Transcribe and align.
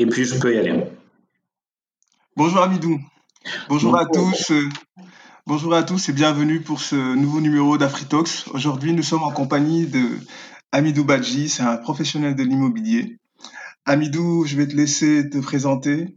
et 0.00 0.06
puis 0.06 0.24
je 0.24 0.38
peux 0.38 0.54
y 0.54 0.58
aller. 0.58 0.84
Bonjour 2.36 2.62
Amidou. 2.62 2.98
Bonjour, 3.68 3.98
à 3.98 4.06
tous. 4.06 4.52
bonjour 5.46 5.74
à 5.74 5.82
tous 5.82 6.08
et 6.08 6.12
bienvenue 6.12 6.60
pour 6.60 6.80
ce 6.80 7.14
nouveau 7.14 7.40
numéro 7.40 7.76
d'AfriTalks. 7.76 8.46
Aujourd'hui, 8.54 8.92
nous 8.92 9.02
sommes 9.02 9.24
en 9.24 9.32
compagnie 9.32 9.86
de 9.86 10.02
Amidou 10.70 11.04
Badji, 11.04 11.48
c'est 11.48 11.62
un 11.62 11.76
professionnel 11.76 12.34
de 12.34 12.42
l'immobilier. 12.42 13.18
Amidou, 13.84 14.44
je 14.46 14.56
vais 14.56 14.68
te 14.68 14.76
laisser 14.76 15.28
te 15.28 15.38
présenter. 15.38 16.14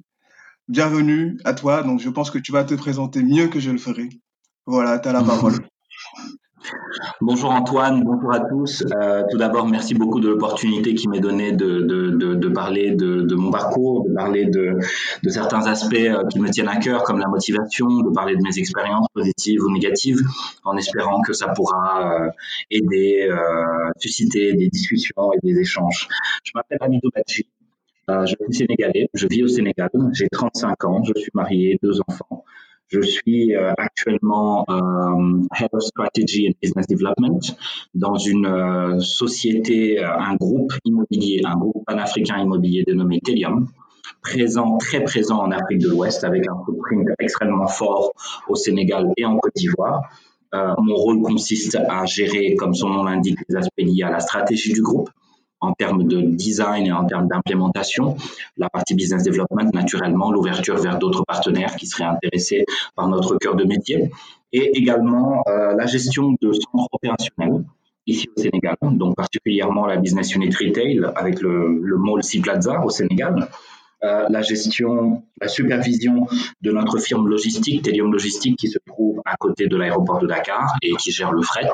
Bienvenue 0.68 1.38
à 1.44 1.54
toi. 1.54 1.84
Donc, 1.84 2.00
je 2.00 2.10
pense 2.10 2.32
que 2.32 2.38
tu 2.38 2.52
vas 2.52 2.64
te 2.64 2.76
présenter 2.76 3.24
mieux 3.24 3.48
que 3.48 3.60
je 3.60 3.72
le 3.72 3.78
ferai. 3.78 4.10
Voilà, 4.66 5.00
tu 5.00 5.10
as 5.10 5.14
la 5.14 5.24
parole. 5.24 5.56
Bonjour 7.22 7.52
Antoine, 7.52 8.04
bonjour 8.04 8.34
à 8.34 8.40
tous. 8.40 8.84
Euh, 8.96 9.24
tout 9.30 9.38
d'abord, 9.38 9.68
merci 9.68 9.94
beaucoup 9.94 10.20
de 10.20 10.30
l'opportunité 10.30 10.96
qui 10.96 11.08
m'est 11.08 11.20
donnée 11.20 11.52
de, 11.52 12.48
parler 12.50 12.92
de, 12.92 13.36
mon 13.36 13.52
parcours, 13.52 14.08
de 14.08 14.14
parler 14.14 14.46
de, 14.46 14.80
certains 15.30 15.66
aspects 15.68 15.96
euh, 15.96 16.26
qui 16.28 16.40
me 16.40 16.50
tiennent 16.50 16.68
à 16.68 16.78
cœur, 16.78 17.04
comme 17.04 17.20
la 17.20 17.28
motivation, 17.28 17.88
de 17.88 18.12
parler 18.14 18.36
de 18.36 18.42
mes 18.42 18.58
expériences 18.58 19.08
positives 19.14 19.62
ou 19.64 19.72
négatives, 19.72 20.22
en 20.64 20.78
espérant 20.78 21.22
que 21.22 21.34
ça 21.34 21.50
pourra 21.50 22.26
euh, 22.26 22.30
aider, 22.72 23.30
susciter 23.98 24.54
des 24.54 24.70
discussions 24.70 25.32
et 25.34 25.40
des 25.44 25.60
échanges. 25.60 26.08
Je 26.44 26.52
m'appelle 26.56 26.80
Amidou 26.82 27.10
Badji. 27.14 27.48
je 28.08 28.36
suis 28.44 28.54
sénégalais, 28.54 29.10
je 29.14 29.28
vis 29.28 29.44
au 29.44 29.48
Sénégal, 29.48 29.90
j'ai 30.14 30.28
35 30.30 30.84
ans, 30.86 31.04
je 31.04 31.20
suis 31.20 31.32
marié, 31.34 31.80
deux 31.82 32.00
enfants. 32.08 32.44
Je 32.90 33.02
suis 33.02 33.56
euh, 33.56 33.74
actuellement 33.78 34.64
euh, 34.70 35.42
Head 35.60 35.70
of 35.74 35.82
Strategy 35.82 36.48
and 36.48 36.54
Business 36.62 36.86
Development 36.88 37.40
dans 37.96 38.16
une 38.16 38.46
euh, 38.46 39.00
société, 39.00 40.04
un 40.04 40.36
groupe 40.36 40.72
immobilier, 40.86 41.42
un 41.46 41.58
groupe 41.58 41.84
panafricain 41.88 42.38
immobilier 42.38 42.84
dénommé 42.84 43.22
Telium, 43.22 43.68
présent, 44.22 44.78
très 44.78 45.04
présent 45.04 45.40
en 45.40 45.50
Afrique 45.50 45.80
de 45.80 45.90
l'Ouest 45.90 46.24
avec 46.24 46.48
un 46.48 46.64
footprint 46.64 47.08
extrêmement 47.20 47.68
fort 47.68 48.14
au 48.48 48.56
Sénégal 48.56 49.12
et 49.18 49.26
en 49.26 49.38
Côte 49.38 49.54
d'Ivoire. 49.56 50.02
mon 50.54 50.96
rôle 50.96 51.22
consiste 51.24 51.76
à 51.90 52.06
gérer, 52.06 52.56
comme 52.56 52.76
son 52.76 52.90
nom 52.90 53.04
l'indique, 53.04 53.40
les 53.50 53.56
aspects 53.56 53.72
liés 53.80 54.04
à 54.04 54.12
la 54.12 54.20
stratégie 54.20 54.74
du 54.74 54.84
groupe, 54.84 55.10
en 55.66 55.74
termes 55.74 56.04
de 56.06 56.22
design 56.22 56.86
et 56.86 56.92
en 56.92 57.06
termes 57.06 57.28
d'implémentation. 57.28 58.16
La 58.58 58.70
partie 58.70 58.96
business 58.96 59.24
development, 59.24 59.70
naturellement, 59.74 60.32
l'ouverture 60.32 60.78
vers 60.78 60.98
d'autres 61.00 61.24
partenaires 61.26 61.76
qui 61.76 61.88
seraient 61.88 62.06
intéressés 62.16 62.66
par 62.96 63.08
notre 63.08 63.38
cœur 63.38 63.56
de 63.56 63.64
métier. 63.64 64.12
Et 64.54 64.72
également 64.78 65.44
euh, 65.48 65.76
la 65.76 65.86
gestion 65.86 66.36
de 66.42 66.54
centres 66.54 66.88
opérationnels 66.92 67.64
ici 68.08 68.28
au 68.38 68.40
Sénégal, 68.40 68.76
donc 68.84 69.16
particulièrement 69.16 69.88
la 69.88 69.98
business 69.98 70.36
unit 70.36 70.50
retail 70.56 71.02
avec 71.16 71.42
le, 71.42 71.80
le 71.82 71.98
mall 71.98 72.24
C 72.24 72.40
Plaza 72.40 72.86
au 72.86 72.90
Sénégal. 72.90 73.48
Euh, 74.04 74.28
la 74.30 74.42
gestion, 74.42 75.24
la 75.42 75.48
supervision 75.48 76.28
de 76.62 76.72
notre 76.72 77.00
firme 77.00 77.28
logistique, 77.28 77.82
Telium 77.82 78.12
Logistique, 78.12 78.58
qui 78.58 78.68
se 78.68 78.78
trouve 78.86 79.22
à 79.26 79.36
côté 79.38 79.68
de 79.68 79.76
l'aéroport 79.78 80.20
de 80.20 80.28
Dakar 80.28 80.76
et 80.84 80.92
qui 80.94 81.12
gère 81.12 81.32
le 81.32 81.42
fret. 81.42 81.72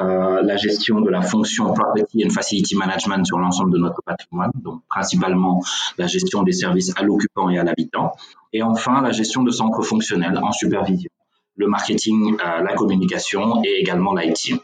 Euh, 0.00 0.42
la 0.42 0.56
gestion 0.56 1.00
de 1.00 1.10
la 1.10 1.20
fonction 1.20 1.74
Property 1.74 2.24
and 2.24 2.30
Facility 2.30 2.74
Management 2.74 3.26
sur 3.26 3.38
l'ensemble 3.38 3.72
de 3.72 3.78
notre 3.78 4.02
patrimoine, 4.02 4.50
donc 4.54 4.82
principalement 4.88 5.62
la 5.98 6.06
gestion 6.06 6.42
des 6.42 6.52
services 6.52 6.92
à 6.96 7.02
l'occupant 7.02 7.50
et 7.50 7.58
à 7.58 7.64
l'habitant, 7.64 8.12
et 8.52 8.62
enfin 8.62 9.02
la 9.02 9.12
gestion 9.12 9.42
de 9.42 9.50
centres 9.50 9.82
fonctionnels 9.82 10.38
en 10.42 10.52
supervision, 10.52 11.10
le 11.56 11.66
marketing, 11.66 12.36
euh, 12.40 12.62
la 12.62 12.74
communication 12.74 13.62
et 13.62 13.80
également 13.80 14.14
l'IT. 14.14 14.54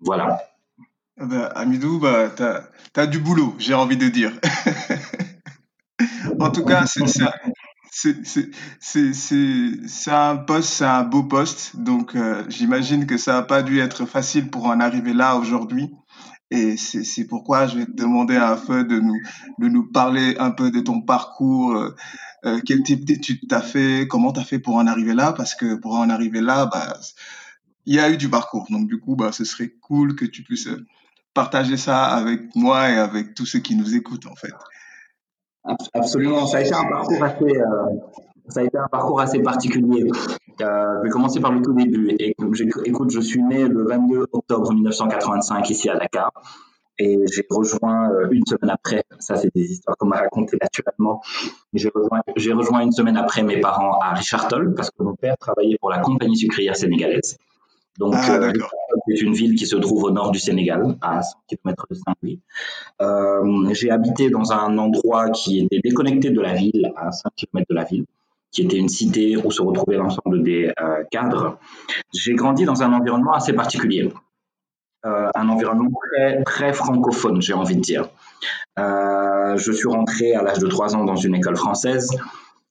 Voilà. 0.00 0.42
Eh 1.20 1.26
ben, 1.26 1.50
Amidou, 1.54 2.00
bah, 2.00 2.30
tu 2.36 3.00
as, 3.00 3.06
du 3.06 3.20
boulot, 3.20 3.54
j'ai 3.58 3.74
envie 3.74 3.96
de 3.96 4.08
dire. 4.08 4.32
en 6.40 6.50
tout 6.50 6.64
cas, 6.64 6.86
c'est 6.86 7.06
c'est 7.92 8.50
un 10.10 10.36
poste, 10.36 10.68
c'est 10.68 10.84
un 10.84 11.04
beau 11.04 11.24
poste. 11.24 11.76
Donc, 11.76 12.14
euh, 12.14 12.44
j'imagine 12.48 13.06
que 13.06 13.18
ça 13.18 13.34
n'a 13.34 13.42
pas 13.42 13.62
dû 13.62 13.80
être 13.80 14.06
facile 14.06 14.50
pour 14.50 14.66
en 14.66 14.80
arriver 14.80 15.12
là 15.12 15.36
aujourd'hui. 15.36 15.90
Et 16.50 16.76
c'est 16.76 17.26
pourquoi 17.26 17.66
je 17.66 17.78
vais 17.78 17.86
te 17.86 17.92
demander 17.92 18.36
à 18.36 18.56
Feu 18.56 18.84
de 18.84 18.98
nous, 18.98 19.18
de 19.58 19.68
nous 19.68 19.90
parler 19.90 20.36
un 20.38 20.50
peu 20.50 20.70
de 20.70 20.80
ton 20.80 21.00
parcours, 21.00 21.72
euh, 21.72 21.94
euh, 22.44 22.60
quel 22.64 22.82
type 22.82 23.04
d'études 23.04 23.40
tu 23.48 23.54
as 23.54 23.62
fait, 23.62 24.06
comment 24.08 24.32
tu 24.32 24.40
as 24.40 24.44
fait 24.44 24.58
pour 24.58 24.76
en 24.76 24.86
arriver 24.86 25.14
là, 25.14 25.32
parce 25.32 25.54
que 25.54 25.76
pour 25.76 25.94
en 25.94 26.10
arriver 26.10 26.42
là, 26.42 26.66
bah, 26.66 26.98
il 27.86 27.94
y 27.94 28.00
a 28.00 28.10
eu 28.10 28.16
du 28.18 28.28
parcours. 28.28 28.66
Donc, 28.70 28.86
du 28.86 28.98
coup, 29.00 29.16
bah, 29.16 29.32
ce 29.32 29.44
serait 29.44 29.70
cool 29.80 30.14
que 30.14 30.26
tu 30.26 30.42
puisses 30.42 30.68
partager 31.34 31.78
ça 31.78 32.04
avec 32.04 32.54
moi 32.54 32.90
et 32.90 32.98
avec 32.98 33.34
tous 33.34 33.46
ceux 33.46 33.60
qui 33.60 33.74
nous 33.74 33.94
écoutent, 33.94 34.26
en 34.26 34.36
fait. 34.36 34.52
Absolument, 35.94 36.46
ça 36.46 36.58
a 36.58 36.60
été 36.62 36.74
un 36.74 36.84
parcours 36.84 37.22
assez, 37.22 37.44
euh, 37.44 37.64
ça 38.48 38.60
a 38.60 38.62
été 38.64 38.78
un 38.78 38.88
parcours 38.88 39.20
assez 39.20 39.40
particulier. 39.40 40.10
Euh, 40.60 40.96
je 40.98 41.02
vais 41.04 41.10
commencer 41.10 41.40
par 41.40 41.52
le 41.52 41.62
tout 41.62 41.72
début. 41.72 42.16
Écoute, 42.18 43.10
je 43.10 43.20
suis 43.20 43.42
né 43.42 43.68
le 43.68 43.84
22 43.84 44.26
octobre 44.32 44.72
1985 44.72 45.70
ici 45.70 45.88
à 45.88 45.96
Dakar. 45.96 46.32
Et 46.98 47.18
j'ai 47.32 47.46
rejoint 47.48 48.10
euh, 48.10 48.28
une 48.30 48.44
semaine 48.44 48.70
après, 48.70 49.02
ça 49.18 49.36
c'est 49.36 49.50
des 49.54 49.72
histoires 49.72 49.96
qu'on 49.96 50.06
m'a 50.06 50.18
racontées 50.18 50.58
naturellement, 50.60 51.22
j'ai 51.72 51.88
rejoint, 51.88 52.20
rejoint 52.54 52.80
une 52.80 52.92
semaine 52.92 53.16
après 53.16 53.42
mes 53.42 53.60
parents 53.60 53.98
à 53.98 54.12
Richard 54.12 54.46
Toll 54.48 54.74
parce 54.74 54.90
que 54.90 55.02
mon 55.02 55.14
père 55.14 55.38
travaillait 55.38 55.78
pour 55.80 55.90
la 55.90 56.00
compagnie 56.00 56.36
sucrière 56.36 56.76
sénégalaise. 56.76 57.38
Donc, 57.98 58.14
ah, 58.16 58.36
euh, 58.36 58.52
c'est 59.06 59.20
une 59.20 59.34
ville 59.34 59.54
qui 59.54 59.66
se 59.66 59.76
trouve 59.76 60.04
au 60.04 60.10
nord 60.10 60.30
du 60.30 60.38
Sénégal, 60.38 60.96
à 61.02 61.22
100 61.22 61.36
km 61.48 61.86
de 61.90 61.94
Saint-Louis. 61.94 62.40
Euh, 63.02 63.74
j'ai 63.74 63.90
habité 63.90 64.30
dans 64.30 64.52
un 64.52 64.78
endroit 64.78 65.30
qui 65.30 65.60
était 65.60 65.80
déconnecté 65.82 66.30
de 66.30 66.40
la 66.40 66.54
ville, 66.54 66.90
à 66.96 67.12
5 67.12 67.30
km 67.36 67.66
de 67.68 67.74
la 67.74 67.84
ville, 67.84 68.06
qui 68.50 68.62
était 68.62 68.78
une 68.78 68.88
cité 68.88 69.36
où 69.36 69.50
se 69.50 69.60
retrouvait 69.60 69.98
l'ensemble 69.98 70.42
des 70.42 70.72
euh, 70.80 71.04
cadres. 71.10 71.58
J'ai 72.14 72.34
grandi 72.34 72.64
dans 72.64 72.82
un 72.82 72.92
environnement 72.92 73.32
assez 73.32 73.52
particulier, 73.52 74.10
un 75.04 75.48
environnement 75.48 75.90
très, 76.14 76.42
très 76.44 76.72
francophone, 76.72 77.42
j'ai 77.42 77.54
envie 77.54 77.76
de 77.76 77.80
dire. 77.80 78.08
Je 78.76 79.72
suis 79.72 79.88
rentré 79.88 80.34
à 80.34 80.42
l'âge 80.42 80.60
de 80.60 80.68
3 80.68 80.96
ans 80.96 81.04
dans 81.04 81.16
une 81.16 81.34
école 81.34 81.56
française. 81.56 82.08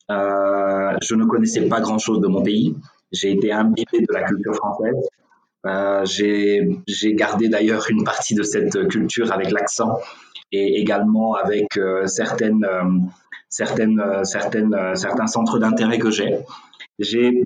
je 0.10 1.16
ne 1.16 1.26
connaissais 1.26 1.68
pas 1.68 1.80
grand-chose 1.80 2.22
de 2.22 2.28
mon 2.28 2.42
pays. 2.42 2.76
J'ai 3.12 3.32
été 3.32 3.52
imbibé 3.52 4.00
de 4.00 4.14
la 4.14 4.24
culture 4.24 4.56
française. 4.56 5.08
Euh, 5.66 6.06
j'ai 6.06 7.14
gardé 7.14 7.50
d'ailleurs 7.50 7.86
une 7.90 8.04
partie 8.04 8.34
de 8.34 8.44
cette 8.44 8.88
culture 8.88 9.32
avec 9.32 9.52
l'accent 9.52 10.00
et 10.52 10.80
également 10.80 11.36
avec 11.36 11.78
euh, 11.78 12.08
certaines, 12.08 12.66
euh, 12.66 12.84
certaines, 13.50 14.00
euh, 14.00 14.24
certains 14.96 15.28
centres 15.28 15.60
d'intérêt 15.60 16.00
que 16.00 16.12
j'ai. 16.12 16.40
J'ai 17.00 17.44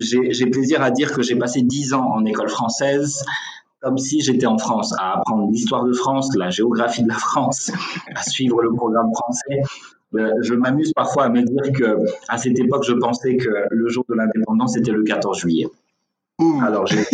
plaisir 0.52 0.82
à 0.82 0.92
dire 0.92 1.14
que 1.14 1.22
j'ai 1.22 1.36
passé 1.36 1.62
dix 1.62 1.94
ans 1.94 2.10
en 2.12 2.26
école 2.26 2.50
française 2.50 3.24
comme 3.82 4.00
si 4.00 4.20
j'étais 4.22 4.48
en 4.48 4.58
France, 4.58 4.96
à 4.98 5.18
apprendre 5.18 5.48
l'histoire 5.52 5.84
de 5.84 5.94
France, 5.94 6.36
la 6.36 6.50
géographie 6.50 7.04
de 7.04 7.08
la 7.08 7.16
France, 7.16 7.72
à 8.16 8.24
suivre 8.24 8.60
le 8.64 8.74
programme 8.74 9.12
français. 9.14 9.62
Euh, 10.14 10.32
je 10.42 10.54
m'amuse 10.54 10.94
parfois 10.94 11.26
à 11.26 11.30
me 11.30 11.42
dire 11.42 11.74
que 11.74 11.98
à 12.30 12.38
cette 12.38 12.60
époque, 12.60 12.84
je 12.88 12.94
pensais 12.94 13.38
que 13.38 13.50
le 13.70 13.90
jour 13.90 14.06
de 14.08 14.16
l'indépendance 14.16 14.74
c'était 14.74 14.92
le 14.92 15.04
14 15.04 15.40
juillet. 15.40 15.68
Alors 16.62 16.86
j'ai 16.86 16.98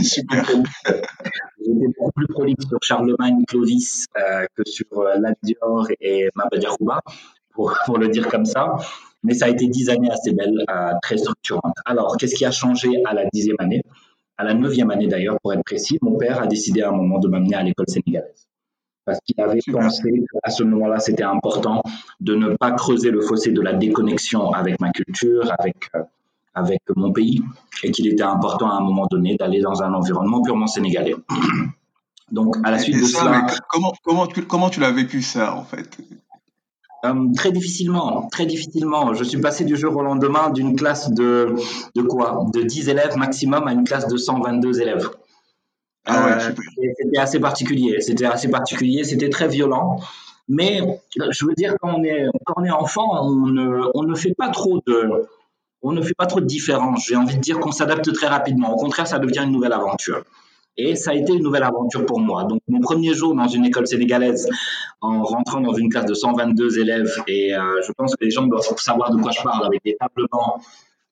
J'étais 1.63 1.87
beaucoup 1.97 2.11
plus 2.15 2.27
prolixe 2.27 2.65
sur 2.67 2.79
Charlemagne, 2.81 3.43
Clovis 3.47 4.07
euh, 4.17 4.45
que 4.55 4.63
sur 4.65 4.85
euh, 4.97 5.15
Ladior 5.19 5.87
et 5.99 6.29
Mabadiarouba, 6.35 7.01
pour, 7.53 7.77
pour 7.85 7.97
le 7.99 8.07
dire 8.07 8.27
comme 8.29 8.45
ça. 8.45 8.75
Mais 9.23 9.35
ça 9.35 9.45
a 9.45 9.49
été 9.49 9.67
dix 9.67 9.89
années 9.89 10.09
assez 10.09 10.31
belles, 10.33 10.65
euh, 10.69 10.93
très 11.03 11.17
structurantes. 11.17 11.75
Alors, 11.85 12.17
qu'est-ce 12.17 12.33
qui 12.33 12.45
a 12.45 12.51
changé 12.51 12.89
à 13.05 13.13
la 13.13 13.25
dixième 13.31 13.57
année? 13.59 13.83
À 14.37 14.43
la 14.43 14.55
neuvième 14.55 14.89
année 14.89 15.07
d'ailleurs, 15.07 15.37
pour 15.41 15.53
être 15.53 15.63
précis, 15.63 15.99
mon 16.01 16.17
père 16.17 16.41
a 16.41 16.47
décidé 16.47 16.81
à 16.81 16.89
un 16.89 16.93
moment 16.93 17.19
de 17.19 17.27
m'amener 17.27 17.55
à 17.55 17.61
l'école 17.61 17.87
sénégalaise 17.87 18.47
parce 19.05 19.19
qu'il 19.25 19.39
avait 19.41 19.59
pensé 19.71 20.23
qu'à 20.43 20.51
ce 20.51 20.63
moment-là, 20.63 20.99
c'était 20.99 21.23
important 21.23 21.81
de 22.19 22.35
ne 22.35 22.55
pas 22.55 22.71
creuser 22.71 23.11
le 23.11 23.21
fossé 23.21 23.51
de 23.51 23.61
la 23.61 23.73
déconnexion 23.73 24.51
avec 24.51 24.79
ma 24.79 24.91
culture, 24.91 25.51
avec, 25.57 25.89
euh, 25.95 26.03
avec 26.53 26.81
mon 26.95 27.11
pays, 27.11 27.41
et 27.83 27.91
qu'il 27.91 28.07
était 28.07 28.23
important 28.23 28.69
à 28.69 28.75
un 28.75 28.81
moment 28.81 29.07
donné 29.09 29.35
d'aller 29.35 29.61
dans 29.61 29.81
un 29.81 29.93
environnement 29.93 30.41
purement 30.41 30.67
sénégalais. 30.67 31.15
Donc, 32.31 32.55
à 32.63 32.71
la 32.71 32.79
suite 32.79 32.99
de 32.99 33.05
ça. 33.05 33.45
comment, 33.69 33.93
comment, 34.03 34.27
tu, 34.27 34.43
comment 34.43 34.69
tu 34.69 34.79
l'as 34.79 34.91
vécu 34.91 35.21
ça, 35.21 35.53
en 35.53 35.63
fait? 35.63 35.97
Euh, 37.03 37.33
très 37.35 37.51
difficilement, 37.51 38.29
très 38.31 38.45
difficilement. 38.45 39.13
Je 39.13 39.23
suis 39.23 39.41
passé 39.41 39.65
du 39.65 39.75
jour 39.75 39.95
au 39.97 40.03
lendemain 40.03 40.51
d'une 40.51 40.75
classe 40.75 41.09
de, 41.11 41.55
de 41.95 42.01
quoi? 42.03 42.45
De 42.53 42.61
10 42.61 42.89
élèves 42.89 43.17
maximum 43.17 43.67
à 43.67 43.73
une 43.73 43.83
classe 43.83 44.07
de 44.07 44.17
122 44.17 44.81
élèves. 44.81 45.09
Ah 46.05 46.25
ouais, 46.25 46.31
euh, 46.33 46.93
c'était 46.97 47.17
assez 47.19 47.39
particulier. 47.39 48.01
C'était 48.01 48.25
assez 48.25 48.49
particulier. 48.49 49.03
C'était 49.03 49.29
très 49.29 49.47
violent. 49.47 49.99
Mais 50.47 50.81
je 51.15 51.45
veux 51.45 51.53
dire, 51.53 51.75
quand 51.79 51.93
on 51.95 52.03
est, 52.03 52.25
quand 52.45 52.55
on 52.57 52.63
est 52.65 52.71
enfant, 52.71 53.07
on 53.23 53.47
ne, 53.47 53.89
on 53.93 54.03
ne 54.03 54.15
fait 54.15 54.33
pas 54.33 54.49
trop 54.49 54.81
de, 54.85 55.27
on 55.81 55.91
ne 55.91 56.01
fait 56.01 56.13
pas 56.13 56.25
trop 56.25 56.41
de 56.41 56.45
différence. 56.45 57.05
J'ai 57.07 57.15
envie 57.15 57.35
de 57.35 57.41
dire 57.41 57.59
qu'on 57.59 57.71
s'adapte 57.71 58.11
très 58.13 58.27
rapidement. 58.27 58.73
Au 58.73 58.75
contraire, 58.75 59.07
ça 59.07 59.19
devient 59.19 59.43
une 59.43 59.51
nouvelle 59.51 59.73
aventure. 59.73 60.23
Et 60.77 60.95
ça 60.95 61.11
a 61.11 61.13
été 61.13 61.33
une 61.33 61.43
nouvelle 61.43 61.63
aventure 61.63 62.05
pour 62.05 62.19
moi. 62.19 62.45
Donc, 62.45 62.61
mon 62.67 62.79
premier 62.79 63.13
jour 63.13 63.35
dans 63.35 63.47
une 63.47 63.65
école 63.65 63.87
sénégalaise, 63.87 64.47
en 65.01 65.23
rentrant 65.23 65.59
dans 65.59 65.73
une 65.73 65.89
classe 65.89 66.05
de 66.05 66.13
122 66.13 66.79
élèves, 66.79 67.11
et 67.27 67.53
euh, 67.53 67.81
je 67.85 67.91
pense 67.91 68.15
que 68.15 68.23
les 68.23 68.31
gens 68.31 68.47
doivent 68.47 68.65
savoir 68.77 69.11
de 69.11 69.21
quoi 69.21 69.31
je 69.31 69.41
parle, 69.41 69.65
avec 69.65 69.83
des 69.83 69.97
tablements 69.99 70.61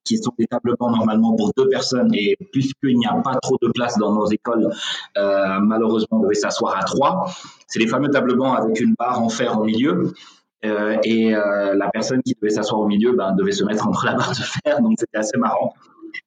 qui 0.10 0.18
sont 0.18 0.34
des 0.40 0.48
tablements 0.48 0.90
normalement 0.90 1.36
pour 1.36 1.52
deux 1.56 1.70
personnes, 1.70 2.10
et 2.14 2.36
puisqu'il 2.52 2.98
n'y 2.98 3.06
a 3.06 3.14
pas 3.14 3.36
trop 3.36 3.58
de 3.62 3.70
place 3.70 3.98
dans 4.00 4.14
nos 4.14 4.26
écoles, 4.26 4.70
euh, 5.18 5.60
malheureusement, 5.62 6.18
on 6.20 6.24
devait 6.24 6.34
s'asseoir 6.34 6.76
à 6.78 6.84
trois. 6.84 7.28
C'est 7.68 7.80
les 7.80 7.88
fameux 7.88 8.10
tablements 8.10 8.54
avec 8.56 8.80
une 8.82 8.96
barre 8.98 9.22
en 9.22 9.30
fer 9.30 9.60
au 9.60 9.64
milieu. 9.64 10.12
Euh, 10.66 10.98
et 11.04 11.36
euh, 11.36 11.74
la 11.76 11.90
personne 11.90 12.22
qui 12.24 12.34
devait 12.34 12.50
s'asseoir 12.50 12.82
au 12.82 12.88
milieu 12.88 13.14
ben, 13.14 13.34
devait 13.34 13.54
se 13.54 13.64
mettre 13.64 13.88
entre 13.88 14.06
la 14.06 14.16
barre 14.16 14.32
de 14.32 14.44
fer, 14.64 14.82
donc 14.82 14.96
c'était 15.00 15.20
assez 15.20 15.38
marrant. 15.38 15.74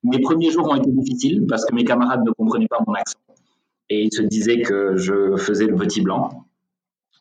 Mes 0.04 0.20
premiers 0.20 0.50
jours 0.50 0.70
ont 0.70 0.76
été 0.76 0.90
difficiles 0.90 1.44
parce 1.48 1.64
que 1.66 1.74
mes 1.74 1.84
camarades 1.84 2.22
ne 2.24 2.30
comprenaient 2.30 2.68
pas 2.68 2.78
mon 2.86 2.94
accent 2.94 3.18
et 3.90 4.04
ils 4.04 4.12
se 4.12 4.22
disaient 4.22 4.62
que 4.62 4.96
je 4.96 5.36
faisais 5.36 5.66
le 5.66 5.74
petit 5.74 6.00
blanc. 6.00 6.46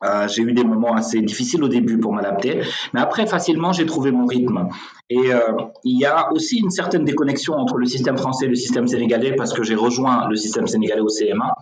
Euh, 0.03 0.27
j'ai 0.27 0.41
eu 0.41 0.53
des 0.53 0.63
moments 0.63 0.95
assez 0.95 1.21
difficiles 1.21 1.63
au 1.63 1.67
début 1.67 1.99
pour 1.99 2.13
m'adapter, 2.13 2.61
mais 2.93 2.99
après 2.99 3.27
facilement 3.27 3.71
j'ai 3.71 3.85
trouvé 3.85 4.11
mon 4.11 4.25
rythme. 4.25 4.67
Et 5.09 5.31
euh, 5.31 5.39
il 5.83 5.99
y 5.99 6.05
a 6.05 6.31
aussi 6.31 6.57
une 6.57 6.71
certaine 6.71 7.05
déconnexion 7.05 7.53
entre 7.53 7.77
le 7.77 7.85
système 7.85 8.17
français 8.17 8.45
et 8.45 8.49
le 8.49 8.55
système 8.55 8.87
sénégalais 8.87 9.35
parce 9.35 9.53
que 9.53 9.63
j'ai 9.63 9.75
rejoint 9.75 10.27
le 10.27 10.35
système 10.35 10.65
sénégalais 10.65 11.01
au 11.01 11.07
CMA 11.07 11.55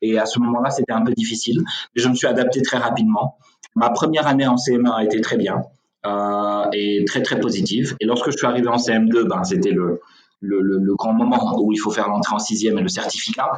et 0.00 0.18
à 0.18 0.26
ce 0.26 0.38
moment-là 0.38 0.70
c'était 0.70 0.92
un 0.92 1.02
peu 1.02 1.12
difficile, 1.12 1.62
mais 1.94 2.02
je 2.02 2.08
me 2.08 2.14
suis 2.14 2.26
adapté 2.26 2.62
très 2.62 2.78
rapidement. 2.78 3.36
Ma 3.74 3.90
première 3.90 4.26
année 4.26 4.46
en 4.46 4.56
CM1 4.56 4.90
a 4.90 5.04
été 5.04 5.20
très 5.20 5.36
bien 5.36 5.62
euh, 6.06 6.64
et 6.72 7.04
très 7.06 7.22
très 7.22 7.40
positive. 7.40 7.96
Et 8.00 8.06
lorsque 8.06 8.30
je 8.30 8.36
suis 8.36 8.46
arrivé 8.46 8.68
en 8.68 8.76
CM2, 8.76 9.24
ben, 9.24 9.44
c'était 9.44 9.70
le, 9.70 10.00
le, 10.40 10.60
le, 10.60 10.94
grand 10.94 11.12
moment 11.12 11.56
où 11.60 11.72
il 11.72 11.78
faut 11.78 11.90
faire 11.90 12.08
l'entrée 12.08 12.34
en 12.34 12.38
sixième 12.38 12.78
et 12.78 12.82
le 12.82 12.88
certificat. 12.88 13.50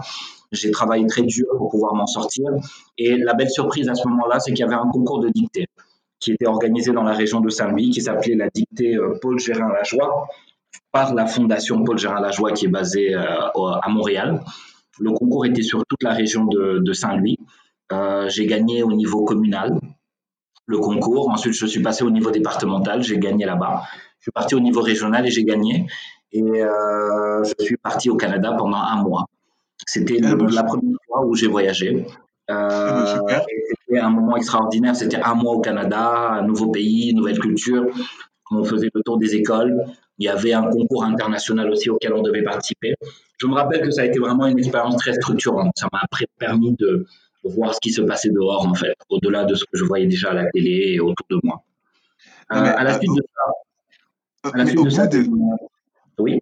J'ai 0.54 0.70
travaillé 0.70 1.06
très 1.06 1.22
dur 1.22 1.46
pour 1.58 1.70
pouvoir 1.70 1.94
m'en 1.94 2.06
sortir. 2.06 2.50
Et 2.98 3.16
la 3.16 3.34
belle 3.34 3.50
surprise 3.50 3.88
à 3.88 3.94
ce 3.94 4.08
moment-là, 4.08 4.40
c'est 4.40 4.52
qu'il 4.52 4.64
y 4.64 4.68
avait 4.68 4.74
un 4.74 4.88
concours 4.90 5.20
de 5.20 5.28
dictée 5.28 5.66
qui 6.24 6.32
était 6.32 6.46
organisé 6.46 6.92
dans 6.92 7.02
la 7.02 7.12
région 7.12 7.40
de 7.40 7.50
Saint-Louis, 7.50 7.90
qui 7.90 8.00
s'appelait 8.00 8.34
la 8.34 8.48
dictée 8.48 8.96
euh, 8.96 9.18
Paul 9.20 9.38
Gérin 9.38 9.68
Lajoie, 9.68 10.26
par 10.90 11.14
la 11.14 11.26
fondation 11.26 11.84
Paul 11.84 11.98
Gérin 11.98 12.20
Lajoie 12.20 12.52
qui 12.52 12.64
est 12.64 12.68
basée 12.68 13.14
euh, 13.14 13.50
à 13.52 13.88
Montréal. 13.90 14.42
Le 14.98 15.10
concours 15.10 15.44
était 15.44 15.62
sur 15.62 15.84
toute 15.86 16.02
la 16.02 16.12
région 16.12 16.46
de, 16.46 16.92
Saint-Louis. 16.92 17.38
Euh, 17.92 18.28
j'ai 18.30 18.46
gagné 18.46 18.82
au 18.82 18.92
niveau 18.92 19.24
communal 19.24 19.78
le 20.66 20.78
concours. 20.78 21.28
Ensuite, 21.28 21.52
je 21.52 21.66
suis 21.66 21.82
passé 21.82 22.04
au 22.04 22.10
niveau 22.10 22.30
départemental, 22.30 23.02
j'ai 23.02 23.18
gagné 23.18 23.44
là-bas. 23.44 23.82
Je 24.18 24.24
suis 24.24 24.32
parti 24.32 24.54
au 24.54 24.60
niveau 24.60 24.80
régional 24.80 25.26
et 25.26 25.30
j'ai 25.30 25.44
gagné. 25.44 25.86
Et 26.32 26.40
je 26.40 27.64
suis 27.64 27.76
parti 27.76 28.08
au 28.08 28.16
Canada 28.16 28.54
pendant 28.56 28.78
un 28.78 29.02
mois. 29.02 29.26
C'était 29.86 30.18
ah, 30.22 30.34
la 30.50 30.62
première 30.64 30.98
fois 31.06 31.26
où 31.26 31.34
j'ai 31.34 31.48
voyagé. 31.48 32.06
Euh, 32.50 33.16
c'était 33.86 34.00
un 34.00 34.10
moment 34.10 34.36
extraordinaire. 34.36 34.94
C'était 34.96 35.20
un 35.20 35.34
mois 35.34 35.54
au 35.54 35.60
Canada, 35.60 36.30
un 36.32 36.42
nouveau 36.42 36.70
pays, 36.70 37.10
une 37.10 37.18
nouvelle 37.18 37.38
culture. 37.38 37.86
On 38.50 38.64
faisait 38.64 38.90
le 38.92 39.02
tour 39.02 39.18
des 39.18 39.34
écoles. 39.34 39.84
Il 40.18 40.26
y 40.26 40.28
avait 40.28 40.52
un 40.52 40.68
concours 40.68 41.04
international 41.04 41.70
aussi 41.70 41.90
auquel 41.90 42.14
on 42.14 42.22
devait 42.22 42.42
participer. 42.42 42.94
Je 43.38 43.46
me 43.46 43.54
rappelle 43.54 43.82
que 43.82 43.90
ça 43.90 44.02
a 44.02 44.04
été 44.04 44.18
vraiment 44.18 44.46
une 44.46 44.58
expérience 44.58 44.96
très 44.96 45.14
structurante. 45.14 45.72
Ça 45.76 45.88
m'a 45.92 46.02
permis 46.38 46.76
de, 46.78 47.06
voir 47.44 47.74
ce 47.74 47.80
qui 47.80 47.90
se 47.90 48.00
passait 48.00 48.30
dehors, 48.30 48.66
en 48.66 48.74
fait, 48.74 48.94
au-delà 49.10 49.44
de 49.44 49.54
ce 49.54 49.64
que 49.64 49.76
je 49.76 49.84
voyais 49.84 50.06
déjà 50.06 50.30
à 50.30 50.34
la 50.34 50.50
télé 50.50 50.94
et 50.94 51.00
autour 51.00 51.26
de 51.30 51.38
moi. 51.42 51.62
Euh, 52.52 52.56
à 52.56 52.84
la 52.84 52.98
suite 52.98 53.10
de 53.14 53.22
ça, 53.22 54.50
à 54.52 54.56
la 54.56 54.66
suite 54.66 54.84
de 54.84 54.88
ça, 54.88 55.08
oui 56.18 56.38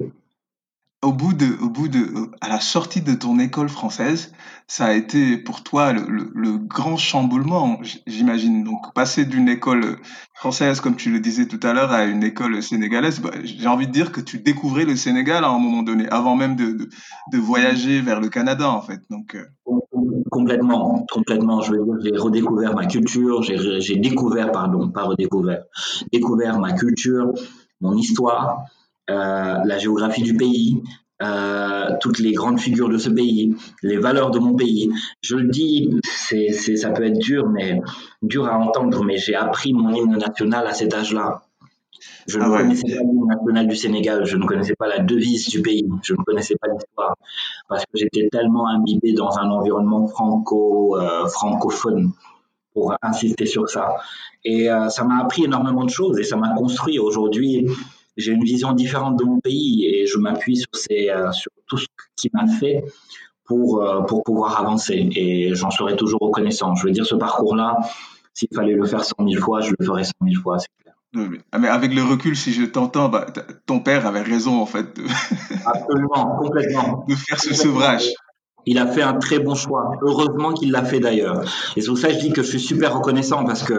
au 1.03 1.13
bout 1.13 1.33
de, 1.35 1.47
au 1.61 1.69
bout 1.69 1.89
de, 1.89 2.31
à 2.41 2.49
la 2.49 2.61
sortie 2.61 3.03
de 3.03 3.15
ton 3.15 3.41
école 3.41 3.69
française, 3.69 4.33
ça 4.69 4.87
a 4.87 4.93
été 4.93 5.37
pour 5.37 5.65
toi 5.65 5.93
le, 5.93 6.59
grand 6.59 6.97
chamboulement, 6.97 7.81
j'imagine. 8.07 8.63
Donc, 8.63 8.95
passer 8.95 9.25
d'une 9.25 9.49
école 9.49 9.99
française, 10.33 10.81
comme 10.81 10.95
tu 10.95 11.11
le 11.11 11.19
disais 11.19 11.47
tout 11.47 11.59
à 11.65 11.73
l'heure, 11.73 11.91
à 11.91 12.05
une 12.05 12.23
école 12.23 12.63
sénégalaise, 12.63 13.21
bah, 13.21 13.31
j'ai 13.43 13.67
envie 13.67 13.89
de 13.89 13.93
dire 13.93 14.13
que 14.13 14.21
tu 14.21 14.39
découvrais 14.39 14.85
le 14.85 14.95
Sénégal 14.95 15.45
à 15.45 15.49
un 15.49 15.59
moment 15.59 15.83
donné, 15.83 16.09
avant 16.09 16.37
même 16.37 16.55
de, 16.55 16.89
de, 17.33 17.39
voyager 17.39 18.01
vers 18.01 18.21
le 18.21 18.29
Canada, 18.29 18.71
en 18.71 18.81
fait. 18.81 19.01
Donc, 19.11 19.35
euh. 19.35 19.45
Complètement, 20.31 21.05
complètement. 21.11 21.61
Je 21.61 21.73
veux 21.73 21.85
dire, 21.85 22.15
j'ai 22.15 22.17
redécouvert 22.17 22.75
ma 22.75 22.87
culture, 22.87 23.43
j'ai 23.43 23.97
découvert, 23.97 24.51
pardon, 24.53 24.89
pas 24.89 25.03
redécouvert, 25.03 25.65
découvert 26.13 26.59
ma 26.59 26.73
culture, 26.73 27.33
mon 27.81 27.97
histoire 27.97 28.65
la 29.09 29.79
géographie 29.79 30.23
du 30.23 30.37
pays, 30.37 30.83
euh, 31.23 31.97
toutes 32.01 32.19
les 32.19 32.33
grandes 32.33 32.59
figures 32.59 32.89
de 32.89 32.99
ce 32.99 33.09
pays, 33.09 33.55
les 33.83 33.99
valeurs 33.99 34.31
de 34.31 34.41
mon 34.41 34.55
pays. 34.55 34.91
Je 35.21 35.37
le 35.37 35.49
dis, 35.49 35.91
c'est, 36.05 36.51
ça 36.51 36.91
peut 36.91 37.05
être 37.05 37.19
dur, 37.19 37.49
mais 37.49 37.81
dur 38.23 38.47
à 38.47 38.59
entendre, 38.59 39.05
mais 39.05 39.19
j'ai 39.19 39.37
appris 39.37 39.73
mon 39.73 39.95
hymne 39.95 40.17
national 40.17 40.67
à 40.67 40.73
cet 40.73 40.95
âge-là. 40.95 41.43
Je 42.27 42.39
ne 42.39 42.45
ah 42.45 42.59
connaissais 42.59 42.97
pas 42.97 43.03
l'hymne 43.03 43.27
national 43.29 43.69
du 43.69 43.77
Sénégal, 43.77 44.25
je 44.25 44.37
ne 44.37 44.45
connaissais 44.47 44.75
pas 44.77 44.89
la 44.89 44.99
devise 44.99 45.49
du 45.49 45.63
pays, 45.63 45.89
je 46.03 46.15
ne 46.15 46.23
connaissais 46.25 46.57
pas 46.61 46.69
l'histoire, 46.73 47.15
parce 47.69 47.85
que 47.85 47.91
j'étais 47.95 48.29
tellement 48.31 48.67
imbibé 48.69 49.13
dans 49.13 49.39
un 49.39 49.49
environnement 49.51 50.09
franco, 50.09 50.99
euh, 50.99 51.27
francophone 51.29 52.13
pour 52.75 52.95
insister 53.03 53.47
sur 53.47 53.69
ça. 53.69 53.97
Et 54.45 54.67
ça 54.89 55.05
m'a 55.05 55.21
appris 55.21 55.45
énormément 55.45 55.85
de 55.85 55.91
choses 55.91 56.19
et 56.19 56.25
ça 56.25 56.37
m'a 56.37 56.55
construit 56.55 56.99
aujourd'hui 56.99 57.67
j'ai 58.17 58.33
une 58.33 58.45
vision 58.45 58.73
différente 58.73 59.19
de 59.19 59.25
mon 59.25 59.41
pays 59.41 59.87
et 59.87 60.07
je 60.07 60.19
m'appuie 60.19 60.57
sur, 60.57 60.69
ces, 60.75 61.11
euh, 61.11 61.33
sur 61.33 61.51
tout 61.67 61.79
ce 61.79 61.87
qui 62.17 62.31
m'a 62.33 62.47
fait 62.47 62.85
pour, 63.45 63.83
euh, 63.83 64.03
pour 64.03 64.23
pouvoir 64.23 64.61
avancer. 64.61 65.09
Et 65.17 65.55
j'en 65.55 65.71
serai 65.71 65.97
toujours 65.97 66.21
reconnaissant. 66.21 66.75
Je 66.75 66.87
veux 66.87 66.93
dire, 66.93 67.07
ce 67.07 67.15
parcours-là, 67.15 67.77
s'il 68.35 68.49
fallait 68.55 68.75
le 68.75 68.85
faire 68.87 69.05
cent 69.05 69.17
mille 69.21 69.39
fois, 69.39 69.61
je 69.61 69.73
le 69.79 69.85
ferais 69.85 70.05
cent 70.05 70.13
mille 70.21 70.39
fois, 70.39 70.59
c'est 70.59 70.69
clair. 70.83 70.95
Ah, 71.53 71.59
mais 71.59 71.69
avec 71.69 71.93
le 71.95 72.03
recul, 72.03 72.37
si 72.37 72.53
je 72.53 72.65
t'entends, 72.65 73.09
bah, 73.09 73.27
ton 73.67 73.81
père 73.81 74.07
avait 74.07 74.23
raison 74.23 74.61
en 74.61 74.67
fait. 74.67 74.97
De... 74.97 75.03
Absolument, 75.67 76.37
complètement. 76.39 77.05
De 77.07 77.15
faire 77.15 77.41
ce 77.41 77.55
sevrage. 77.55 78.09
Il 78.65 78.79
a 78.79 78.87
fait 78.87 79.03
un 79.03 79.15
très 79.15 79.39
bon 79.39 79.55
choix. 79.55 79.91
Heureusement 80.03 80.53
qu'il 80.53 80.71
l'a 80.71 80.85
fait 80.85 81.01
d'ailleurs. 81.01 81.43
Et 81.77 81.81
c'est 81.81 81.89
pour 81.89 81.99
ça 81.99 82.09
que 82.09 82.15
je 82.15 82.21
dis 82.21 82.33
que 82.33 82.43
je 82.43 82.49
suis 82.49 82.61
super 82.61 82.95
reconnaissant 82.95 83.45
parce 83.45 83.65
que 83.65 83.75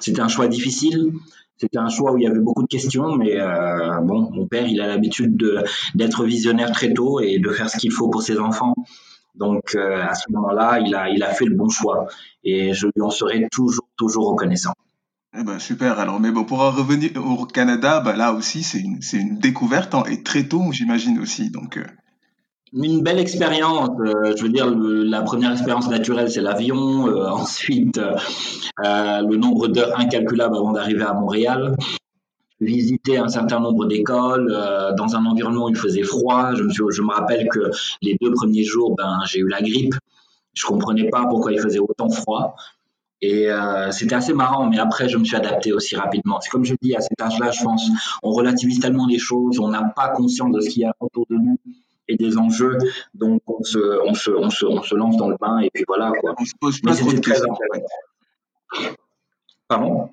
c'était 0.00 0.20
un 0.20 0.28
choix 0.28 0.46
difficile. 0.46 1.12
C'était 1.60 1.78
un 1.78 1.90
choix 1.90 2.12
où 2.12 2.16
il 2.16 2.24
y 2.24 2.26
avait 2.26 2.40
beaucoup 2.40 2.62
de 2.62 2.68
questions, 2.68 3.16
mais 3.16 3.38
euh, 3.38 4.00
bon, 4.00 4.30
mon 4.32 4.46
père, 4.46 4.66
il 4.66 4.80
a 4.80 4.86
l'habitude 4.86 5.36
d'être 5.94 6.24
visionnaire 6.24 6.72
très 6.72 6.94
tôt 6.94 7.20
et 7.20 7.38
de 7.38 7.50
faire 7.50 7.68
ce 7.68 7.76
qu'il 7.76 7.92
faut 7.92 8.08
pour 8.08 8.22
ses 8.22 8.38
enfants. 8.38 8.74
Donc 9.34 9.74
euh, 9.74 10.02
à 10.02 10.14
ce 10.14 10.32
moment-là, 10.32 10.80
il 10.80 11.22
a, 11.22 11.34
fait 11.34 11.44
le 11.44 11.54
bon 11.54 11.68
choix 11.68 12.06
et 12.44 12.72
je 12.72 12.86
lui 12.86 13.02
en 13.02 13.10
serai 13.10 13.46
toujours, 13.52 13.86
toujours 13.98 14.30
reconnaissant. 14.30 14.72
Eh 15.38 15.44
ben, 15.44 15.58
super. 15.58 15.98
Alors, 15.98 16.18
mais 16.18 16.30
bon, 16.30 16.44
pour 16.44 16.60
en 16.60 16.70
revenir 16.70 17.10
au 17.16 17.44
Canada, 17.44 18.00
bah, 18.00 18.16
là 18.16 18.32
aussi, 18.32 18.62
c'est 18.62 18.80
une, 18.80 19.00
une 19.12 19.38
découverte 19.38 19.94
hein, 19.94 20.02
et 20.10 20.22
très 20.22 20.48
tôt, 20.48 20.72
j'imagine 20.72 21.18
aussi. 21.18 21.50
Donc, 21.50 21.76
euh, 21.76 21.84
une 22.72 23.02
belle 23.02 23.18
expérience. 23.18 23.90
Euh, 24.00 24.34
je 24.36 24.42
veux 24.42 24.48
dire, 24.48 24.70
la 24.70 25.22
première 25.22 25.52
expérience 25.52 25.88
naturelle, 25.88 26.30
c'est 26.30 26.40
l'avion. 26.40 27.08
Euh, 27.08 27.28
ensuite, 27.30 27.98
euh, 27.98 29.22
le 29.22 29.36
nombre 29.36 29.68
d'heures 29.68 29.98
incalculable 29.98 30.56
avant 30.56 30.72
d'arriver 30.72 31.02
à 31.02 31.14
Montréal. 31.14 31.76
Visiter 32.60 33.16
un 33.16 33.28
certain 33.28 33.58
nombre 33.58 33.86
d'écoles 33.86 34.54
dans 34.98 35.16
un 35.16 35.24
environnement 35.24 35.64
où 35.64 35.68
il 35.70 35.76
faisait 35.76 36.02
froid. 36.02 36.54
Je 36.54 36.62
me, 36.62 36.90
je 36.90 37.00
me 37.00 37.10
rappelle 37.10 37.48
que 37.48 37.70
les 38.02 38.18
deux 38.20 38.32
premiers 38.32 38.64
jours, 38.64 38.94
ben, 38.96 39.18
j'ai 39.24 39.38
eu 39.38 39.48
la 39.48 39.62
grippe. 39.62 39.94
Je 40.52 40.66
comprenais 40.66 41.08
pas 41.08 41.24
pourquoi 41.26 41.52
il 41.52 41.58
faisait 41.58 41.78
autant 41.78 42.10
froid. 42.10 42.56
Et 43.22 43.48
c'était 43.92 44.14
assez 44.14 44.34
marrant, 44.34 44.68
mais 44.68 44.78
après, 44.78 45.08
je 45.08 45.16
me 45.16 45.24
suis 45.24 45.36
adapté 45.36 45.72
aussi 45.72 45.96
rapidement. 45.96 46.38
C'est 46.42 46.50
comme 46.50 46.66
je 46.66 46.74
dis, 46.82 46.94
à 46.94 47.00
cet 47.00 47.18
âge-là, 47.18 47.50
je 47.50 47.64
pense, 47.64 47.88
on 48.22 48.30
relativise 48.30 48.78
tellement 48.78 49.06
les 49.06 49.18
choses, 49.18 49.58
on 49.58 49.68
n'a 49.68 49.82
pas 49.96 50.10
conscience 50.10 50.52
de 50.52 50.60
ce 50.60 50.68
qu'il 50.68 50.82
y 50.82 50.84
a 50.84 50.94
autour 51.00 51.24
de 51.30 51.36
nous 51.36 51.56
et 52.10 52.16
des 52.16 52.36
enjeux. 52.36 52.76
Donc, 53.14 53.40
on 53.46 53.62
se, 53.62 53.78
on 54.06 54.14
se, 54.14 54.30
on 54.30 54.50
se, 54.50 54.66
on 54.66 54.82
se 54.82 54.94
lance 54.94 55.16
dans 55.16 55.28
le 55.28 55.36
bain 55.40 55.58
et 55.60 55.70
puis 55.72 55.84
voilà. 55.86 56.12
Quoi. 56.20 56.34
On 56.38 56.44
se 56.44 56.54
pose 56.60 56.80
pas 56.80 56.94
trop 56.94 57.12
de 57.12 57.20
questions. 57.20 57.56
Pardon? 59.68 60.10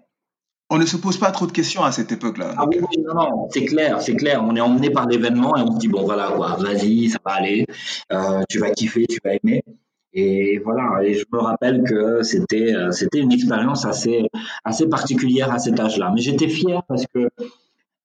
On 0.69 0.77
ne 0.77 0.85
se 0.85 0.97
pose 0.97 1.17
pas 1.17 1.31
trop 1.31 1.47
de 1.47 1.53
questions 1.53 1.83
à 1.83 1.93
cette 1.93 2.11
époque-là. 2.11 2.53
Ah 2.57 2.65
oui, 2.67 2.79
non, 3.05 3.13
non, 3.13 3.47
c'est 3.49 3.63
clair, 3.63 4.01
c'est 4.01 4.17
clair. 4.17 4.43
On 4.43 4.53
est 4.55 4.59
emmené 4.59 4.89
par 4.89 5.07
l'événement 5.07 5.55
et 5.55 5.61
on 5.61 5.71
se 5.71 5.79
dit, 5.79 5.87
bon, 5.87 6.03
voilà, 6.03 6.33
quoi, 6.35 6.57
vas-y, 6.59 7.07
ça 7.07 7.19
va 7.25 7.35
aller, 7.35 7.65
euh, 8.11 8.41
tu 8.49 8.59
vas 8.59 8.71
kiffer, 8.71 9.05
tu 9.07 9.17
vas 9.23 9.31
aimer. 9.41 9.63
Et 10.11 10.59
voilà, 10.59 11.03
et 11.03 11.13
je 11.13 11.23
me 11.31 11.39
rappelle 11.39 11.83
que 11.83 12.21
c'était, 12.21 12.75
euh, 12.75 12.91
c'était 12.91 13.19
une 13.19 13.31
expérience 13.31 13.85
assez, 13.85 14.27
assez 14.65 14.89
particulière 14.89 15.53
à 15.53 15.59
cet 15.59 15.79
âge-là. 15.79 16.11
Mais 16.13 16.19
j'étais 16.21 16.49
fier 16.49 16.81
parce 16.89 17.05
que, 17.13 17.29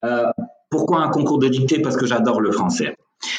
euh, 0.04 0.30
pourquoi 0.70 1.00
un 1.00 1.08
concours 1.08 1.38
de 1.40 1.48
dictée? 1.48 1.82
Parce 1.82 1.96
que 1.96 2.06
j'adore 2.06 2.40
le 2.40 2.52
français. 2.52 2.94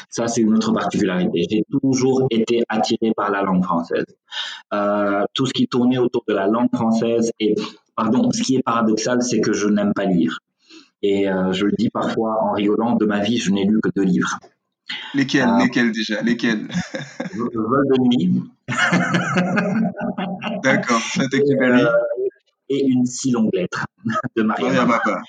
Ça, 0.08 0.28
c'est 0.28 0.40
une 0.40 0.54
autre 0.54 0.72
particularité. 0.72 1.46
J'ai 1.50 1.64
toujours 1.70 2.26
été 2.30 2.62
attiré 2.68 3.12
par 3.16 3.30
la 3.30 3.42
langue 3.42 3.64
française. 3.64 4.06
Euh, 4.72 5.24
tout 5.34 5.46
ce 5.46 5.52
qui 5.52 5.66
tournait 5.66 5.98
autour 5.98 6.24
de 6.28 6.34
la 6.34 6.46
langue 6.46 6.70
française 6.72 7.32
et, 7.40 7.54
pardon, 7.96 8.30
ce 8.30 8.42
qui 8.42 8.56
est 8.56 8.62
paradoxal, 8.62 9.22
c'est 9.22 9.40
que 9.40 9.52
je 9.52 9.68
n'aime 9.68 9.92
pas 9.94 10.04
lire. 10.04 10.38
Et 11.02 11.28
euh, 11.28 11.52
je 11.52 11.66
le 11.66 11.72
dis 11.76 11.90
parfois 11.90 12.42
en 12.42 12.52
rigolant, 12.52 12.96
de 12.96 13.04
ma 13.04 13.20
vie, 13.20 13.38
je 13.38 13.50
n'ai 13.50 13.64
lu 13.64 13.80
que 13.82 13.90
deux 13.94 14.04
livres. 14.04 14.38
Lesquels, 15.14 15.48
euh, 15.48 15.58
lesquels 15.58 15.92
déjà 15.92 16.22
Lesquels? 16.22 16.68
Vol 17.34 17.86
de 17.88 18.00
nuit. 18.02 18.42
D'accord, 20.62 21.00
Saint-Exupéry. 21.00 21.82
et 22.68 22.86
une 22.86 23.06
si 23.06 23.30
longue 23.30 23.50
lettre 23.52 23.86
de 24.36 24.42
Maria 24.42 24.86
Papa. 24.86 25.22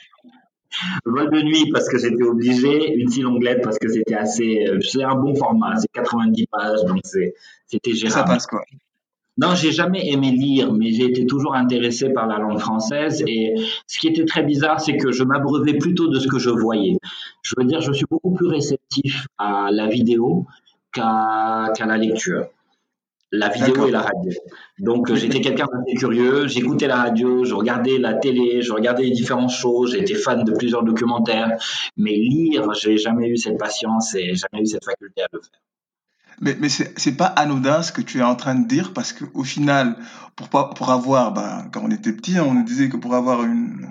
Vol 1.06 1.30
de 1.32 1.42
nuit 1.42 1.72
parce 1.72 1.88
que 1.90 1.98
j'étais 1.98 2.24
obligé, 2.24 2.94
une 2.96 3.10
si 3.10 3.22
longue 3.22 3.44
lettre 3.44 3.62
parce 3.64 3.78
que 3.80 3.88
c'était 3.88 4.16
assez. 4.16 4.66
C'est 4.82 5.04
un 5.04 5.16
bon 5.16 5.36
format, 5.36 5.76
c'est 5.78 5.92
90 5.94 6.48
pages, 6.48 6.84
donc 6.86 7.02
c'était 7.68 7.94
gérable. 7.94 8.28
Ça 8.28 8.34
passe 8.34 8.48
quoi 8.48 8.64
non, 9.38 9.54
j'ai 9.54 9.74
jamais 9.74 10.10
aimé 10.10 10.32
lire, 10.32 10.72
mais 10.72 10.92
j'ai 10.92 11.06
été 11.06 11.26
toujours 11.26 11.56
intéressé 11.56 12.10
par 12.10 12.26
la 12.26 12.38
langue 12.38 12.60
française. 12.60 13.22
Et 13.28 13.54
ce 13.86 14.00
qui 14.00 14.08
était 14.08 14.24
très 14.24 14.44
bizarre, 14.44 14.80
c'est 14.80 14.96
que 14.96 15.12
je 15.12 15.24
m'abreuvais 15.24 15.74
plutôt 15.74 16.08
de 16.08 16.20
ce 16.20 16.28
que 16.30 16.40
je 16.40 16.50
voyais. 16.50 16.98
Je 17.42 17.54
veux 17.58 17.66
dire, 17.66 17.82
je 17.82 17.92
suis 17.92 18.06
beaucoup 18.10 18.32
plus 18.32 18.48
réceptif 18.48 19.28
à 19.38 19.72
la 19.72 19.88
vidéo 19.88 20.46
qu'à 20.94 21.74
la 21.78 21.98
lecture. 21.98 22.46
La 23.38 23.50
vidéo 23.50 23.88
et 23.88 23.92
la 23.92 24.02
radio. 24.02 24.32
Donc, 24.80 25.14
j'étais 25.14 25.42
quelqu'un 25.42 25.66
d'assez 25.72 25.98
curieux. 25.98 26.48
J'écoutais 26.48 26.88
la 26.88 26.98
radio, 26.98 27.44
je 27.44 27.54
regardais 27.54 27.98
la 27.98 28.14
télé, 28.14 28.62
je 28.62 28.72
regardais 28.72 29.04
les 29.04 29.12
différentes 29.12 29.52
choses. 29.52 29.94
J'étais 29.94 30.16
fan 30.16 30.44
de 30.44 30.52
plusieurs 30.52 30.84
documentaires. 30.84 31.52
Mais 31.98 32.16
lire, 32.16 32.74
j'ai 32.74 32.98
jamais 32.98 33.30
eu 33.30 33.38
cette 33.38 33.58
patience 33.58 34.16
et 34.16 34.36
jamais 34.36 34.64
eu 34.64 34.66
cette 34.66 34.86
faculté 34.86 35.22
à 35.22 35.28
le 35.32 35.40
faire. 35.40 35.62
Mais, 36.42 36.58
mais 36.60 36.68
c'est 36.70 37.16
pas 37.16 37.28
anodin 37.28 37.82
ce 37.82 37.92
que 37.92 38.02
tu 38.02 38.20
es 38.20 38.24
en 38.24 38.36
train 38.36 38.56
de 38.56 38.68
dire 38.68 38.92
parce 38.94 39.14
qu'au 39.14 39.44
final, 39.44 39.96
pour, 40.36 40.50
pour 40.50 40.90
avoir, 40.90 41.32
bah, 41.32 41.66
quand 41.72 41.82
on 41.84 41.92
était 41.92 42.12
petit, 42.12 42.40
on 42.40 42.54
nous 42.54 42.66
disait 42.66 42.90
que 42.90 42.98
pour 42.98 43.16
avoir 43.16 43.44
une 43.44 43.88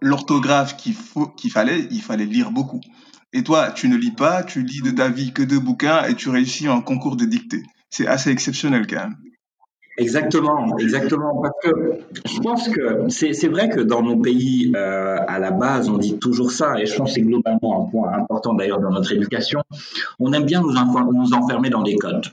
l'orthographe 0.00 0.76
qu'il 0.76 1.50
fallait, 1.50 1.88
il 1.90 2.02
fallait 2.02 2.26
lire 2.26 2.50
beaucoup. 2.50 2.80
Et 3.32 3.42
toi, 3.42 3.70
tu 3.70 3.88
ne 3.88 3.96
lis 3.96 4.12
pas, 4.12 4.42
tu 4.42 4.62
lis 4.62 4.82
de 4.82 4.90
ta 4.90 5.08
vie 5.08 5.32
que 5.32 5.42
deux 5.42 5.60
bouquins 5.60 6.04
et 6.04 6.14
tu 6.14 6.28
réussis 6.28 6.68
en 6.68 6.80
concours 6.80 7.16
de 7.16 7.24
dictée. 7.24 7.62
C'est 7.90 8.06
assez 8.06 8.30
exceptionnel 8.30 8.86
quand 8.86 8.96
même. 8.96 9.16
Exactement, 9.98 10.78
exactement. 10.78 11.42
Parce 11.42 11.54
que 11.62 11.70
je 12.24 12.40
pense 12.40 12.68
que 12.68 13.08
c'est 13.08 13.48
vrai 13.48 13.68
que 13.68 13.80
dans 13.80 14.02
nos 14.02 14.16
pays, 14.16 14.72
euh, 14.74 15.18
à 15.28 15.38
la 15.38 15.50
base, 15.50 15.90
on 15.90 15.98
dit 15.98 16.18
toujours 16.18 16.52
ça, 16.52 16.80
et 16.80 16.86
je 16.86 16.96
pense 16.96 17.10
que 17.10 17.14
c'est 17.16 17.20
globalement 17.20 17.86
un 17.86 17.90
point 17.90 18.12
important 18.12 18.54
d'ailleurs 18.54 18.80
dans 18.80 18.90
notre 18.90 19.12
éducation. 19.12 19.60
On 20.18 20.32
aime 20.32 20.46
bien 20.46 20.62
nous, 20.62 20.76
enfermer 20.76 21.68
dans 21.68 21.82
des 21.82 21.96
codes. 21.96 22.26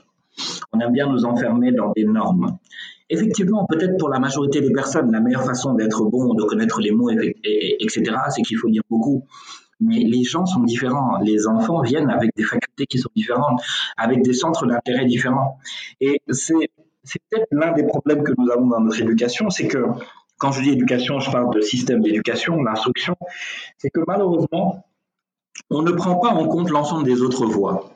On 0.72 0.80
aime 0.80 0.92
bien 0.92 1.08
nous 1.08 1.24
enfermer 1.26 1.72
dans 1.72 1.92
des 1.94 2.04
normes. 2.04 2.56
Effectivement, 3.10 3.66
peut-être 3.68 3.98
pour 3.98 4.08
la 4.08 4.18
majorité 4.18 4.60
des 4.60 4.72
personnes, 4.72 5.10
la 5.12 5.20
meilleure 5.20 5.44
façon 5.44 5.74
d'être 5.74 6.04
bon, 6.04 6.34
de 6.34 6.44
connaître 6.44 6.80
les 6.80 6.90
mots, 6.90 7.10
etc., 7.10 8.02
c'est 8.30 8.42
qu'il 8.42 8.56
faut 8.56 8.68
lire 8.68 8.82
beaucoup. 8.88 9.24
Mais 9.80 9.98
les 9.98 10.24
gens 10.24 10.46
sont 10.46 10.62
différents. 10.62 11.18
Les 11.18 11.46
enfants 11.46 11.82
viennent 11.82 12.10
avec 12.10 12.30
des 12.36 12.42
facultés 12.42 12.86
qui 12.86 12.98
sont 12.98 13.10
différentes, 13.14 13.62
avec 13.96 14.22
des 14.22 14.32
centres 14.32 14.66
d'intérêt 14.66 15.06
différents. 15.06 15.58
Et 16.00 16.20
c'est 16.30 16.68
peut-être 17.30 17.48
l'un 17.52 17.72
des 17.72 17.84
problèmes 17.84 18.22
que 18.22 18.32
nous 18.36 18.50
avons 18.50 18.66
dans 18.66 18.80
notre 18.80 19.00
éducation, 19.00 19.50
c'est 19.50 19.68
que 19.68 19.84
quand 20.38 20.52
je 20.52 20.62
dis 20.62 20.70
éducation, 20.70 21.18
je 21.20 21.30
parle 21.30 21.52
de 21.54 21.60
système 21.60 22.00
d'éducation, 22.00 22.62
l'instruction, 22.62 23.16
c'est 23.76 23.90
que 23.90 24.00
malheureusement, 24.06 24.84
on 25.70 25.82
ne 25.82 25.90
prend 25.90 26.16
pas 26.16 26.28
en 26.28 26.46
compte 26.46 26.70
l'ensemble 26.70 27.04
des 27.04 27.22
autres 27.22 27.44
voies. 27.46 27.90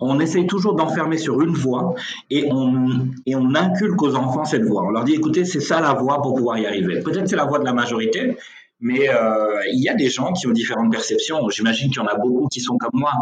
On 0.00 0.18
essaye 0.20 0.46
toujours 0.46 0.74
d'enfermer 0.74 1.18
sur 1.18 1.40
une 1.42 1.52
voie 1.52 1.94
et 2.30 2.48
on, 2.50 3.08
et 3.26 3.36
on 3.36 3.54
inculque 3.54 4.02
aux 4.02 4.16
enfants 4.16 4.44
cette 4.44 4.64
voie. 4.64 4.82
On 4.82 4.90
leur 4.90 5.04
dit, 5.04 5.14
écoutez, 5.14 5.44
c'est 5.44 5.60
ça 5.60 5.80
la 5.80 5.92
voie 5.92 6.20
pour 6.22 6.34
pouvoir 6.34 6.58
y 6.58 6.66
arriver. 6.66 7.00
Peut-être 7.02 7.28
c'est 7.28 7.36
la 7.36 7.44
voie 7.44 7.58
de 7.58 7.64
la 7.64 7.74
majorité, 7.74 8.36
mais 8.80 9.08
euh, 9.08 9.60
il 9.72 9.82
y 9.82 9.88
a 9.88 9.94
des 9.94 10.08
gens 10.08 10.32
qui 10.32 10.46
ont 10.46 10.52
différentes 10.52 10.92
perceptions. 10.92 11.48
J'imagine 11.48 11.88
qu'il 11.90 11.98
y 11.98 12.04
en 12.04 12.06
a 12.06 12.16
beaucoup 12.16 12.48
qui 12.48 12.60
sont 12.60 12.76
comme 12.78 12.90
moi, 13.00 13.12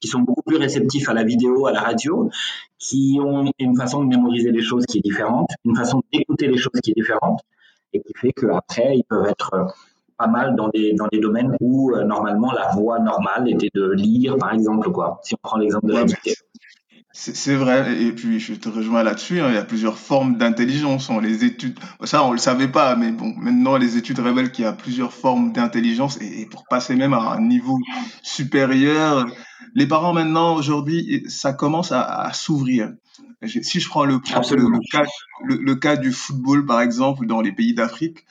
qui 0.00 0.08
sont 0.08 0.20
beaucoup 0.20 0.42
plus 0.42 0.56
réceptifs 0.56 1.08
à 1.08 1.14
la 1.14 1.24
vidéo, 1.24 1.66
à 1.66 1.72
la 1.72 1.80
radio, 1.80 2.30
qui 2.78 3.18
ont 3.20 3.50
une 3.58 3.76
façon 3.76 4.04
de 4.04 4.08
mémoriser 4.08 4.52
les 4.52 4.62
choses 4.62 4.84
qui 4.86 4.98
est 4.98 5.02
différente, 5.02 5.50
une 5.64 5.76
façon 5.76 6.02
d'écouter 6.12 6.46
les 6.46 6.56
choses 6.56 6.80
qui 6.82 6.90
est 6.90 6.94
différente, 6.94 7.40
et 7.92 8.00
qui 8.00 8.12
fait 8.16 8.32
qu'après, 8.32 8.96
ils 8.96 9.04
peuvent 9.04 9.26
être 9.26 9.54
euh, 9.54 9.64
pas 10.16 10.26
mal 10.26 10.56
dans 10.56 10.68
des, 10.68 10.92
dans 10.94 11.06
des 11.10 11.20
domaines 11.20 11.56
où 11.60 11.92
euh, 11.92 12.04
normalement 12.04 12.52
la 12.52 12.70
voie 12.72 12.98
normale 12.98 13.48
était 13.48 13.70
de 13.74 13.90
lire, 13.92 14.36
par 14.36 14.52
exemple, 14.52 14.90
quoi. 14.92 15.20
Si 15.22 15.34
on 15.34 15.38
prend 15.42 15.56
l'exemple 15.56 15.86
de 15.86 15.94
la 15.94 16.04
dictée. 16.04 16.34
C'est 17.20 17.56
vrai, 17.56 18.00
et 18.00 18.12
puis 18.12 18.38
je 18.38 18.54
te 18.54 18.68
rejoins 18.68 19.02
là-dessus, 19.02 19.40
hein. 19.40 19.48
il 19.48 19.56
y 19.56 19.58
a 19.58 19.64
plusieurs 19.64 19.98
formes 19.98 20.38
d'intelligence. 20.38 21.10
On 21.10 21.18
les 21.18 21.44
études, 21.44 21.76
ça 22.04 22.22
on 22.22 22.30
le 22.30 22.38
savait 22.38 22.68
pas, 22.68 22.94
mais 22.94 23.10
bon, 23.10 23.34
maintenant 23.36 23.76
les 23.76 23.96
études 23.96 24.20
révèlent 24.20 24.52
qu'il 24.52 24.64
y 24.64 24.68
a 24.68 24.72
plusieur 24.72 25.12
formes 25.12 25.52
d'intelligence, 25.52 26.16
et, 26.20 26.46
pour 26.46 26.64
passer 26.70 26.94
même 26.94 27.14
à 27.14 27.32
un 27.32 27.40
niveau 27.40 27.76
supérieur, 28.22 29.26
les 29.74 29.88
parents 29.88 30.12
maintenant, 30.12 30.54
aujourd'hui, 30.54 31.24
ça 31.28 31.52
commence 31.52 31.90
à, 31.90 32.30
s'ouvrir. 32.34 32.92
Si 33.44 33.80
je 33.80 33.88
prends 33.88 34.04
le, 34.04 34.20
le, 35.42 35.74
cas, 35.74 35.96
du 35.96 36.12
football, 36.12 36.66
par 36.66 36.80
exemple, 36.80 37.26
dans 37.26 37.40
les 37.40 37.50
pays 37.50 37.74
d'Afrique, 37.74 38.26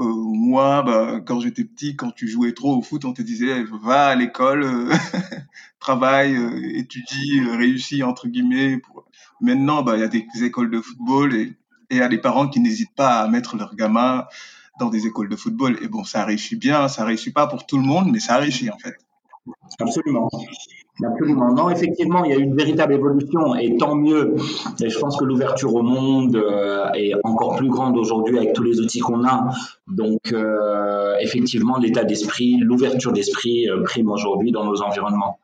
euh, 0.00 0.04
moi, 0.04 0.82
bah, 0.82 1.20
quand 1.24 1.40
j'étais 1.40 1.64
petit, 1.64 1.94
quand 1.96 2.10
tu 2.10 2.26
jouais 2.26 2.54
trop 2.54 2.76
au 2.76 2.82
foot, 2.82 3.04
on 3.04 3.12
te 3.12 3.22
disait 3.22 3.62
va 3.84 4.06
à 4.06 4.14
l'école, 4.16 4.64
euh, 4.64 4.92
travaille, 5.82 6.36
euh, 6.36 6.78
étudie, 6.78 7.40
réussis 7.58 8.02
entre 8.02 8.28
guillemets. 8.28 8.80
Maintenant, 9.40 9.82
bah, 9.82 9.96
il 9.96 10.00
y 10.00 10.04
a 10.04 10.08
des 10.08 10.26
écoles 10.42 10.70
de 10.70 10.80
football 10.80 11.34
et 11.34 11.52
il 11.90 11.96
y 11.98 12.00
a 12.00 12.08
des 12.08 12.18
parents 12.18 12.48
qui 12.48 12.60
n'hésitent 12.60 12.94
pas 12.94 13.20
à 13.20 13.28
mettre 13.28 13.56
leurs 13.56 13.74
gamins 13.74 14.24
dans 14.78 14.88
des 14.88 15.06
écoles 15.06 15.28
de 15.28 15.36
football. 15.36 15.78
Et 15.82 15.88
bon, 15.88 16.04
ça 16.04 16.24
réussit 16.24 16.58
bien, 16.58 16.88
ça 16.88 17.04
réussit 17.04 17.34
pas 17.34 17.46
pour 17.46 17.66
tout 17.66 17.76
le 17.76 17.84
monde, 17.84 18.08
mais 18.10 18.20
ça 18.20 18.36
réussit 18.36 18.70
en 18.72 18.78
fait. 18.78 18.96
Absolument. 19.80 20.28
Absolument. 21.04 21.52
Non, 21.52 21.70
effectivement, 21.70 22.22
il 22.24 22.30
y 22.30 22.34
a 22.34 22.38
eu 22.38 22.42
une 22.42 22.54
véritable 22.54 22.94
évolution 22.94 23.56
et 23.56 23.76
tant 23.76 23.96
mieux. 23.96 24.36
Et 24.80 24.88
je 24.88 24.98
pense 24.98 25.16
que 25.16 25.24
l'ouverture 25.24 25.74
au 25.74 25.82
monde 25.82 26.36
euh, 26.36 26.92
est 26.92 27.12
encore 27.24 27.56
plus 27.56 27.68
grande 27.68 27.96
aujourd'hui 27.96 28.36
avec 28.36 28.52
tous 28.52 28.62
les 28.62 28.78
outils 28.78 29.00
qu'on 29.00 29.24
a. 29.24 29.48
Donc, 29.88 30.32
euh, 30.32 31.16
effectivement, 31.20 31.78
l'état 31.78 32.04
d'esprit, 32.04 32.58
l'ouverture 32.58 33.12
d'esprit 33.12 33.68
euh, 33.68 33.82
prime 33.82 34.10
aujourd'hui 34.10 34.52
dans 34.52 34.64
nos 34.64 34.82
environnements. 34.82 35.38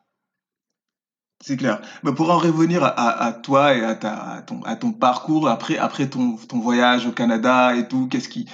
C'est 1.40 1.56
clair. 1.56 1.80
Mais 2.02 2.12
pour 2.12 2.30
en 2.30 2.38
revenir 2.38 2.82
à, 2.82 3.32
toi 3.32 3.74
et 3.74 3.82
à, 3.82 3.94
ton, 3.94 4.92
parcours 4.92 5.48
après, 5.48 6.08
ton, 6.08 6.36
voyage 6.54 7.06
au 7.06 7.12
Canada 7.12 7.76
et 7.76 7.86
tout, 7.86 8.08
qu'est-ce 8.08 8.28
qui, 8.28 8.46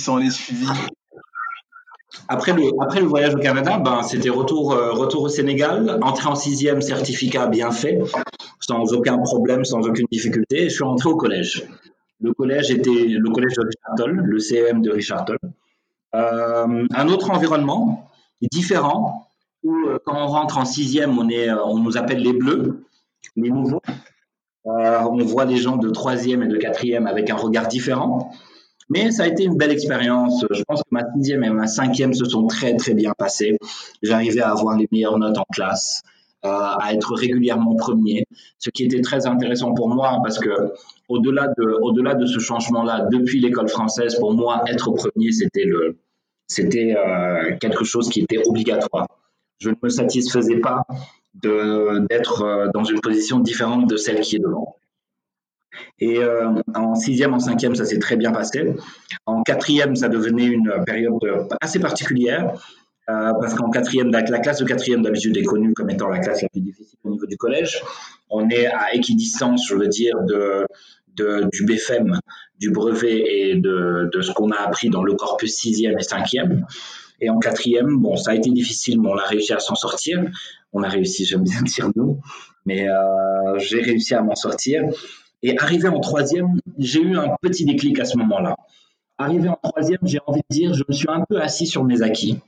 s'en 0.00 0.18
est 0.20 0.30
suivi? 0.30 0.66
Après 2.28 2.52
le, 2.52 3.06
voyage 3.06 3.34
au 3.34 3.38
Canada, 3.38 3.78
ben, 3.78 4.02
c'était 4.02 4.30
retour, 4.30 4.72
euh, 4.72 4.92
retour 4.92 5.22
au 5.24 5.28
Sénégal, 5.28 5.98
entrée 6.00 6.28
en 6.28 6.34
sixième, 6.34 6.80
certificat 6.80 7.46
bien 7.46 7.70
fait, 7.70 7.98
sans 8.60 8.94
aucun 8.94 9.18
problème, 9.18 9.64
sans 9.64 9.80
aucune 9.80 10.06
difficulté. 10.10 10.64
je 10.70 10.74
suis 10.74 10.84
rentré 10.84 11.10
au 11.10 11.16
collège. 11.16 11.66
Le 12.20 12.32
collège 12.32 12.70
était 12.70 13.06
le 13.08 13.30
collège 13.30 13.54
de 13.54 13.62
Richard 13.62 13.94
Toll, 13.96 14.22
le 14.24 14.38
CEM 14.38 14.80
de 14.80 14.90
Richard 14.90 15.26
Toll. 15.26 15.38
Euh, 16.14 16.86
un 16.94 17.08
autre 17.08 17.30
environnement 17.30 18.08
différent, 18.52 19.28
euh, 19.64 19.98
quand 20.04 20.16
on 20.16 20.26
rentre 20.26 20.58
en 20.58 20.64
sixième, 20.64 21.18
on, 21.18 21.28
est, 21.28 21.50
on 21.50 21.78
nous 21.78 21.96
appelle 21.96 22.22
les 22.22 22.32
bleus, 22.32 22.84
les 23.36 23.50
nouveaux. 23.50 23.82
on 24.64 25.18
voit 25.24 25.46
des 25.46 25.56
gens 25.56 25.76
de 25.76 25.90
troisième 25.90 26.42
et 26.42 26.48
de 26.48 26.56
quatrième 26.56 27.06
avec 27.06 27.30
un 27.30 27.36
regard 27.36 27.68
différent. 27.68 28.30
Mais 28.90 29.10
ça 29.10 29.24
a 29.24 29.26
été 29.26 29.44
une 29.44 29.56
belle 29.56 29.70
expérience. 29.70 30.44
Je 30.50 30.62
pense 30.64 30.82
que 30.82 30.88
ma 30.90 31.02
sixième 31.14 31.42
et 31.44 31.50
ma 31.50 31.66
cinquième 31.66 32.12
se 32.12 32.24
sont 32.24 32.46
très 32.46 32.76
très 32.76 32.94
bien 32.94 33.12
passées. 33.16 33.56
J'arrivais 34.02 34.42
à 34.42 34.50
avoir 34.50 34.76
les 34.76 34.86
meilleures 34.92 35.18
notes 35.18 35.38
en 35.38 35.46
classe, 35.52 36.02
euh, 36.44 36.48
à 36.48 36.92
être 36.92 37.14
régulièrement 37.14 37.76
premier, 37.76 38.26
ce 38.58 38.70
qui 38.70 38.84
était 38.84 39.00
très 39.00 39.26
intéressant 39.26 39.72
pour 39.72 39.88
moi 39.88 40.18
parce 40.22 40.38
que 40.38 40.50
au-delà 41.08 41.48
de, 41.58 41.78
au-delà 41.82 42.14
de 42.14 42.26
ce 42.26 42.38
changement-là, 42.38 43.08
depuis 43.10 43.40
l'école 43.40 43.68
française, 43.68 44.16
pour 44.18 44.34
moi, 44.34 44.62
être 44.66 44.90
premier, 44.90 45.32
c'était 45.32 45.64
le, 45.64 45.96
c'était 46.46 46.94
euh, 46.96 47.56
quelque 47.58 47.84
chose 47.84 48.10
qui 48.10 48.20
était 48.20 48.46
obligatoire. 48.46 49.06
Je 49.58 49.70
ne 49.70 49.74
me 49.82 49.88
satisfaisais 49.88 50.58
pas 50.58 50.84
d'être 51.34 52.42
euh, 52.42 52.68
dans 52.72 52.84
une 52.84 53.00
position 53.00 53.40
différente 53.40 53.88
de 53.88 53.96
celle 53.96 54.20
qui 54.20 54.36
est 54.36 54.40
devant. 54.40 54.76
Et 55.98 56.18
euh, 56.18 56.62
en 56.74 56.94
sixième, 56.94 57.34
en 57.34 57.40
cinquième, 57.40 57.74
ça 57.74 57.84
s'est 57.84 57.98
très 57.98 58.16
bien 58.16 58.30
passé. 58.30 58.74
En 59.26 59.42
quatrième, 59.42 59.96
ça 59.96 60.08
devenait 60.08 60.46
une 60.46 60.72
période 60.86 61.18
assez 61.60 61.80
particulière. 61.80 62.52
Euh, 63.10 63.32
parce 63.38 63.54
qu'en 63.54 63.68
quatrième, 63.70 64.10
la 64.10 64.22
classe 64.22 64.60
de 64.60 64.64
quatrième 64.64 65.02
d'habitude 65.02 65.36
est 65.36 65.42
connue 65.42 65.74
comme 65.74 65.90
étant 65.90 66.08
la 66.08 66.20
classe 66.20 66.40
la 66.40 66.48
plus 66.48 66.62
difficile 66.62 66.98
au 67.04 67.10
niveau 67.10 67.26
du 67.26 67.36
collège. 67.36 67.82
On 68.30 68.48
est 68.48 68.66
à 68.66 68.94
équidistance, 68.94 69.66
je 69.68 69.74
veux 69.74 69.88
dire, 69.88 70.14
du 71.16 71.64
BFM, 71.66 72.18
du 72.58 72.70
brevet 72.70 73.24
et 73.26 73.56
de 73.56 74.20
ce 74.22 74.32
qu'on 74.32 74.52
a 74.52 74.56
appris 74.56 74.88
dans 74.88 75.02
le 75.02 75.14
corpus 75.14 75.54
sixième 75.54 75.98
et 75.98 76.02
cinquième. 76.02 76.64
Et 77.24 77.30
en 77.30 77.38
quatrième, 77.38 77.96
bon, 77.96 78.16
ça 78.16 78.32
a 78.32 78.34
été 78.34 78.50
difficile, 78.50 79.00
mais 79.00 79.08
on 79.08 79.16
a 79.16 79.24
réussi 79.24 79.54
à 79.54 79.58
s'en 79.58 79.74
sortir. 79.74 80.22
On 80.74 80.82
a 80.82 80.88
réussi, 80.88 81.24
j'aime 81.24 81.42
bien 81.42 81.62
dire 81.62 81.88
nous, 81.96 82.20
mais 82.66 82.86
euh, 82.86 83.58
j'ai 83.58 83.80
réussi 83.80 84.14
à 84.14 84.20
m'en 84.20 84.34
sortir. 84.34 84.82
Et 85.42 85.58
arrivé 85.58 85.88
en 85.88 86.00
troisième, 86.00 86.60
j'ai 86.76 87.00
eu 87.00 87.16
un 87.16 87.34
petit 87.40 87.64
déclic 87.64 87.98
à 87.98 88.04
ce 88.04 88.18
moment-là. 88.18 88.56
Arrivé 89.16 89.48
en 89.48 89.58
troisième, 89.62 90.00
j'ai 90.02 90.18
envie 90.26 90.42
de 90.50 90.54
dire, 90.54 90.74
je 90.74 90.82
me 90.86 90.92
suis 90.92 91.06
un 91.08 91.24
peu 91.26 91.40
assis 91.40 91.66
sur 91.66 91.82
mes 91.82 92.02
acquis. 92.02 92.40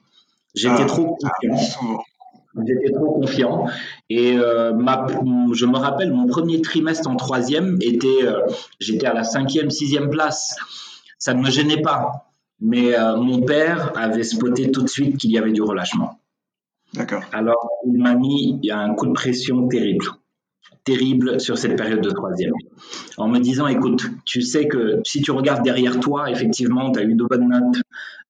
J'étais 0.55 0.83
ah, 0.83 0.85
trop 0.85 1.17
confiant. 1.17 2.03
J'étais 2.67 2.93
trop 2.93 3.13
confiant. 3.15 3.67
Et 4.11 4.37
euh, 4.37 4.75
ma, 4.75 5.07
je 5.55 5.65
me 5.65 5.79
rappelle, 5.79 6.13
mon 6.13 6.27
premier 6.27 6.61
trimestre 6.61 7.09
en 7.09 7.17
troisième 7.17 7.79
était, 7.81 8.25
euh, 8.25 8.43
j'étais 8.79 9.07
à 9.07 9.15
la 9.15 9.25
cinquième, 9.25 9.71
sixième 9.71 10.11
place. 10.11 10.55
Ça 11.19 11.33
ne 11.33 11.41
me 11.41 11.51
gênait 11.51 11.81
pas. 11.81 12.26
Mais 12.61 12.99
euh, 12.99 13.17
mon 13.17 13.43
père 13.43 13.93
avait 13.97 14.23
spoté 14.23 14.71
tout 14.71 14.83
de 14.83 14.89
suite 14.89 15.19
qu'il 15.19 15.31
y 15.31 15.39
avait 15.39 15.53
du 15.53 15.63
relâchement. 15.63 16.21
D'accord. 16.95 17.23
Alors, 17.33 17.69
il 17.87 17.99
m'a 17.99 18.15
mis 18.15 18.61
un 18.71 18.95
coup 18.95 19.07
de 19.07 19.13
pression 19.13 19.69
terrible 19.69 20.07
terrible 20.87 21.41
sur 21.41 21.59
cette 21.59 21.77
période 21.77 22.01
de 22.01 22.11
troisième. 22.11 22.53
En 23.19 23.29
me 23.29 23.41
disant, 23.41 23.67
écoute, 23.67 24.07
tu 24.25 24.41
sais 24.41 24.69
que 24.69 25.01
si 25.05 25.21
tu 25.21 25.33
regardes 25.33 25.63
derrière 25.63 25.99
toi, 26.01 26.31
effectivement, 26.31 26.93
tu 26.93 27.01
as 27.01 27.03
eu 27.03 27.15
de 27.15 27.25
bonnes 27.25 27.49
notes, 27.49 27.83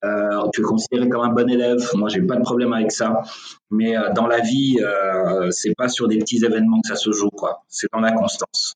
euh, 0.05 0.49
tu 0.53 0.63
es 0.63 0.65
considéré 0.65 1.09
comme 1.09 1.23
un 1.23 1.33
bon 1.33 1.49
élève. 1.49 1.79
Moi, 1.95 2.09
j'ai 2.09 2.23
pas 2.23 2.37
de 2.37 2.43
problème 2.43 2.73
avec 2.73 2.91
ça. 2.91 3.23
Mais 3.71 3.97
euh, 3.97 4.11
dans 4.15 4.27
la 4.27 4.41
vie, 4.41 4.79
euh, 4.81 5.51
c'est 5.51 5.75
pas 5.77 5.89
sur 5.89 6.09
des 6.09 6.19
petits 6.19 6.45
événements 6.45 6.81
que 6.81 6.89
ça 6.89 6.97
se 6.97 7.13
joue, 7.13 7.31
quoi. 7.31 7.63
C'est 7.69 7.89
dans 7.93 8.01
la 8.01 8.13
constance. 8.13 8.75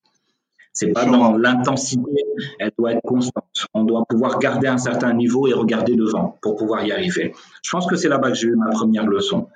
C'est 0.72 0.92
pas 0.92 1.04
dans 1.04 1.36
l'intensité, 1.36 2.24
elle 2.58 2.70
doit 2.78 2.92
être 2.92 3.02
constante. 3.02 3.66
On 3.74 3.84
doit 3.84 4.04
pouvoir 4.08 4.38
garder 4.38 4.68
un 4.68 4.78
certain 4.78 5.12
niveau 5.12 5.48
et 5.48 5.52
regarder 5.52 5.96
devant 5.96 6.38
pour 6.42 6.56
pouvoir 6.56 6.84
y 6.84 6.92
arriver. 6.92 7.34
Je 7.62 7.70
pense 7.70 7.86
que 7.86 7.96
c'est 7.96 8.08
là-bas 8.08 8.30
que 8.30 8.36
j'ai 8.36 8.48
eu 8.48 8.56
ma 8.56 8.70
première 8.70 9.06
leçon. 9.06 9.48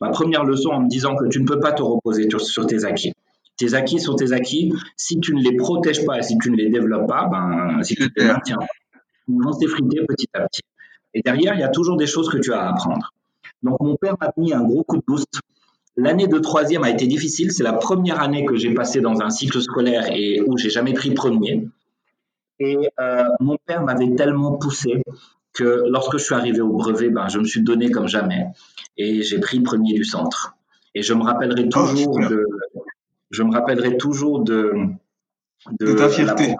Ma 0.00 0.08
première 0.08 0.44
leçon 0.44 0.70
en 0.70 0.80
me 0.80 0.88
disant 0.88 1.14
que 1.14 1.26
tu 1.26 1.40
ne 1.40 1.46
peux 1.46 1.60
pas 1.60 1.72
te 1.72 1.82
reposer 1.82 2.28
sur 2.38 2.66
tes 2.66 2.84
acquis. 2.84 3.12
Tes 3.56 3.74
acquis 3.74 4.00
sont 4.00 4.14
tes 4.14 4.32
acquis. 4.32 4.72
Si 4.96 5.20
tu 5.20 5.34
ne 5.34 5.42
les 5.42 5.56
protèges 5.56 6.04
pas, 6.06 6.22
si 6.22 6.38
tu 6.38 6.50
ne 6.50 6.56
les 6.56 6.70
développes 6.70 7.06
pas, 7.06 7.28
ben, 7.30 7.82
si 7.82 7.94
tu 7.94 8.10
les 8.16 8.24
maintiens, 8.24 8.58
ils 9.28 9.42
vont 9.42 9.52
s'effriter 9.52 10.00
petit 10.08 10.28
à 10.34 10.46
petit. 10.48 10.62
Et 11.14 11.20
derrière, 11.20 11.54
il 11.54 11.60
y 11.60 11.64
a 11.64 11.68
toujours 11.68 11.98
des 11.98 12.06
choses 12.06 12.30
que 12.30 12.38
tu 12.38 12.52
as 12.52 12.62
à 12.62 12.70
apprendre. 12.70 13.12
Donc, 13.62 13.78
mon 13.80 13.96
père 13.96 14.16
m'a 14.20 14.32
mis 14.36 14.52
un 14.52 14.62
gros 14.62 14.82
coup 14.82 14.96
de 14.96 15.02
boost. 15.06 15.28
L'année 15.96 16.26
de 16.26 16.38
troisième 16.38 16.84
a 16.84 16.90
été 16.90 17.06
difficile. 17.06 17.52
C'est 17.52 17.62
la 17.62 17.74
première 17.74 18.20
année 18.22 18.44
que 18.44 18.56
j'ai 18.56 18.72
passé 18.72 19.00
dans 19.00 19.20
un 19.20 19.30
cycle 19.30 19.60
scolaire 19.60 20.06
et 20.10 20.40
où 20.40 20.56
j'ai 20.56 20.70
jamais 20.70 20.94
pris 20.94 21.10
premier. 21.12 21.68
Et 22.58 22.88
euh, 23.00 23.24
mon 23.40 23.56
père 23.66 23.82
m'avait 23.82 24.14
tellement 24.14 24.56
poussé 24.56 25.02
que 25.52 25.84
lorsque 25.88 26.16
je 26.18 26.24
suis 26.24 26.34
arrivé 26.34 26.60
au 26.60 26.72
brevet, 26.72 27.10
ben, 27.10 27.28
je 27.28 27.38
me 27.38 27.44
suis 27.44 27.62
donné 27.62 27.90
comme 27.90 28.08
jamais 28.08 28.46
et 28.96 29.22
j'ai 29.22 29.38
pris 29.38 29.60
premier 29.60 29.92
du 29.92 30.04
centre. 30.04 30.54
Et 30.94 31.02
je 31.02 31.12
me 31.14 31.22
rappellerai 31.22 31.64
oh, 31.66 31.70
toujours 31.70 32.18
de, 32.18 32.46
je 33.30 33.42
me 33.42 33.52
rappellerai 33.52 33.96
toujours 33.96 34.40
de, 34.40 34.72
de, 35.80 35.92
ta 35.94 36.08
fierté. 36.08 36.54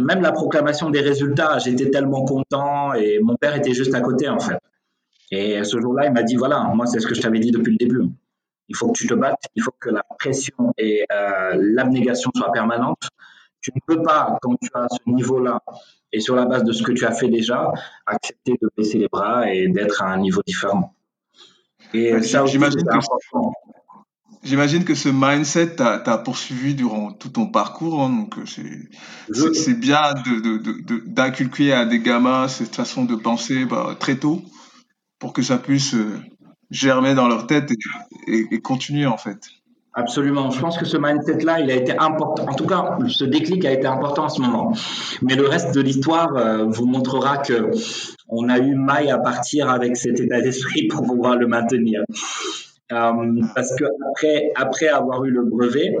Même 0.00 0.20
la 0.20 0.32
proclamation 0.32 0.90
des 0.90 1.00
résultats, 1.00 1.58
j'étais 1.58 1.90
tellement 1.90 2.24
content 2.24 2.94
et 2.94 3.18
mon 3.20 3.36
père 3.36 3.54
était 3.54 3.74
juste 3.74 3.94
à 3.94 4.00
côté 4.00 4.28
en 4.28 4.40
fait. 4.40 4.58
Et 5.30 5.62
ce 5.64 5.80
jour-là, 5.80 6.06
il 6.06 6.12
m'a 6.12 6.22
dit 6.22 6.36
voilà, 6.36 6.60
moi 6.74 6.86
c'est 6.86 7.00
ce 7.00 7.06
que 7.06 7.14
je 7.14 7.20
t'avais 7.20 7.40
dit 7.40 7.50
depuis 7.50 7.72
le 7.72 7.76
début. 7.76 8.02
Il 8.68 8.76
faut 8.76 8.88
que 8.88 8.98
tu 8.98 9.06
te 9.06 9.14
battes, 9.14 9.44
il 9.54 9.62
faut 9.62 9.74
que 9.78 9.90
la 9.90 10.02
pression 10.18 10.72
et 10.78 11.04
euh, 11.12 11.56
l'abnégation 11.58 12.30
soient 12.34 12.52
permanentes. 12.52 13.08
Tu 13.60 13.72
ne 13.74 13.80
peux 13.86 14.02
pas, 14.02 14.38
quand 14.42 14.56
tu 14.60 14.70
as 14.74 14.86
ce 14.90 15.10
niveau-là 15.10 15.60
et 16.12 16.20
sur 16.20 16.36
la 16.36 16.46
base 16.46 16.64
de 16.64 16.72
ce 16.72 16.82
que 16.82 16.92
tu 16.92 17.04
as 17.04 17.12
fait 17.12 17.28
déjà, 17.28 17.72
accepter 18.06 18.58
de 18.60 18.70
baisser 18.76 18.98
les 18.98 19.08
bras 19.08 19.50
et 19.50 19.68
d'être 19.68 20.02
à 20.02 20.12
un 20.12 20.18
niveau 20.18 20.42
différent. 20.46 20.94
Et 21.92 22.22
ça, 22.22 22.44
j'imagine 22.46 22.84
que 22.84 22.98
J'imagine 24.42 24.84
que 24.84 24.94
ce 24.94 25.08
mindset 25.08 25.76
t'a 25.76 26.18
poursuivi 26.18 26.74
durant 26.74 27.12
tout 27.12 27.30
ton 27.30 27.46
parcours, 27.46 28.02
hein, 28.02 28.10
donc 28.10 28.36
euh, 28.36 28.44
c'est 29.54 29.80
bien 29.80 30.12
de, 30.12 30.58
de, 30.58 31.72
à 31.72 31.86
des 31.86 32.00
gamins 32.00 32.46
cette 32.48 32.76
façon 32.76 33.06
de 33.06 33.14
penser 33.16 33.64
bah, 33.64 33.96
très 33.98 34.16
tôt 34.16 34.42
pour 35.24 35.32
que 35.32 35.40
ça 35.40 35.56
puisse 35.56 35.94
euh, 35.94 36.20
germer 36.70 37.14
dans 37.14 37.28
leur 37.28 37.46
tête 37.46 37.72
et, 38.26 38.60
continuer 38.60 39.06
en 39.06 39.16
fait. 39.16 39.38
Absolument. 39.94 40.50
Je 40.50 40.60
pense 40.60 40.76
que 40.76 40.84
ce 40.84 40.98
mindset-là, 40.98 41.60
il 41.60 41.70
a 41.70 41.76
été 41.76 41.92
important. 41.96 42.46
En 42.46 42.54
tout 42.54 42.66
cas, 42.66 42.98
ce 43.08 43.24
déclic 43.24 43.64
a 43.64 43.72
été 43.72 43.86
important 43.86 44.24
en 44.24 44.28
ce 44.28 44.42
moment. 44.42 44.74
Mais 45.22 45.34
le 45.34 45.48
reste 45.48 45.74
de 45.74 45.80
l'histoire 45.80 46.36
euh, 46.36 46.66
vous 46.66 46.84
montrera 46.84 47.38
que 47.38 47.70
on 48.28 48.50
a 48.50 48.58
eu 48.58 48.74
maille 48.74 49.10
à 49.10 49.16
partir 49.16 49.70
avec 49.70 49.96
cet 49.96 50.20
état 50.20 50.42
d'esprit 50.42 50.88
pour 50.88 51.06
pouvoir 51.06 51.36
le 51.36 51.46
maintenir. 51.46 52.02
Euh, 52.92 53.40
parce 53.54 53.74
que 53.76 53.84
après, 54.56 54.88
avoir 54.88 55.24
eu 55.24 55.30
le 55.30 55.42
brevet, 55.46 55.96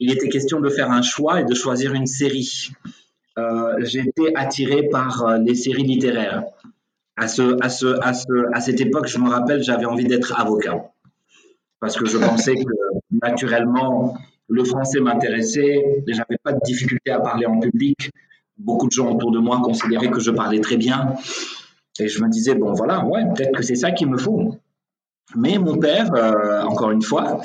il 0.00 0.10
était 0.10 0.28
question 0.28 0.58
de 0.58 0.68
faire 0.68 0.90
un 0.90 1.02
choix 1.02 1.42
et 1.42 1.44
de 1.44 1.54
choisir 1.54 1.94
une 1.94 2.06
série. 2.06 2.72
Euh, 3.38 3.76
J'étais 3.78 4.32
attiré 4.34 4.88
par 4.88 5.38
les 5.38 5.54
séries 5.54 5.84
littéraires. 5.84 6.42
À, 7.16 7.28
ce, 7.28 7.56
à, 7.62 7.68
ce, 7.68 7.86
à, 8.02 8.12
ce, 8.12 8.26
à 8.52 8.60
cette 8.60 8.80
époque, 8.80 9.06
je 9.06 9.18
me 9.18 9.28
rappelle, 9.28 9.62
j'avais 9.62 9.84
envie 9.84 10.06
d'être 10.06 10.38
avocat. 10.38 10.90
Parce 11.80 11.96
que 11.96 12.06
je 12.06 12.18
pensais 12.18 12.54
que 12.54 12.72
naturellement, 13.22 14.16
le 14.48 14.64
français 14.64 15.00
m'intéressait, 15.00 16.02
j'avais 16.06 16.38
pas 16.42 16.52
de 16.52 16.60
difficulté 16.64 17.10
à 17.10 17.20
parler 17.20 17.46
en 17.46 17.60
public. 17.60 18.10
Beaucoup 18.56 18.86
de 18.86 18.92
gens 18.92 19.12
autour 19.12 19.32
de 19.32 19.38
moi 19.38 19.60
considéraient 19.62 20.10
que 20.10 20.20
je 20.20 20.30
parlais 20.30 20.60
très 20.60 20.76
bien. 20.76 21.14
Et 22.00 22.08
je 22.08 22.22
me 22.22 22.28
disais, 22.28 22.54
bon 22.54 22.72
voilà, 22.72 23.04
ouais, 23.04 23.22
peut-être 23.34 23.52
que 23.52 23.62
c'est 23.62 23.76
ça 23.76 23.92
qu'il 23.92 24.08
me 24.08 24.18
faut. 24.18 24.56
Mais 25.36 25.58
mon 25.58 25.78
père, 25.78 26.14
euh, 26.14 26.62
encore 26.62 26.90
une 26.90 27.02
fois, 27.02 27.40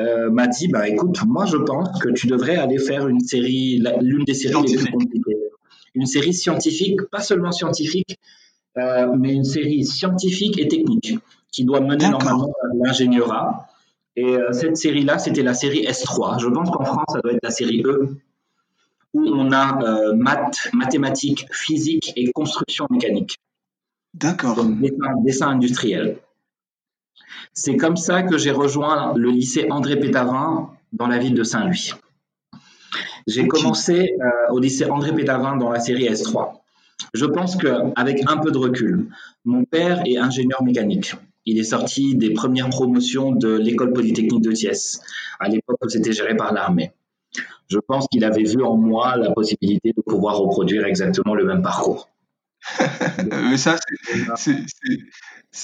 euh, 0.00 0.30
m'a 0.30 0.46
dit 0.46 0.68
bah 0.68 0.88
écoute, 0.88 1.18
moi 1.26 1.46
je 1.46 1.56
pense 1.56 2.00
que 2.00 2.10
tu 2.10 2.26
devrais 2.26 2.56
aller 2.56 2.78
faire 2.78 3.08
une 3.08 3.20
série, 3.20 3.82
l'une 4.00 4.24
des 4.24 4.34
séries 4.34 4.62
les 4.66 4.76
plus 4.76 4.92
compliquées, 4.92 5.38
une 5.94 6.06
série 6.06 6.34
scientifique, 6.34 7.02
pas 7.10 7.20
seulement 7.20 7.50
scientifique, 7.50 8.18
euh, 8.78 9.14
mais 9.18 9.32
une 9.32 9.44
série 9.44 9.84
scientifique 9.84 10.58
et 10.58 10.68
technique 10.68 11.18
qui 11.50 11.64
doit 11.64 11.80
mener 11.80 12.08
normalement 12.08 12.52
à 12.62 12.66
l'ingénierat. 12.84 13.68
Et 14.14 14.36
cette 14.52 14.76
série-là, 14.76 15.18
c'était 15.18 15.42
la 15.42 15.54
série 15.54 15.84
S3. 15.84 16.38
Je 16.38 16.46
pense 16.48 16.70
qu'en 16.70 16.84
France, 16.84 17.06
ça 17.08 17.20
doit 17.20 17.32
être 17.32 17.42
la 17.42 17.50
série 17.50 17.82
E, 17.86 18.16
où 19.14 19.20
on 19.20 19.52
a 19.52 20.12
maths, 20.12 20.68
mathématiques, 20.74 21.46
physique 21.50 22.12
et 22.16 22.30
construction 22.32 22.86
mécanique. 22.90 23.38
D'accord. 24.12 24.62
Dessin, 24.64 25.22
dessin 25.24 25.48
industriel. 25.48 26.18
C'est 27.54 27.76
comme 27.76 27.96
ça 27.96 28.22
que 28.22 28.38
j'ai 28.38 28.50
rejoint 28.50 29.14
le 29.14 29.30
lycée 29.30 29.66
André 29.70 29.98
Pétavin 29.98 30.70
dans 30.92 31.06
la 31.06 31.18
ville 31.18 31.34
de 31.34 31.42
Saint-Louis. 31.42 31.92
J'ai 33.26 33.46
commencé 33.46 34.16
euh, 34.20 34.52
au 34.52 34.58
lycée 34.58 34.90
André 34.90 35.14
Pétavin 35.14 35.56
dans 35.56 35.70
la 35.70 35.80
série 35.80 36.06
S3. 36.06 36.61
Je 37.14 37.26
pense 37.26 37.56
qu'avec 37.56 38.22
un 38.26 38.38
peu 38.38 38.50
de 38.50 38.58
recul, 38.58 39.08
mon 39.44 39.64
père 39.64 40.02
est 40.06 40.16
ingénieur 40.16 40.62
mécanique. 40.62 41.14
Il 41.44 41.58
est 41.58 41.64
sorti 41.64 42.14
des 42.14 42.32
premières 42.32 42.68
promotions 42.68 43.32
de 43.32 43.48
l'école 43.48 43.92
polytechnique 43.92 44.42
de 44.42 44.52
Thiès, 44.52 45.00
à 45.40 45.48
l'époque 45.48 45.78
où 45.84 45.88
c'était 45.88 46.12
géré 46.12 46.36
par 46.36 46.52
l'armée. 46.52 46.92
Je 47.68 47.78
pense 47.78 48.06
qu'il 48.08 48.24
avait 48.24 48.44
vu 48.44 48.62
en 48.62 48.76
moi 48.76 49.16
la 49.16 49.30
possibilité 49.30 49.92
de 49.96 50.02
pouvoir 50.02 50.36
reproduire 50.36 50.84
exactement 50.84 51.34
le 51.34 51.44
même 51.44 51.62
parcours. 51.62 52.08
Mais 53.30 53.56
ça, 53.56 53.76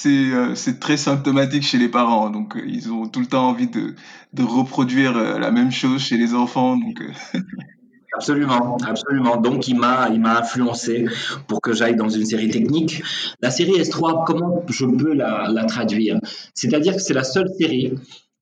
euh, 0.06 0.54
c'est 0.54 0.80
très 0.80 0.96
symptomatique 0.96 1.62
chez 1.62 1.78
les 1.78 1.88
parents. 1.88 2.30
Donc, 2.30 2.56
euh, 2.56 2.62
ils 2.66 2.92
ont 2.92 3.08
tout 3.08 3.20
le 3.20 3.26
temps 3.26 3.48
envie 3.48 3.68
de, 3.68 3.94
reproduire 4.42 5.16
euh, 5.16 5.38
la 5.38 5.50
même 5.50 5.70
chose 5.70 6.00
chez 6.02 6.16
les 6.16 6.34
enfants. 6.34 6.78
Absolument, 8.18 8.76
absolument. 8.84 9.36
Donc, 9.36 9.68
il 9.68 9.78
m'a, 9.78 10.08
il 10.12 10.20
m'a 10.20 10.40
influencé 10.40 11.06
pour 11.46 11.60
que 11.60 11.72
j'aille 11.72 11.94
dans 11.94 12.08
une 12.08 12.26
série 12.26 12.50
technique. 12.50 13.00
La 13.40 13.50
série 13.52 13.78
S3, 13.80 14.24
comment 14.26 14.64
je 14.68 14.86
peux 14.86 15.14
la, 15.14 15.48
la 15.48 15.64
traduire? 15.66 16.18
C'est-à-dire 16.52 16.94
que 16.96 17.00
c'est 17.00 17.14
la 17.14 17.22
seule 17.22 17.48
série 17.56 17.94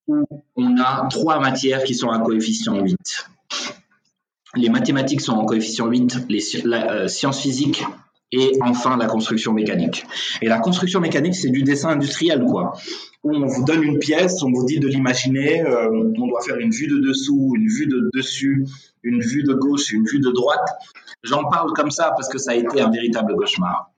où 0.07 0.25
on 0.55 0.79
a 0.79 1.07
trois 1.11 1.39
matières 1.39 1.83
qui 1.83 1.93
sont 1.93 2.09
à 2.09 2.17
coefficient 2.17 2.79
8. 2.79 2.97
Les 4.55 4.69
mathématiques 4.69 5.21
sont 5.21 5.33
en 5.33 5.45
coefficient 5.45 5.85
8, 5.85 6.25
les 6.29 6.39
sciences 7.07 7.39
physiques 7.39 7.83
et 8.31 8.57
enfin 8.61 8.97
la 8.97 9.07
construction 9.07 9.53
mécanique. 9.53 10.05
Et 10.41 10.47
la 10.47 10.59
construction 10.59 10.99
mécanique, 10.99 11.35
c'est 11.35 11.49
du 11.49 11.63
dessin 11.63 11.89
industriel, 11.89 12.43
quoi. 12.43 12.73
Où 13.23 13.35
on 13.35 13.45
vous 13.45 13.63
donne 13.63 13.83
une 13.83 13.99
pièce, 13.99 14.41
on 14.43 14.51
vous 14.51 14.65
dit 14.65 14.79
de 14.79 14.87
l'imaginer, 14.87 15.61
euh, 15.61 15.89
on 16.17 16.27
doit 16.27 16.41
faire 16.41 16.57
une 16.57 16.71
vue 16.71 16.87
de 16.87 16.99
dessous, 16.99 17.53
une 17.55 17.67
vue 17.67 17.87
de 17.87 18.09
dessus, 18.13 18.65
une 19.03 19.21
vue 19.21 19.43
de 19.43 19.53
gauche, 19.53 19.91
une 19.91 20.05
vue 20.05 20.19
de 20.19 20.31
droite. 20.31 20.67
J'en 21.23 21.45
parle 21.45 21.71
comme 21.73 21.91
ça 21.91 22.11
parce 22.15 22.29
que 22.29 22.37
ça 22.37 22.51
a 22.51 22.55
été 22.55 22.81
un 22.81 22.89
véritable 22.89 23.35
cauchemar. 23.35 23.91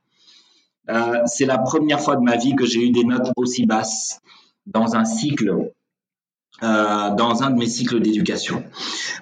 Euh, 0.90 1.22
c'est 1.26 1.46
la 1.46 1.58
première 1.58 2.00
fois 2.00 2.16
de 2.16 2.22
ma 2.22 2.38
vie 2.38 2.56
que 2.56 2.66
j'ai 2.66 2.88
eu 2.88 2.92
des 2.92 3.04
notes 3.04 3.32
aussi 3.36 3.66
basses 3.66 4.20
dans 4.66 4.96
un 4.96 5.06
cycle, 5.06 5.72
euh, 6.64 7.16
dans 7.16 7.44
un 7.44 7.52
de 7.52 7.58
mes 7.58 7.68
cycles 7.68 8.00
d'éducation. 8.00 8.64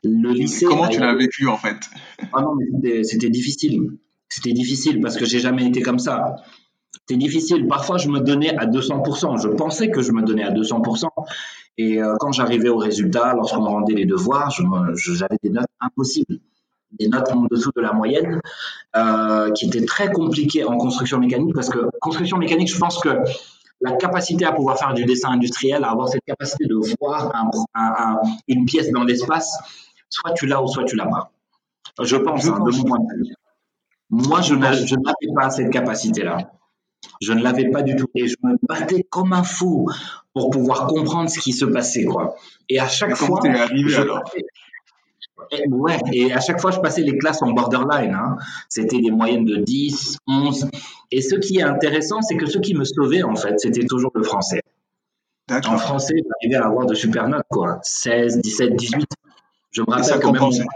Le 0.04 0.32
lycée. 0.32 0.66
Comment 0.66 0.88
tu 0.88 1.00
l'as 1.00 1.16
vécu 1.16 1.48
en 1.48 1.58
fait? 1.58 1.78
Ah 2.34 2.42
non, 2.42 2.56
mais 2.84 3.04
c'était 3.04 3.30
difficile 3.30 3.98
c'était 4.30 4.54
difficile 4.54 5.02
parce 5.02 5.18
que 5.18 5.26
j'ai 5.26 5.40
jamais 5.40 5.66
été 5.66 5.82
comme 5.82 6.00
ça. 6.00 6.36
C'était 6.92 7.18
difficile. 7.18 7.68
Parfois, 7.68 7.98
je 7.98 8.10
me 8.10 8.20
donnais 8.20 8.56
à 8.58 8.66
200%. 8.66 9.42
Je 9.42 9.50
pensais 9.50 9.90
que 9.90 10.02
je 10.02 10.12
me 10.12 10.24
donnais 10.24 10.44
à 10.44 10.52
200%. 10.52 11.06
Et 11.78 12.02
euh, 12.02 12.16
quand 12.20 12.32
j'arrivais 12.32 12.70
au 12.70 12.78
résultat, 12.78 13.34
lorsqu'on 13.36 13.62
me 13.62 13.68
rendait 13.68 13.94
les 13.94 14.06
devoirs, 14.06 14.52
j'avais 14.96 15.38
des 15.44 15.50
notes 15.50 15.68
impossibles, 15.80 16.40
des 17.00 17.08
notes 17.08 17.32
en 17.32 17.46
dessous 17.50 17.72
de 17.76 17.82
la 17.82 17.94
moyenne, 17.94 18.42
euh, 18.96 19.52
qui 19.52 19.68
étaient 19.68 19.86
très 19.86 20.12
compliquées 20.12 20.64
en 20.64 20.78
construction 20.78 21.20
mécanique 21.20 21.54
parce 21.54 21.70
que 21.70 21.80
construction 22.02 22.38
mécanique, 22.38 22.74
je 22.74 22.80
pense 22.80 23.00
que 23.00 23.10
la 23.82 23.92
capacité 23.94 24.46
à 24.46 24.52
pouvoir 24.54 24.78
faire 24.78 24.94
du 24.94 25.06
dessin 25.06 25.30
industriel, 25.30 25.84
à 25.84 25.92
avoir 25.92 26.10
cette 26.10 26.24
capacité 26.26 26.66
de 26.66 26.76
voir 27.00 27.32
une 28.48 28.66
pièce 28.66 28.92
dans 28.92 29.04
l'espace, 29.04 29.56
soit 30.10 30.34
tu 30.34 30.48
l'as 30.48 30.62
ou 30.64 30.68
soit 30.68 30.84
tu 30.86 30.96
l'as 30.96 31.06
pas. 31.06 31.32
Je 32.02 32.16
pense, 32.16 32.48
hein, 32.48 32.60
de 32.60 32.88
mon 32.88 33.08
Moi, 34.10 34.42
je 34.42 34.56
n'avais 34.56 35.34
pas 35.36 35.50
cette 35.50 35.70
capacité-là. 35.70 36.38
Je 37.22 37.34
ne 37.34 37.42
l'avais 37.42 37.70
pas 37.70 37.82
du 37.82 37.96
tout. 37.96 38.08
Et 38.16 38.28
je 38.28 38.36
me 38.44 38.58
battais 38.68 39.04
comme 39.04 39.34
un 39.34 39.44
fou 39.44 39.90
pour 40.34 40.50
pouvoir 40.50 40.88
comprendre 40.88 41.30
ce 41.30 41.40
qui 41.40 41.54
se 41.54 41.66
passait, 41.66 42.06
quoi. 42.06 42.36
Et 42.70 42.80
à 42.80 42.88
chaque 42.88 43.16
fois. 43.16 43.42
arrivé 43.46 43.96
alors 43.96 44.24
et, 45.52 45.68
ouais, 45.70 45.98
et 46.12 46.34
à 46.34 46.40
chaque 46.40 46.60
fois, 46.60 46.72
je 46.72 46.80
passais 46.80 47.02
les 47.02 47.18
classes 47.18 47.42
en 47.42 47.52
borderline. 47.52 48.14
Hein. 48.14 48.38
C'était 48.70 49.00
des 49.00 49.12
moyennes 49.12 49.46
de 49.46 49.58
10, 49.58 50.18
11. 50.28 50.70
Et 51.12 51.22
ce 51.22 51.36
qui 51.36 51.60
est 51.60 51.64
intéressant, 51.64 52.22
c'est 52.22 52.36
que 52.38 52.48
ce 52.48 52.58
qui 52.58 52.74
me 52.74 52.84
sauvait, 52.84 53.24
en 53.24 53.36
fait, 53.36 53.60
c'était 53.60 53.86
toujours 53.86 54.12
le 54.16 54.24
français. 54.24 54.62
En 55.50 55.78
français, 55.78 56.16
j'arrivais 56.18 56.62
à 56.62 56.68
avoir 56.68 56.86
de 56.86 56.94
super 56.94 57.30
notes, 57.30 57.46
quoi. 57.50 57.80
16, 57.84 58.42
17, 58.42 58.76
18. 58.76 59.08
Je 59.72 59.82
me 59.82 59.90
rappelle 59.90 60.20
que 60.20 60.28
même 60.28 60.68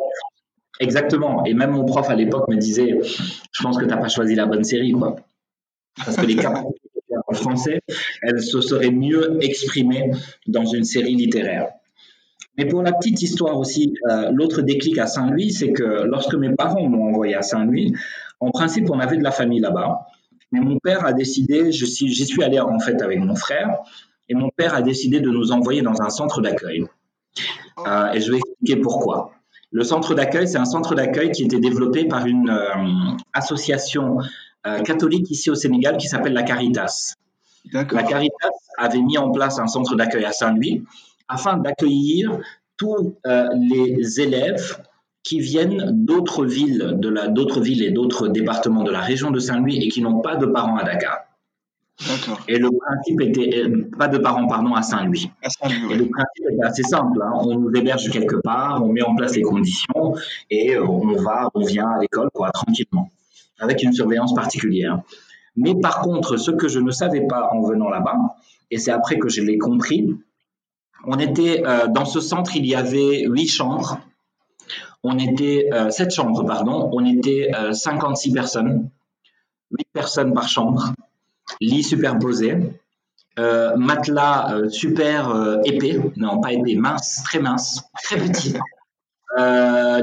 Exactement. 0.82 1.46
Et 1.46 1.54
même 1.54 1.72
mon 1.72 1.86
prof 1.86 2.10
à 2.10 2.15
l'époque 2.15 2.48
me 2.50 2.58
disait, 2.58 3.00
je 3.04 3.63
pense 3.63 3.78
que 3.78 3.84
tu 3.84 3.89
n'as 3.89 3.98
pas 3.98 4.10
choisi 4.10 4.36
la 4.36 4.48
bonne 4.48 4.63
série, 4.63 4.91
quoi. 4.91 5.15
Parce 5.96 6.17
que 6.17 6.26
les 6.26 6.36
capacités 6.36 6.80
en 7.28 7.34
français, 7.34 7.82
elles 8.22 8.41
se 8.41 8.62
seraient 8.62 8.91
mieux 8.91 9.38
exprimées 9.41 10.12
dans 10.48 10.65
une 10.65 10.84
série 10.84 11.15
littéraire. 11.15 11.67
Mais 12.58 12.65
pour 12.65 12.82
la 12.82 12.94
petite 12.94 13.22
histoire 13.22 13.58
aussi, 13.58 13.94
euh, 14.10 14.32
l'autre 14.34 14.62
déclic 14.62 14.98
à 14.98 15.08
Saint-Louis, 15.08 15.52
c'est 15.52 15.72
que 15.72 16.04
lorsque 16.04 16.36
mes 16.36 16.54
parents 16.56 16.88
m'ont 16.88 17.10
envoyé 17.10 17.36
à 17.36 17.44
Saint-Louis, 17.44 17.94
en 18.39 18.50
principe, 18.52 18.89
on 18.89 19.00
avait 19.00 19.17
de 19.17 19.24
la 19.24 19.32
famille 19.32 19.60
là-bas. 19.60 20.08
Mais 20.52 20.60
mon 20.60 20.80
père 20.80 21.06
a 21.06 21.13
décidé, 21.13 21.72
j'y 21.72 22.26
suis 22.26 22.44
allé 22.44 22.60
en 22.60 22.80
fait 22.80 23.02
avec 23.02 23.20
mon 23.20 23.36
frère, 23.36 23.78
et 24.28 24.34
mon 24.34 24.50
père 24.50 24.74
a 24.74 24.82
décidé 24.82 25.20
de 25.22 25.30
nous 25.30 25.52
envoyer 25.52 25.82
dans 25.82 26.02
un 26.02 26.10
centre 26.10 26.41
d'accueil. 26.41 26.86
Euh, 27.88 28.12
et 28.13 28.20
je 28.20 28.32
vais 28.32 28.38
expliquer 28.39 28.82
pourquoi. 28.82 29.32
Le 29.71 29.84
centre 29.84 30.13
d'accueil, 30.15 30.47
c'est 30.47 30.57
un 30.57 30.65
centre 30.65 30.95
d'accueil 30.95 31.31
qui 31.31 31.43
était 31.43 31.60
développé 31.60 32.05
par 32.05 32.25
une 32.25 32.49
euh, 32.49 33.15
association 33.34 34.17
catholique 34.86 35.31
ici 35.31 35.49
au 35.49 35.55
Sénégal 35.55 35.97
qui 35.97 36.07
s'appelle 36.07 36.34
la 36.34 36.43
Caritas. 36.43 37.15
La 37.71 37.84
Caritas 37.86 38.49
avait 38.77 39.01
mis 39.01 39.17
en 39.17 39.31
place 39.31 39.57
un 39.60 39.67
centre 39.67 39.95
d'accueil 39.95 40.25
à 40.25 40.31
Saint-Louis 40.31 40.84
afin 41.27 41.57
d'accueillir 41.57 42.39
tous 42.77 43.15
euh, 43.27 43.47
les 43.53 44.19
élèves 44.19 44.81
qui 45.23 45.39
viennent 45.39 45.91
d'autres 46.05 46.45
villes, 46.45 46.95
de 46.97 47.10
la, 47.10 47.27
d'autres 47.27 47.62
villes 47.62 47.84
et 47.84 47.91
d'autres 47.91 48.27
départements 48.27 48.84
de 48.84 48.91
la 48.91 49.01
région 49.01 49.29
de 49.29 49.39
Saint-Louis 49.39 49.77
et 49.77 49.89
qui 49.89 50.01
n'ont 50.01 50.19
pas 50.19 50.36
de 50.36 50.47
parents 50.47 50.77
à 50.77 50.84
Dakar. 50.84 51.19
Et 52.47 52.58
le 52.58 52.69
principe 52.71 53.21
était, 53.21 53.63
euh, 53.63 53.89
pas 53.97 54.08
de 54.08 54.17
parents, 54.17 54.47
pardon, 54.47 54.73
à 54.73 54.82
Saint-Louis. 54.82 55.30
Et 55.43 55.95
le 55.95 56.10
principe 56.10 56.45
était 56.51 56.63
assez 56.63 56.84
simple. 56.84 57.21
Hein. 57.21 57.32
On 57.36 57.60
nous 57.60 57.75
héberge 57.75 58.10
quelque 58.10 58.38
part, 58.38 58.84
on 58.84 58.88
met 58.88 59.04
en 59.04 59.15
place 59.15 59.36
les 59.36 59.43
conditions 59.43 60.15
et 60.49 60.75
euh, 60.75 60.86
on 60.86 61.15
va, 61.15 61.49
on 61.54 61.63
vient 61.63 61.89
à 61.89 61.99
l'école, 61.99 62.30
quoi, 62.34 62.49
tranquillement, 62.51 63.12
avec 63.60 63.84
une 63.84 63.93
surveillance 63.93 64.34
particulière. 64.34 65.01
Mais 65.56 65.75
par 65.75 66.01
contre, 66.01 66.38
ce 66.38 66.51
que 66.51 66.67
je 66.67 66.80
ne 66.80 66.91
savais 66.91 67.27
pas 67.27 67.49
en 67.51 67.62
venant 67.62 67.89
là-bas, 67.89 68.36
et 68.71 68.77
c'est 68.77 68.91
après 68.91 69.19
que 69.19 69.30
je 69.30 69.41
l'ai 69.41 69.58
compris, 69.58 70.17
on 71.06 71.19
était 71.19 71.63
euh, 71.65 71.88
dans 71.88 72.06
ce 72.06 72.19
centre, 72.19 72.56
il 72.56 72.65
y 72.65 72.75
avait 72.75 73.25
huit 73.25 73.47
chambres. 73.47 73.99
On 75.04 75.17
était 75.17 75.69
euh, 75.73 75.89
sept 75.89 76.13
chambres, 76.13 76.45
pardon. 76.45 76.89
On 76.93 77.06
était 77.06 77.51
56 77.71 78.30
euh, 78.30 78.34
personnes, 78.34 78.89
huit 79.71 79.88
personnes 79.93 80.34
par 80.34 80.47
chambre, 80.47 80.93
lit 81.62 81.84
superposé, 81.84 82.58
matelas 83.38 84.69
super 84.69 85.60
épais, 85.63 86.00
non 86.17 86.41
pas 86.41 86.52
épais, 86.52 86.76
mince, 86.76 87.21
très 87.24 87.39
mince, 87.39 87.82
très 88.04 88.17
petit. 88.17 88.56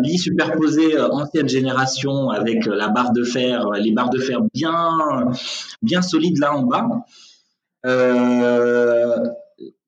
lit 0.02 0.18
superposé 0.18 0.98
ancienne 1.00 1.48
génération 1.48 2.30
avec 2.30 2.64
la 2.66 2.88
barre 2.88 3.12
de 3.12 3.24
fer, 3.24 3.70
les 3.72 3.92
barres 3.92 4.10
de 4.10 4.18
fer 4.18 4.40
bien, 4.54 5.30
bien 5.82 6.02
solides 6.02 6.38
là 6.38 6.56
en 6.56 6.62
bas. 6.62 6.88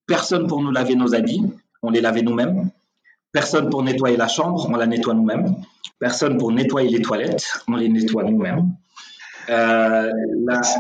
Personne 0.07 0.47
pour 0.47 0.63
nous 0.63 0.71
laver 0.73 0.97
nos 0.97 1.15
habits, 1.15 1.43
on 1.83 1.91
les 1.91 2.01
lavait 2.01 2.23
nous-mêmes. 2.23 2.71
Personne 3.33 3.71
pour 3.71 3.85
nettoyer 3.85 4.17
la 4.17 4.27
chambre, 4.27 4.69
on 4.69 4.77
la 4.77 4.87
nettoie 4.87 5.15
nous-mêmes. 5.15 5.55
Personne 6.01 6.37
pour 6.37 6.51
nettoyer 6.51 6.89
les 6.91 7.01
toilettes, 7.01 7.63
on 7.69 7.77
les 7.77 7.89
nettoie 7.89 8.25
nous-mêmes. 8.25 8.75
Euh, 9.51 10.11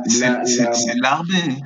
c'est 0.04 0.94
l'armée. 1.00 1.62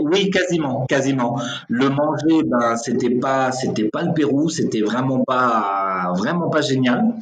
oui, 0.00 0.30
quasiment, 0.30 0.86
quasiment. 0.86 1.40
Le 1.68 1.88
manger, 1.88 2.42
ben, 2.44 2.76
c'était 2.76 3.10
pas, 3.10 3.52
c'était 3.52 3.88
pas 3.88 4.02
le 4.02 4.12
Pérou, 4.12 4.48
c'était 4.48 4.80
vraiment 4.80 5.24
pas, 5.24 6.12
vraiment 6.16 6.50
pas 6.50 6.60
génial. 6.60 7.14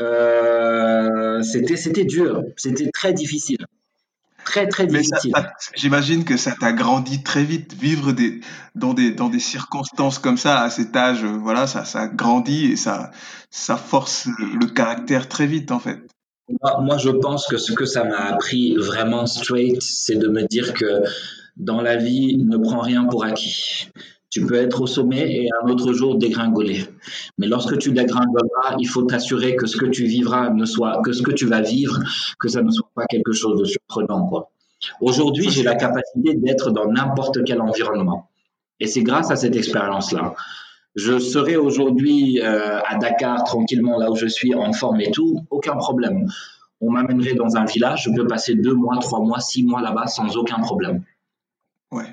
Euh, 0.00 1.42
c'était, 1.42 1.76
c'était 1.76 2.04
dur, 2.04 2.42
c'était 2.56 2.90
très 2.90 3.12
difficile 3.12 3.66
très 4.46 4.68
très 4.68 4.86
difficile. 4.86 5.32
J'imagine 5.74 6.24
que 6.24 6.36
ça 6.38 6.52
t'a 6.58 6.72
grandi 6.72 7.22
très 7.22 7.44
vite. 7.44 7.74
Vivre 7.74 8.12
des, 8.12 8.40
dans, 8.74 8.94
des, 8.94 9.10
dans 9.10 9.28
des 9.28 9.40
circonstances 9.40 10.18
comme 10.18 10.38
ça 10.38 10.62
à 10.62 10.70
cet 10.70 10.96
âge, 10.96 11.24
voilà, 11.24 11.66
ça, 11.66 11.84
ça 11.84 12.06
grandit 12.06 12.72
et 12.72 12.76
ça, 12.76 13.10
ça 13.50 13.76
force 13.76 14.28
le 14.38 14.66
caractère 14.66 15.28
très 15.28 15.46
vite 15.46 15.72
en 15.72 15.80
fait. 15.80 16.00
Moi, 16.48 16.96
je 16.98 17.10
pense 17.10 17.46
que 17.46 17.56
ce 17.56 17.72
que 17.72 17.84
ça 17.84 18.04
m'a 18.04 18.18
appris 18.18 18.76
vraiment 18.76 19.26
straight, 19.26 19.80
c'est 19.80 20.16
de 20.16 20.28
me 20.28 20.42
dire 20.42 20.74
que 20.74 21.02
dans 21.56 21.80
la 21.80 21.96
vie, 21.96 22.36
ne 22.36 22.56
prends 22.56 22.80
rien 22.80 23.04
pour 23.04 23.24
acquis. 23.24 23.88
Tu 24.30 24.44
peux 24.44 24.54
être 24.54 24.82
au 24.82 24.86
sommet 24.86 25.32
et 25.32 25.48
un 25.62 25.68
autre 25.68 25.92
jour 25.92 26.18
dégringoler. 26.18 26.84
Mais 27.38 27.46
lorsque 27.46 27.78
tu 27.78 27.92
dégringoleras, 27.92 28.76
il 28.78 28.86
faut 28.86 29.02
t'assurer 29.02 29.56
que 29.56 29.66
ce 29.66 29.76
que 29.76 29.86
tu 29.86 30.04
vivras 30.04 30.50
ne 30.50 30.64
soit, 30.66 31.00
que 31.02 31.12
ce 31.12 31.22
que 31.22 31.32
tu 31.32 31.46
vas 31.46 31.62
vivre, 31.62 31.98
que 32.38 32.48
ça 32.48 32.62
ne 32.62 32.70
soit 32.70 32.90
pas 32.94 33.06
quelque 33.08 33.32
chose 33.32 33.58
de 33.58 33.64
surprenant. 33.64 34.30
Aujourd'hui, 35.00 35.48
j'ai 35.50 35.62
la 35.62 35.74
capacité 35.74 36.34
d'être 36.34 36.70
dans 36.70 36.86
n'importe 36.86 37.44
quel 37.44 37.60
environnement. 37.60 38.28
Et 38.78 38.86
c'est 38.86 39.02
grâce 39.02 39.30
à 39.30 39.36
cette 39.36 39.56
expérience-là. 39.56 40.34
Je 40.96 41.18
serai 41.18 41.56
aujourd'hui 41.56 42.40
euh, 42.42 42.80
à 42.80 42.96
Dakar 42.96 43.44
tranquillement, 43.44 43.98
là 43.98 44.10
où 44.10 44.16
je 44.16 44.26
suis, 44.26 44.54
en 44.54 44.72
forme 44.72 45.00
et 45.02 45.10
tout, 45.10 45.44
aucun 45.50 45.76
problème. 45.76 46.26
On 46.80 46.90
m'amènerait 46.90 47.34
dans 47.34 47.56
un 47.56 47.66
village, 47.66 48.04
je 48.04 48.10
peux 48.10 48.26
passer 48.26 48.54
deux 48.54 48.74
mois, 48.74 48.96
trois 48.98 49.20
mois, 49.20 49.40
six 49.40 49.62
mois 49.62 49.82
là-bas 49.82 50.06
sans 50.06 50.36
aucun 50.36 50.58
problème. 50.60 51.02
Ouais. 51.92 52.06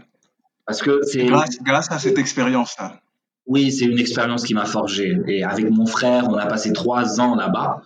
Parce 0.66 0.82
que 0.82 1.02
c'est 1.04 1.26
grâce, 1.26 1.92
à 1.92 2.00
cette 2.00 2.18
expérience-là. 2.18 3.00
Oui, 3.48 3.72
c'est 3.72 3.86
une 3.86 4.00
expérience 4.00 4.44
qui 4.44 4.54
m'a 4.54 4.66
forgé. 4.66 5.18
Et 5.28 5.44
avec 5.44 5.70
mon 5.70 5.86
frère, 5.86 6.28
on 6.30 6.36
a 6.36 6.46
passé 6.46 6.72
trois 6.74 7.20
ans 7.20 7.36
là-bas. 7.36 7.82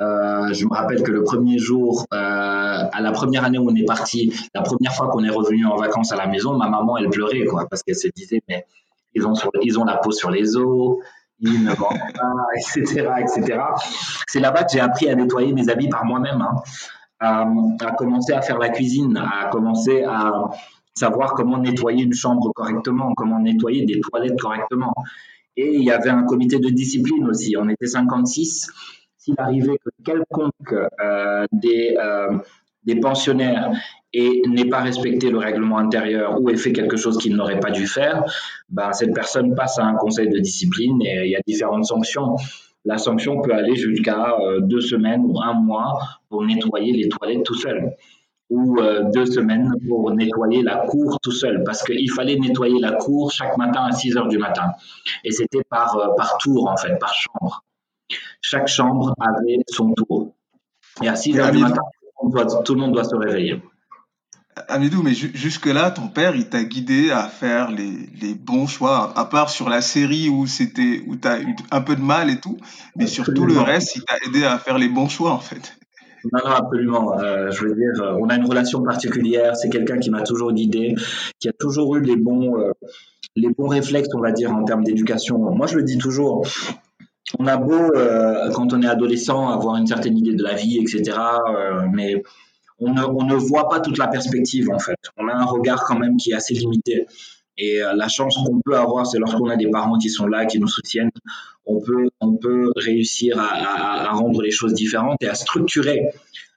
Euh, 0.00 0.52
je 0.52 0.64
me 0.64 0.72
rappelle 0.72 1.02
que 1.02 1.10
le 1.10 1.24
premier 1.24 1.58
jour, 1.58 2.06
euh, 2.12 2.16
à 2.16 3.00
la 3.00 3.10
première 3.10 3.44
année 3.44 3.58
où 3.58 3.68
on 3.68 3.74
est 3.74 3.84
parti, 3.84 4.32
la 4.54 4.62
première 4.62 4.94
fois 4.94 5.08
qu'on 5.08 5.24
est 5.24 5.30
revenu 5.30 5.66
en 5.66 5.76
vacances 5.76 6.12
à 6.12 6.16
la 6.16 6.28
maison, 6.28 6.56
ma 6.56 6.68
maman, 6.68 6.96
elle 6.98 7.10
pleurait, 7.10 7.44
quoi, 7.44 7.66
parce 7.68 7.82
qu'elle 7.82 7.96
se 7.96 8.08
disait, 8.14 8.40
mais 8.48 8.64
ils 9.62 9.78
ont, 9.78 9.84
la 9.84 9.96
peau 9.96 10.10
sur 10.10 10.30
les 10.30 10.56
os, 10.56 10.98
ils 11.40 11.64
ne 11.64 11.70
vendent 11.74 12.12
pas, 12.14 12.46
etc., 12.56 13.10
etc. 13.20 13.60
C'est 14.26 14.40
là-bas 14.40 14.64
que 14.64 14.72
j'ai 14.72 14.80
appris 14.80 15.08
à 15.08 15.14
nettoyer 15.14 15.52
mes 15.52 15.68
habits 15.68 15.88
par 15.88 16.04
moi-même, 16.04 16.40
hein. 16.40 16.62
à, 17.20 17.46
à, 17.80 17.92
commencer 17.92 18.32
à 18.32 18.42
faire 18.42 18.58
la 18.58 18.70
cuisine, 18.70 19.16
à 19.16 19.48
commencer 19.50 20.02
à, 20.02 20.50
savoir 20.98 21.34
comment 21.34 21.58
nettoyer 21.58 22.04
une 22.04 22.12
chambre 22.12 22.52
correctement, 22.52 23.14
comment 23.14 23.38
nettoyer 23.38 23.86
des 23.86 24.00
toilettes 24.00 24.38
correctement. 24.38 24.92
Et 25.56 25.74
il 25.74 25.82
y 25.82 25.90
avait 25.90 26.10
un 26.10 26.24
comité 26.24 26.58
de 26.58 26.68
discipline 26.68 27.26
aussi. 27.28 27.56
On 27.58 27.68
était 27.68 27.86
56. 27.86 28.68
S'il 29.16 29.34
arrivait 29.38 29.78
que 29.78 29.90
quelconque 30.04 30.74
euh, 31.00 31.46
des, 31.52 31.96
euh, 32.00 32.38
des 32.88 33.00
pensionnaires 33.00 33.70
et 34.12 34.42
n'ait 34.48 34.64
pas 34.64 34.80
respecté 34.80 35.30
le 35.30 35.38
règlement 35.38 35.78
intérieur 35.78 36.40
ou 36.40 36.48
ait 36.48 36.56
fait 36.56 36.72
quelque 36.72 36.96
chose 36.96 37.18
qu'il 37.18 37.36
n'aurait 37.36 37.60
pas 37.60 37.70
dû 37.70 37.86
faire, 37.86 38.24
ben, 38.70 38.92
cette 38.92 39.14
personne 39.14 39.54
passe 39.54 39.78
à 39.78 39.84
un 39.84 39.94
conseil 39.94 40.28
de 40.28 40.38
discipline 40.38 41.00
et 41.02 41.26
il 41.26 41.30
y 41.30 41.36
a 41.36 41.40
différentes 41.46 41.84
sanctions. 41.84 42.36
La 42.86 42.96
sanction 42.96 43.42
peut 43.42 43.52
aller 43.52 43.76
jusqu'à 43.76 44.34
euh, 44.40 44.60
deux 44.60 44.80
semaines 44.80 45.22
ou 45.26 45.38
un 45.42 45.52
mois 45.52 45.98
pour 46.30 46.42
nettoyer 46.44 46.92
les 46.92 47.08
toilettes 47.08 47.44
tout 47.44 47.54
seul 47.54 47.92
ou 48.50 48.80
euh, 48.80 49.10
deux 49.12 49.26
semaines 49.26 49.70
pour 49.86 50.10
nettoyer 50.14 50.62
la 50.62 50.76
cour 50.86 51.18
tout 51.22 51.32
seul, 51.32 51.62
parce 51.64 51.82
qu'il 51.82 52.10
fallait 52.10 52.36
nettoyer 52.36 52.80
la 52.80 52.92
cour 52.92 53.30
chaque 53.30 53.58
matin 53.58 53.84
à 53.84 53.92
6 53.92 54.16
heures 54.16 54.28
du 54.28 54.38
matin. 54.38 54.72
Et 55.22 55.32
c'était 55.32 55.62
par, 55.68 55.98
euh, 55.98 56.14
par 56.16 56.38
tour, 56.38 56.70
en 56.70 56.76
fait, 56.78 56.96
par 56.98 57.12
chambre. 57.12 57.62
Chaque 58.40 58.68
chambre 58.68 59.14
avait 59.20 59.58
son 59.68 59.92
tour. 59.92 60.32
Et 61.02 61.08
à 61.08 61.14
6 61.14 61.38
heures 61.38 61.50
du 61.50 61.58
matin, 61.58 61.82
tout 62.64 62.74
le 62.74 62.80
monde 62.80 62.92
doit 62.92 63.04
se 63.04 63.14
réveiller. 63.14 63.62
Amidou, 64.66 65.02
mais 65.02 65.14
jusque-là, 65.14 65.92
ton 65.92 66.08
père, 66.08 66.34
il 66.34 66.48
t'a 66.48 66.64
guidé 66.64 67.10
à 67.12 67.24
faire 67.24 67.70
les, 67.70 68.08
les, 68.20 68.34
bons 68.34 68.66
choix, 68.66 69.12
à 69.16 69.24
part 69.24 69.50
sur 69.50 69.68
la 69.68 69.80
série 69.80 70.28
où 70.28 70.42
où 70.42 70.46
tu 70.46 71.28
as 71.28 71.40
eu 71.40 71.54
un 71.70 71.80
peu 71.80 71.94
de 71.94 72.00
mal 72.00 72.28
et 72.28 72.40
tout, 72.40 72.58
mais 72.96 73.06
sur 73.06 73.32
tout 73.32 73.46
le 73.46 73.58
reste, 73.58 73.94
il 73.96 74.04
t'a 74.04 74.16
aidé 74.26 74.44
à 74.44 74.58
faire 74.58 74.78
les 74.78 74.88
bons 74.88 75.08
choix, 75.08 75.30
en 75.30 75.38
fait. 75.38 75.78
Non, 76.32 76.40
non, 76.44 76.50
absolument. 76.50 77.18
Euh, 77.18 77.50
je 77.50 77.64
veux 77.64 77.74
dire, 77.74 78.02
euh, 78.02 78.18
on 78.20 78.28
a 78.28 78.36
une 78.36 78.46
relation 78.46 78.82
particulière. 78.82 79.56
C'est 79.56 79.68
quelqu'un 79.68 79.98
qui 79.98 80.10
m'a 80.10 80.22
toujours 80.22 80.52
guidé, 80.52 80.94
qui 81.38 81.48
a 81.48 81.52
toujours 81.52 81.96
eu 81.96 82.00
les 82.00 82.16
bons, 82.16 82.58
euh, 82.58 82.72
les 83.36 83.50
bons 83.50 83.68
réflexes, 83.68 84.08
on 84.14 84.20
va 84.20 84.32
dire, 84.32 84.52
en 84.52 84.64
termes 84.64 84.84
d'éducation. 84.84 85.38
Moi, 85.38 85.66
je 85.66 85.76
le 85.76 85.84
dis 85.84 85.98
toujours. 85.98 86.44
On 87.38 87.46
a 87.46 87.56
beau, 87.56 87.92
quand 88.54 88.72
on 88.72 88.82
est 88.82 88.86
adolescent, 88.86 89.48
avoir 89.48 89.76
une 89.76 89.86
certaine 89.86 90.16
idée 90.16 90.34
de 90.34 90.42
la 90.42 90.54
vie, 90.54 90.78
etc. 90.78 91.18
mais 91.92 92.22
on 92.78 92.94
ne, 92.94 93.02
on 93.02 93.24
ne 93.24 93.34
voit 93.34 93.68
pas 93.68 93.80
toute 93.80 93.98
la 93.98 94.08
perspective, 94.08 94.70
en 94.70 94.78
fait. 94.78 94.96
On 95.16 95.28
a 95.28 95.34
un 95.34 95.44
regard 95.44 95.84
quand 95.84 95.98
même 95.98 96.16
qui 96.16 96.30
est 96.30 96.34
assez 96.34 96.54
limité. 96.54 97.06
Et 97.58 97.80
la 97.80 98.08
chance 98.08 98.36
qu'on 98.36 98.60
peut 98.64 98.76
avoir, 98.76 99.06
c'est 99.06 99.18
lorsqu'on 99.18 99.50
a 99.50 99.56
des 99.56 99.68
parents 99.68 99.98
qui 99.98 100.08
sont 100.08 100.26
là, 100.26 100.46
qui 100.46 100.58
nous 100.58 100.68
soutiennent, 100.68 101.10
on 101.68 101.80
peut, 101.80 102.08
on 102.20 102.36
peut 102.36 102.72
réussir 102.76 103.38
à, 103.38 104.10
rendre 104.12 104.42
les 104.42 104.50
choses 104.50 104.72
différentes 104.72 105.22
et 105.22 105.28
à 105.28 105.34
structurer 105.34 106.10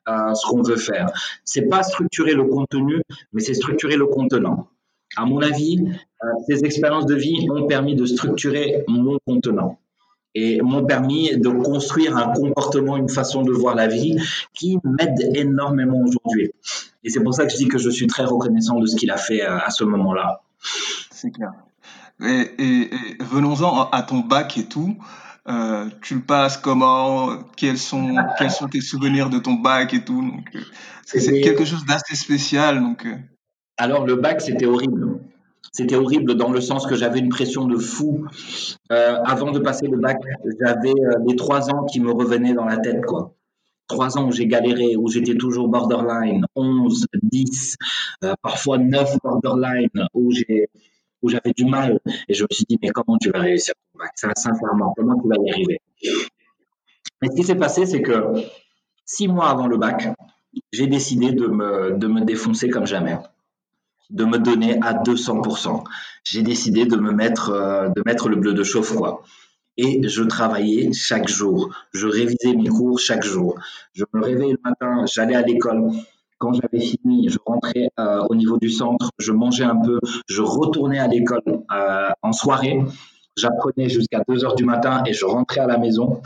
euh, 0.08 0.34
ce 0.34 0.48
qu'on 0.50 0.62
veut 0.62 0.78
faire. 0.78 1.08
C'est 1.44 1.68
pas 1.68 1.84
structurer 1.84 2.34
le 2.34 2.46
contenu, 2.46 3.02
mais 3.34 3.42
c'est 3.42 3.54
structurer 3.54 3.98
le 3.98 4.08
contenant. 4.08 4.70
À 5.18 5.26
mon 5.26 5.42
avis, 5.42 5.84
euh, 6.24 6.28
ces 6.48 6.64
expériences 6.64 7.06
de 7.06 7.16
vie 7.16 7.46
m'ont 7.48 7.68
permis 7.68 7.96
de 7.96 8.06
structurer 8.06 8.84
mon 8.88 9.18
contenant 9.28 9.80
et 10.34 10.62
m'ont 10.62 10.86
permis 10.86 11.38
de 11.38 11.50
construire 11.50 12.18
un 12.18 12.32
comportement, 12.34 12.98
une 12.98 13.10
façon 13.10 13.42
de 13.42 13.52
voir 13.52 13.76
la 13.76 13.88
vie 13.88 14.18
qui 14.54 14.78
m'aide 14.84 15.32
énormément 15.36 16.02
aujourd'hui. 16.02 16.52
Et 17.04 17.10
c'est 17.10 17.24
pour 17.24 17.34
ça 17.34 17.46
que 17.46 17.52
je 17.52 17.58
dis 17.58 17.68
que 17.68 17.78
je 17.78 17.90
suis 17.90 18.08
très 18.08 18.24
reconnaissant 18.24 18.80
de 18.80 18.86
ce 18.86 18.96
qu'il 18.96 19.12
a 19.12 19.18
fait 19.18 19.44
euh, 19.44 19.58
à 19.60 19.70
ce 19.72 19.84
moment-là. 19.84 20.42
C'est 21.10 21.32
clair. 21.32 21.52
Et, 22.24 22.90
venons-en 23.20 23.90
à 23.90 24.04
ton 24.04 24.20
bac 24.20 24.58
et 24.58 24.66
tout. 24.66 24.96
Euh, 25.48 25.90
tu 26.02 26.16
le 26.16 26.22
passes 26.22 26.58
comment? 26.58 27.40
Quels 27.58 27.80
sont, 27.80 28.16
quels 28.38 28.52
sont 28.52 28.68
tes 28.68 28.82
souvenirs 28.82 29.30
de 29.30 29.40
ton 29.40 29.54
bac 29.54 29.94
et 29.94 30.04
tout? 30.04 30.22
Donc, 30.22 30.48
euh, 30.56 30.60
C'est 31.06 31.42
quelque 31.42 31.66
chose 31.66 31.84
d'assez 31.86 32.16
spécial. 32.16 32.80
Donc. 32.80 33.08
Alors, 33.78 34.06
le 34.06 34.16
bac, 34.16 34.42
c'était 34.42 34.68
horrible. 34.68 35.20
C'était 35.72 35.96
horrible 35.96 36.36
dans 36.36 36.52
le 36.52 36.60
sens 36.60 36.86
que 36.86 36.96
j'avais 36.96 37.20
une 37.20 37.30
pression 37.30 37.66
de 37.66 37.78
fou. 37.78 38.26
avant 38.90 39.52
de 39.52 39.60
passer 39.60 39.88
le 39.88 39.98
bac, 39.98 40.18
j'avais 40.60 40.94
les 41.28 41.36
trois 41.36 41.70
ans 41.70 41.86
qui 41.86 42.00
me 42.00 42.12
revenaient 42.12 42.54
dans 42.54 42.66
la 42.66 42.78
tête. 42.78 43.06
quoi 43.06 43.34
trois 43.92 44.18
ans 44.18 44.28
où 44.28 44.32
j'ai 44.32 44.48
galéré, 44.48 44.96
où 44.96 45.10
j'étais 45.10 45.36
toujours 45.36 45.68
borderline, 45.68 46.46
11, 46.56 47.08
10, 47.24 47.76
parfois 48.42 48.78
9 48.78 49.18
borderline, 49.22 49.90
où 50.14 50.32
j'ai 50.32 50.70
où 51.22 51.30
j'avais 51.30 51.54
du 51.56 51.66
mal. 51.66 52.00
Et 52.28 52.34
je 52.34 52.44
me 52.44 52.48
suis 52.52 52.66
dit, 52.68 52.80
mais 52.82 52.90
comment 52.90 53.18
tu 53.20 53.30
vas 53.30 53.40
réussir 53.40 53.76
ton 53.94 54.00
bac? 54.00 54.12
Sincèrement, 54.16 54.94
comment 54.98 55.22
tu 55.22 55.28
vas 55.28 55.36
y 55.46 55.52
arriver? 55.52 55.80
Mais 57.22 57.30
ce 57.30 57.36
qui 57.36 57.44
s'est 57.44 57.56
passé, 57.56 57.86
c'est 57.86 58.02
que 58.02 58.34
six 59.06 59.28
mois 59.28 59.50
avant 59.50 59.68
le 59.68 59.78
bac, 59.78 60.10
j'ai 60.72 60.88
décidé 60.88 61.32
de 61.32 61.46
me, 61.46 61.98
de 61.98 62.08
me 62.08 62.22
défoncer 62.22 62.70
comme 62.70 62.88
jamais, 62.88 63.18
de 64.12 64.26
me 64.26 64.38
donner 64.38 64.78
à 64.82 64.94
200%. 64.94 65.84
J'ai 66.24 66.44
décidé 66.44 66.86
de 66.86 66.98
me 66.98 67.12
mettre, 67.12 67.50
euh, 67.50 67.90
de 67.90 68.04
mettre 68.06 68.30
le 68.30 68.36
bleu 68.36 68.54
de 68.54 68.64
chauffe, 68.64 68.94
quoi. 68.96 69.24
Et 69.78 70.08
je 70.08 70.24
travaillais 70.24 70.92
chaque 70.94 71.28
jour. 71.28 71.74
Je 71.94 72.08
révisais 72.08 72.54
mes 72.54 72.68
cours 72.68 73.00
chaque 73.00 73.24
jour. 73.24 73.56
Je 73.94 74.04
me 74.14 74.22
réveillais 74.24 74.54
le 74.54 74.60
matin, 74.64 75.06
j'allais 75.12 75.36
à 75.36 75.42
l'école. 75.42 75.90
Quand 76.38 76.54
j'avais 76.54 76.84
fini, 76.84 77.30
je 77.30 77.38
rentrais 77.46 77.90
euh, 78.00 78.26
au 78.30 78.36
niveau 78.36 78.58
du 78.58 78.70
centre, 78.70 79.12
je 79.18 79.32
mangeais 79.32 79.64
un 79.64 79.78
peu, 79.78 80.00
je 80.28 80.42
retournais 80.42 81.00
à 81.00 81.08
l'école 81.08 81.44
euh, 81.72 82.10
en 82.24 82.34
soirée, 82.34 82.80
j'apprenais 83.38 83.90
jusqu'à 83.90 84.24
2 84.28 84.44
heures 84.44 84.56
du 84.56 84.66
matin 84.66 85.04
et 85.06 85.14
je 85.14 85.26
rentrais 85.26 85.62
à 85.62 85.68
la 85.68 85.78
maison. 85.78 86.22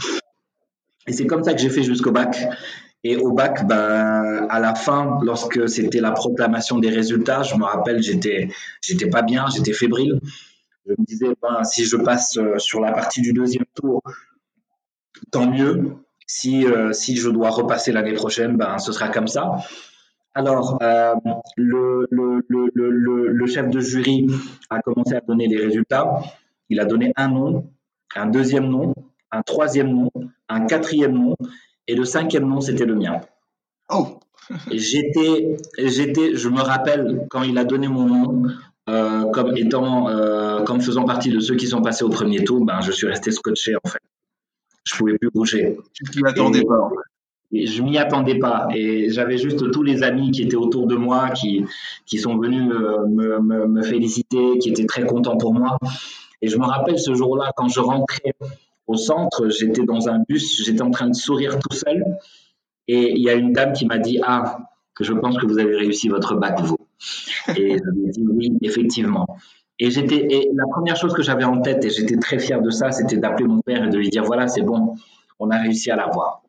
Et 1.08 1.14
c'est 1.14 1.28
comme 1.28 1.44
ça 1.44 1.54
que 1.54 1.60
j'ai 1.60 1.70
fait 1.70 1.84
jusqu'au 1.84 2.12
bac. 2.12 2.48
Et 3.08 3.18
au 3.18 3.32
bac, 3.34 3.68
ben, 3.68 4.48
à 4.50 4.60
la 4.60 4.74
fin, 4.74 5.20
lorsque 5.22 5.70
c'était 5.70 6.02
la 6.02 6.12
proclamation 6.12 6.80
des 6.80 6.90
résultats, 6.90 7.44
je 7.44 7.56
me 7.56 7.64
rappelle, 7.64 8.02
j'étais, 8.02 8.50
j'étais 8.82 9.10
pas 9.10 9.22
bien, 9.22 9.46
j'étais 9.56 9.74
fébrile. 9.74 10.20
Je 10.88 10.94
me 10.98 11.06
disais, 11.06 11.28
ben, 11.40 11.64
si 11.64 11.86
je 11.86 11.98
passe 11.98 12.38
euh, 12.38 12.58
sur 12.58 12.80
la 12.82 12.92
partie 12.92 13.22
du 13.22 13.32
deuxième 13.32 13.66
tour, 13.76 14.02
tant 15.32 15.50
mieux. 15.50 15.98
Si, 16.28 16.66
si 16.92 17.18
je 17.18 17.30
dois 17.30 17.52
repasser 17.52 17.92
l'année 17.92 18.14
prochaine, 18.14 18.58
ben, 18.58 18.80
ce 18.80 18.92
sera 18.92 19.10
comme 19.10 19.28
ça. 19.28 19.60
Alors, 20.38 20.78
euh, 20.82 21.16
le, 21.56 22.08
le, 22.12 22.44
le, 22.50 23.28
le, 23.32 23.48
chef 23.48 23.70
de 23.70 23.80
jury 23.80 24.28
a 24.70 24.82
commencé 24.82 25.16
à 25.16 25.22
donner 25.22 25.48
les 25.48 25.58
résultats. 25.58 26.20
Il 26.68 26.82
a 26.82 26.86
donné 26.86 27.14
un 27.16 27.30
nom, 27.30 27.70
un 28.16 28.26
deuxième 28.26 28.68
nom, 28.68 28.94
un 29.32 29.44
troisième 29.44 29.92
nom, 29.92 30.12
un 30.50 30.66
quatrième 30.66 31.14
nom, 31.14 31.38
et 31.88 31.96
le 31.96 32.06
cinquième 32.06 32.48
nom, 32.48 32.62
c'était 32.62 32.86
le 32.86 32.96
mien. 32.96 33.22
Oh 33.90 34.20
J'étais, 34.72 35.58
j'étais, 35.78 36.36
je 36.36 36.50
me 36.50 36.62
rappelle 36.62 37.26
quand 37.30 37.44
il 37.44 37.58
a 37.58 37.64
donné 37.64 37.88
mon 37.88 38.06
nom, 38.06 38.44
euh, 38.90 39.26
comme 39.32 39.58
étant, 39.58 40.10
euh, 40.10 40.64
comme 40.64 40.82
faisant 40.82 41.06
partie 41.06 41.32
de 41.32 41.40
ceux 41.40 41.56
qui 41.56 41.68
sont 41.68 41.82
passés 41.82 42.04
au 42.04 42.10
premier 42.10 42.44
tour, 42.44 42.64
ben, 42.64 42.82
je 42.82 42.92
suis 42.92 43.08
resté 43.08 43.32
scotché 43.32 43.76
en 43.76 43.90
fait. 43.90 44.02
Je 44.84 44.96
pouvais 44.96 45.18
plus 45.18 45.32
bouger. 45.34 45.78
Tu 45.94 46.20
ne 46.20 46.26
l'attendais 46.26 46.64
pas. 46.64 46.90
Et 47.52 47.66
je 47.66 47.82
m'y 47.82 47.98
attendais 47.98 48.38
pas. 48.38 48.68
Et 48.76 49.10
j'avais 49.10 49.38
juste 49.38 49.72
tous 49.72 49.82
les 49.82 50.04
amis 50.04 50.30
qui 50.30 50.44
étaient 50.44 50.56
autour 50.56 50.86
de 50.86 50.96
moi, 50.96 51.32
qui, 51.32 51.66
qui 52.06 52.20
sont 52.20 52.38
venus 52.38 52.62
me, 52.62 53.40
me, 53.40 53.68
me, 53.68 53.82
féliciter, 53.82 54.60
qui 54.60 54.70
étaient 54.70 54.86
très 54.86 55.06
contents 55.06 55.38
pour 55.38 55.54
moi. 55.54 55.78
Et 56.42 56.48
je 56.48 56.58
me 56.58 56.66
rappelle 56.66 57.00
ce 57.00 57.16
jour-là, 57.16 57.52
quand 57.56 57.68
je 57.68 57.80
rentrais 57.80 58.36
au 58.88 58.96
centre, 58.96 59.50
j'étais 59.50 59.84
dans 59.84 60.10
un 60.10 60.24
bus, 60.28 60.64
j'étais 60.64 60.82
en 60.82 60.92
train 60.92 61.08
de 61.08 61.16
sourire 61.16 61.60
tout 61.60 61.76
seul. 61.76 62.04
Et 62.88 63.12
il 63.12 63.22
y 63.22 63.30
a 63.30 63.34
une 63.34 63.52
dame 63.52 63.74
qui 63.74 63.86
m'a 63.86 63.98
dit 63.98 64.20
Ah, 64.24 64.70
je 65.00 65.14
pense 65.14 65.38
que 65.38 65.46
vous 65.46 65.58
avez 65.58 65.76
réussi 65.76 66.08
votre 66.08 66.36
bac, 66.36 66.60
vous. 66.62 66.78
Et 67.56 67.78
je 67.78 67.92
lui 67.92 68.08
ai 68.08 68.12
dit 68.12 68.26
Oui, 68.28 68.58
effectivement. 68.62 69.26
Et 69.80 69.92
j'étais, 69.92 70.28
la 70.54 70.66
première 70.72 70.96
chose 70.96 71.14
que 71.14 71.22
j'avais 71.22 71.44
en 71.44 71.62
tête, 71.62 71.84
et 71.84 71.90
j'étais 71.90 72.18
très 72.18 72.40
fier 72.40 72.62
de 72.62 72.70
ça, 72.70 72.92
c'était 72.92 73.18
d'appeler 73.18 73.48
mon 73.48 73.62
père 73.62 73.84
et 73.86 73.90
de 73.90 73.98
lui 73.98 74.10
dire 74.10 74.24
Voilà, 74.24 74.48
c'est 74.48 74.62
bon, 74.62 74.96
on 75.40 75.50
a 75.50 75.58
réussi 75.58 75.92
à 75.92 75.96
l'avoir. 75.96 76.44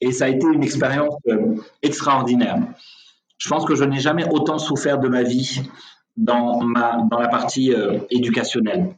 Et 0.00 0.12
ça 0.12 0.24
a 0.24 0.28
été 0.28 0.46
une 0.46 0.62
expérience 0.62 1.14
euh, 1.28 1.56
extraordinaire. 1.82 2.58
Je 3.36 3.48
pense 3.48 3.64
que 3.64 3.74
je 3.74 3.84
n'ai 3.84 3.98
jamais 3.98 4.26
autant 4.30 4.58
souffert 4.58 4.98
de 4.98 5.08
ma 5.08 5.22
vie 5.22 5.62
dans, 6.16 6.60
ma, 6.62 6.98
dans 7.10 7.18
la 7.18 7.28
partie 7.28 7.74
euh, 7.74 7.98
éducationnelle. 8.10 8.94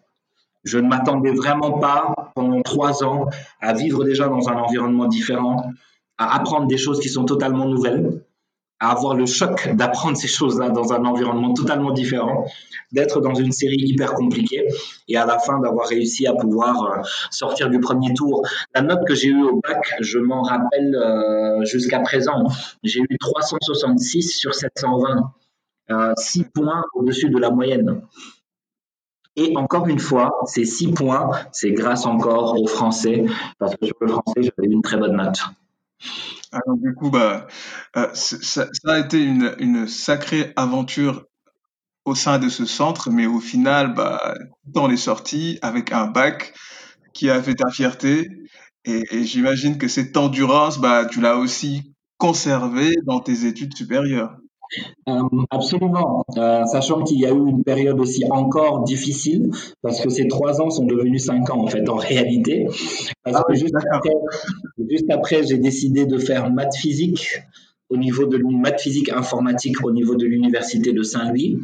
Je 0.65 0.79
ne 0.79 0.89
m'attendais 0.89 1.33
vraiment 1.33 1.79
pas 1.79 2.33
pendant 2.35 2.63
trois 2.63 3.05
ans 3.05 3.27
à 3.61 3.73
vivre 3.73 4.05
déjà 4.05 4.29
dans 4.29 4.49
un 4.49 4.57
environnement 4.57 5.07
différent, 5.07 5.73
à 6.19 6.37
apprendre 6.37 6.67
des 6.67 6.79
choses 6.79 7.01
qui 7.01 7.09
sont 7.09 7.25
totalement 7.25 7.67
nouvelles, 7.67 8.23
à 8.83 8.91
avoir 8.91 9.15
le 9.15 9.27
choc 9.27 9.69
d'apprendre 9.75 10.17
ces 10.17 10.27
choses-là 10.27 10.71
dans 10.71 10.93
un 10.93 11.05
environnement 11.05 11.55
totalement 11.55 11.93
différent, 11.93 12.47
d'être 12.91 13.21
dans 13.21 13.35
une 13.35 13.53
série 13.53 13.79
hyper 13.79 14.13
compliquée 14.15 14.67
et 15.07 15.17
à 15.17 15.25
la 15.25 15.39
fin 15.39 15.61
d'avoir 15.61 15.87
réussi 15.87 16.27
à 16.27 16.35
pouvoir 16.35 16.83
euh, 16.83 17.03
sortir 17.31 17.71
du 17.71 17.79
premier 17.79 18.13
tour. 18.13 18.43
La 18.75 18.83
note 18.83 19.07
que 19.07 19.15
j'ai 19.15 19.29
eue 19.29 19.43
au 19.43 19.61
bac, 19.61 19.95
je 20.01 20.19
m'en 20.19 20.43
rappelle 20.43 20.97
euh, 20.97 21.65
jusqu'à 21.65 22.01
présent. 22.01 22.45
J'ai 22.83 23.01
eu 23.01 23.19
366 23.21 24.37
sur 24.37 24.53
720, 24.53 25.33
euh, 25.91 26.13
6 26.17 26.45
points 26.53 26.83
au-dessus 26.95 27.31
de 27.31 27.39
la 27.39 27.51
moyenne. 27.51 28.03
Et 29.37 29.57
encore 29.57 29.87
une 29.89 29.99
fois, 29.99 30.33
ces 30.47 30.65
6 30.65 30.93
points, 30.93 31.31
c'est 31.53 31.73
grâce 31.73 32.05
encore 32.05 32.61
au 32.61 32.67
français, 32.67 33.25
parce 33.59 33.77
que 33.77 33.87
sur 33.87 33.97
le 34.01 34.09
français, 34.09 34.43
j'avais 34.43 34.71
une 34.71 34.83
très 34.83 34.99
bonne 34.99 35.17
note. 35.17 35.41
Alors 36.53 36.77
du 36.77 36.95
coup, 36.95 37.11
bah, 37.11 37.47
euh, 37.97 38.09
ça, 38.13 38.67
a 38.87 38.99
été 38.99 39.23
une, 39.23 39.89
sacrée 39.89 40.53
aventure 40.57 41.25
au 42.05 42.15
sein 42.15 42.39
de 42.39 42.49
ce 42.51 42.67
centre, 42.67 43.11
mais 43.11 43.27
au 43.27 43.41
final, 43.41 43.95
bah, 43.95 44.35
on 44.75 44.91
est 44.91 44.97
sorti 44.99 45.59
avec 45.63 45.93
un 45.93 46.07
bac 46.07 46.53
qui 47.15 47.31
a 47.31 47.43
fait 47.43 47.55
ta 47.55 47.71
fierté. 47.71 48.29
Et, 48.85 49.03
et 49.13 49.25
j'imagine 49.25 49.79
que 49.79 49.89
cette 49.89 50.17
endurance, 50.17 50.79
bah, 50.79 51.07
tu 51.07 51.21
l'as 51.21 51.37
aussi 51.37 51.95
conservée 52.19 52.95
dans 53.07 53.21
tes 53.21 53.47
études 53.47 53.75
supérieures. 53.75 54.37
Euh, 55.09 55.23
absolument, 55.51 56.25
euh, 56.37 56.65
sachant 56.65 57.03
qu'il 57.03 57.21
y 57.21 57.27
a 57.27 57.31
eu 57.31 57.49
une 57.49 57.65
période 57.65 57.99
aussi 58.01 58.25
encore 58.31 58.85
difficile, 58.85 59.51
parce 59.83 60.01
que 60.01 60.09
ces 60.09 60.29
trois 60.29 60.61
ans 60.61 60.71
sont 60.71 60.87
devenus 60.87 61.25
cinq 61.25 61.51
ans 61.51 61.63
en 61.63 61.67
fait 61.67 61.89
en 61.89 61.97
réalité. 61.97 62.67
Parce 63.25 63.37
ah 63.39 63.45
que 63.47 63.55
juste 63.55 63.75
après, 63.91 64.15
juste 64.89 65.11
après, 65.11 65.43
j'ai 65.45 65.59
décidé 65.59 66.07
de 66.07 66.19
faire 66.19 66.51
maths 66.51 66.77
physique 66.77 67.43
au 67.91 67.97
niveau 67.97 68.27
de 68.27 68.39
maths 68.39 68.81
physique 68.81 69.11
informatique 69.11 69.85
au 69.85 69.93
niveau 69.93 70.15
de 70.15 70.25
l'université 70.25 70.93
de 70.93 71.03
Saint-Louis, 71.03 71.59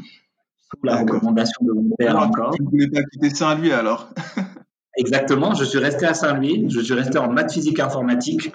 sous 0.71 0.87
la 0.87 0.99
recommandation 0.99 1.65
de 1.65 1.73
mon 1.73 1.91
père 1.97 2.19
encore. 2.19 2.55
Tu 2.55 2.63
ne 2.63 2.69
voulais 2.69 2.89
pas 2.89 3.03
quitter 3.05 3.31
Saint-Louis 3.31 3.73
alors? 3.73 4.11
Exactement, 4.99 5.55
je 5.55 5.65
suis 5.65 5.79
resté 5.79 6.07
à 6.07 6.15
Saint-Louis, 6.15 6.67
je 6.69 6.81
suis 6.81 6.95
resté 6.95 7.19
en 7.19 7.31
maths 7.31 7.53
physique 7.53 7.79
informatique, 7.79 8.53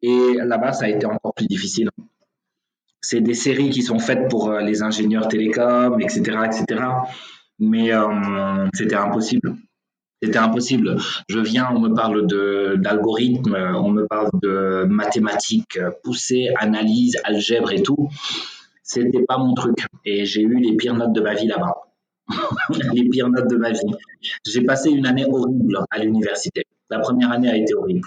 et 0.00 0.34
là-bas 0.36 0.72
ça 0.72 0.84
a 0.84 0.88
été 0.88 1.06
encore 1.06 1.34
plus 1.34 1.48
difficile 1.48 1.90
c'est 3.02 3.20
des 3.20 3.34
séries 3.34 3.70
qui 3.70 3.82
sont 3.82 3.98
faites 3.98 4.28
pour 4.28 4.50
euh, 4.50 4.60
les 4.60 4.82
ingénieurs 4.82 5.28
télécoms, 5.28 6.00
etc., 6.00 6.20
etc. 6.46 6.82
Mais 7.58 7.92
euh, 7.92 8.66
c'était 8.72 8.94
impossible. 8.94 9.56
C'était 10.22 10.38
impossible. 10.38 10.96
Je 11.28 11.40
viens, 11.40 11.68
on 11.74 11.80
me 11.80 11.94
parle 11.94 12.28
d'algorithmes, 12.80 13.56
on 13.56 13.90
me 13.90 14.06
parle 14.06 14.30
de 14.40 14.84
mathématiques 14.88 15.80
poussées, 16.04 16.50
analyse, 16.60 17.16
algèbre 17.24 17.72
et 17.72 17.82
tout. 17.82 18.08
C'était 18.84 19.24
pas 19.26 19.38
mon 19.38 19.54
truc. 19.54 19.84
Et 20.04 20.24
j'ai 20.24 20.42
eu 20.42 20.60
les 20.60 20.76
pires 20.76 20.94
notes 20.94 21.12
de 21.12 21.20
ma 21.20 21.34
vie 21.34 21.48
là-bas. 21.48 21.74
les 22.94 23.08
pires 23.08 23.30
notes 23.30 23.50
de 23.50 23.56
ma 23.56 23.72
vie. 23.72 23.80
J'ai 24.46 24.62
passé 24.62 24.90
une 24.90 25.06
année 25.06 25.26
horrible 25.28 25.80
à 25.90 25.98
l'université. 25.98 26.62
La 26.88 27.00
première 27.00 27.32
année 27.32 27.50
a 27.50 27.56
été 27.56 27.74
horrible. 27.74 28.06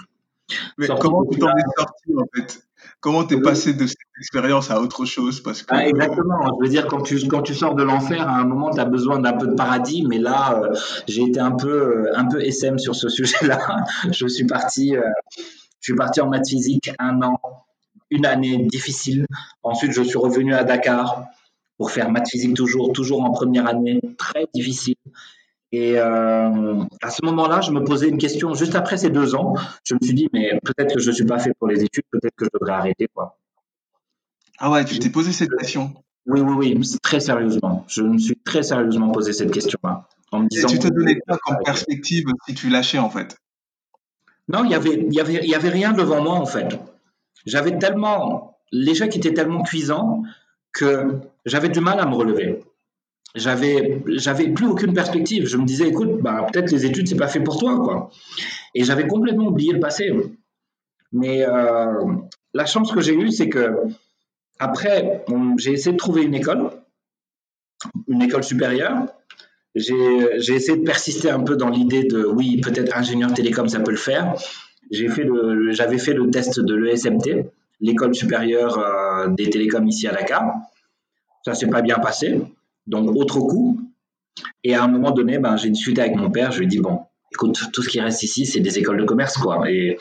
Mais 0.78 0.86
comment 0.98 1.24
tu 1.26 1.38
t'en 1.38 1.50
es 1.50 1.64
sorti 1.76 2.12
en 2.16 2.24
fait? 2.34 2.65
Comment 3.06 3.22
tu 3.22 3.36
es 3.36 3.40
passé 3.40 3.72
de 3.72 3.86
cette 3.86 3.96
expérience 4.18 4.68
à 4.72 4.80
autre 4.80 5.04
chose? 5.04 5.40
Parce 5.40 5.62
que, 5.62 5.72
ah, 5.72 5.86
Exactement. 5.86 6.40
Je 6.58 6.64
veux 6.64 6.68
dire, 6.68 6.88
quand 6.88 7.02
tu, 7.02 7.24
quand 7.28 7.40
tu 7.40 7.54
sors 7.54 7.76
de 7.76 7.84
l'enfer, 7.84 8.28
à 8.28 8.40
un 8.40 8.44
moment, 8.44 8.70
tu 8.70 8.80
as 8.80 8.84
besoin 8.84 9.20
d'un 9.20 9.34
peu 9.34 9.46
de 9.46 9.54
paradis. 9.54 10.04
Mais 10.08 10.18
là, 10.18 10.60
euh, 10.60 10.74
j'ai 11.06 11.22
été 11.22 11.38
un 11.38 11.52
peu, 11.52 11.68
euh, 11.68 12.12
un 12.16 12.24
peu 12.24 12.40
SM 12.42 12.80
sur 12.80 12.96
ce 12.96 13.08
sujet-là. 13.08 13.84
je 14.10 14.26
suis 14.26 14.44
parti, 14.44 14.96
euh, 14.96 15.02
je 15.36 15.92
suis 15.92 15.94
parti 15.94 16.20
en 16.20 16.28
maths 16.28 16.48
physique 16.48 16.90
un 16.98 17.22
an, 17.22 17.38
une 18.10 18.26
année 18.26 18.66
difficile. 18.66 19.24
Ensuite, 19.62 19.92
je 19.92 20.02
suis 20.02 20.18
revenu 20.18 20.52
à 20.52 20.64
Dakar 20.64 21.26
pour 21.78 21.92
faire 21.92 22.10
maths 22.10 22.28
physique 22.28 22.54
toujours, 22.56 22.92
toujours 22.92 23.22
en 23.22 23.30
première 23.30 23.68
année, 23.68 24.00
très 24.18 24.46
difficile. 24.52 24.96
Et 25.72 25.98
euh, 25.98 26.84
à 27.02 27.10
ce 27.10 27.24
moment-là, 27.24 27.60
je 27.60 27.72
me 27.72 27.82
posais 27.84 28.08
une 28.08 28.18
question. 28.18 28.54
Juste 28.54 28.74
après 28.74 28.96
ces 28.96 29.10
deux 29.10 29.34
ans, 29.34 29.54
je 29.84 29.94
me 29.94 29.98
suis 30.02 30.14
dit, 30.14 30.28
mais 30.32 30.58
peut-être 30.64 30.94
que 30.94 31.00
je 31.00 31.10
ne 31.10 31.14
suis 31.14 31.24
pas 31.24 31.38
fait 31.38 31.52
pour 31.58 31.68
les 31.68 31.82
études, 31.82 32.04
peut-être 32.10 32.34
que 32.36 32.44
je 32.44 32.50
devrais 32.58 32.74
arrêter. 32.74 33.08
Quoi. 33.12 33.38
Ah 34.58 34.70
ouais, 34.70 34.84
tu 34.84 34.98
t'es 34.98 35.10
posé 35.10 35.32
cette 35.32 35.50
question 35.58 35.94
Oui, 36.26 36.40
oui, 36.40 36.76
oui, 36.76 36.98
très 37.02 37.20
sérieusement. 37.20 37.84
Je 37.88 38.02
me 38.02 38.18
suis 38.18 38.36
très 38.36 38.62
sérieusement 38.62 39.10
posé 39.10 39.32
cette 39.32 39.50
question-là. 39.50 40.08
En 40.32 40.40
me 40.40 40.48
disant, 40.48 40.68
Et 40.68 40.72
tu 40.72 40.78
te 40.78 40.88
donnais 40.88 41.18
quoi 41.20 41.38
comme 41.44 41.58
perspective 41.64 42.26
si 42.46 42.54
tu 42.54 42.68
lâchais 42.68 42.98
en 42.98 43.10
fait? 43.10 43.36
Non, 44.48 44.64
il 44.64 44.68
n'y 44.68 44.74
avait, 44.74 45.06
y 45.10 45.20
avait, 45.20 45.46
y 45.46 45.54
avait 45.54 45.68
rien 45.68 45.92
devant 45.92 46.22
moi 46.22 46.34
en 46.34 46.46
fait. 46.46 46.78
J'avais 47.44 47.78
tellement. 47.78 48.58
L'échec 48.72 49.16
était 49.16 49.34
tellement 49.34 49.62
cuisant 49.62 50.22
que 50.72 51.20
j'avais 51.44 51.68
du 51.68 51.80
mal 51.80 52.00
à 52.00 52.06
me 52.06 52.14
relever 52.14 52.64
j'avais 53.36 54.02
j'avais 54.06 54.48
plus 54.48 54.66
aucune 54.66 54.94
perspective. 54.94 55.46
Je 55.46 55.56
me 55.56 55.64
disais, 55.64 55.88
écoute, 55.88 56.20
bah, 56.20 56.46
peut-être 56.50 56.70
les 56.72 56.84
études 56.86 57.06
c'est 57.06 57.16
pas 57.16 57.28
fait 57.28 57.40
pour 57.40 57.58
toi, 57.58 57.76
quoi. 57.76 58.10
Et 58.74 58.82
j'avais 58.82 59.06
complètement 59.06 59.46
oublié 59.46 59.72
le 59.72 59.80
passé. 59.80 60.10
Mais 61.12 61.46
euh, 61.46 62.04
la 62.54 62.66
chance 62.66 62.90
que 62.92 63.00
j'ai 63.00 63.14
eue, 63.14 63.30
c'est 63.30 63.48
que 63.48 63.74
après, 64.58 65.24
j'ai 65.58 65.72
essayé 65.72 65.92
de 65.92 65.98
trouver 65.98 66.22
une 66.22 66.34
école, 66.34 66.70
une 68.08 68.22
école 68.22 68.42
supérieure. 68.42 69.06
J'ai 69.74 70.54
essayé 70.54 70.78
de 70.78 70.84
persister 70.84 71.30
un 71.30 71.40
peu 71.40 71.56
dans 71.56 71.68
l'idée 71.68 72.04
de, 72.04 72.24
oui, 72.24 72.60
peut-être 72.62 72.96
ingénieur 72.96 73.34
télécom, 73.34 73.68
ça 73.68 73.80
peut 73.80 73.90
le 73.90 73.98
faire. 73.98 74.34
J'ai 74.90 75.08
fait 75.08 75.24
le, 75.24 75.72
j'avais 75.72 75.98
fait 75.98 76.14
le 76.14 76.30
test 76.30 76.60
de 76.60 76.74
l'ESMT, 76.74 77.50
l'école 77.80 78.14
supérieure 78.14 78.78
euh, 78.78 79.28
des 79.28 79.50
télécoms 79.50 79.86
ici 79.86 80.08
à 80.08 80.12
Dakar. 80.12 80.54
Ça 81.44 81.54
s'est 81.54 81.68
pas 81.68 81.82
bien 81.82 81.96
passé. 81.96 82.40
Donc, 82.86 83.14
autre 83.16 83.40
coup. 83.40 83.80
Et 84.62 84.74
à 84.74 84.84
un 84.84 84.88
moment 84.88 85.10
donné, 85.10 85.38
ben, 85.38 85.56
j'ai 85.56 85.70
discuté 85.70 86.00
avec 86.00 86.16
mon 86.16 86.30
père. 86.30 86.52
Je 86.52 86.58
lui 86.58 86.66
ai 86.66 86.68
dit, 86.68 86.80
bon, 86.80 87.00
écoute, 87.32 87.60
tout 87.72 87.82
ce 87.82 87.88
qui 87.88 88.00
reste 88.00 88.22
ici, 88.22 88.46
c'est 88.46 88.60
des 88.60 88.78
écoles 88.78 88.98
de 88.98 89.04
commerce, 89.04 89.36
quoi. 89.36 89.70
Et 89.70 89.98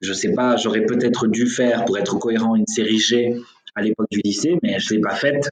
je 0.00 0.12
sais 0.12 0.32
pas, 0.32 0.56
j'aurais 0.56 0.84
peut-être 0.84 1.26
dû 1.26 1.46
faire, 1.46 1.84
pour 1.84 1.98
être 1.98 2.18
cohérent, 2.18 2.56
une 2.56 2.66
série 2.66 2.98
G 2.98 3.36
à 3.74 3.82
l'époque 3.82 4.08
du 4.10 4.20
lycée, 4.24 4.58
mais 4.62 4.78
je 4.78 4.92
ne 4.92 4.96
l'ai 4.96 5.02
pas 5.02 5.14
faite. 5.14 5.50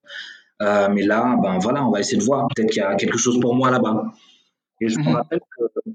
Euh, 0.62 0.88
mais 0.90 1.02
là, 1.02 1.38
ben 1.42 1.58
voilà, 1.58 1.86
on 1.86 1.90
va 1.90 2.00
essayer 2.00 2.18
de 2.18 2.24
voir. 2.24 2.48
Peut-être 2.54 2.70
qu'il 2.70 2.82
y 2.82 2.84
a 2.84 2.94
quelque 2.96 3.16
chose 3.16 3.40
pour 3.40 3.54
moi 3.54 3.70
là-bas. 3.70 4.12
Et 4.80 4.88
je 4.88 4.98
me 4.98 5.04
mhm. 5.04 5.14
rappelle 5.14 5.40
que 5.40 5.90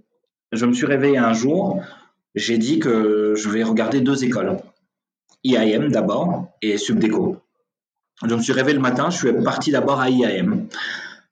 je 0.51 0.65
me 0.65 0.73
suis 0.73 0.85
réveillé 0.85 1.17
un 1.17 1.33
jour, 1.33 1.81
j'ai 2.33 2.57
dit 2.57 2.79
que 2.79 3.33
je 3.35 3.49
vais 3.49 3.63
regarder 3.63 4.01
deux 4.01 4.23
écoles. 4.23 4.57
IAM 5.43 5.89
d'abord 5.89 6.47
et 6.61 6.77
Subdeco. 6.77 7.37
Je 8.23 8.33
me 8.33 8.41
suis 8.41 8.53
réveillé 8.53 8.75
le 8.75 8.81
matin, 8.81 9.09
je 9.09 9.17
suis 9.17 9.43
parti 9.43 9.71
d'abord 9.71 9.99
à 9.99 10.09
IAM. 10.09 10.67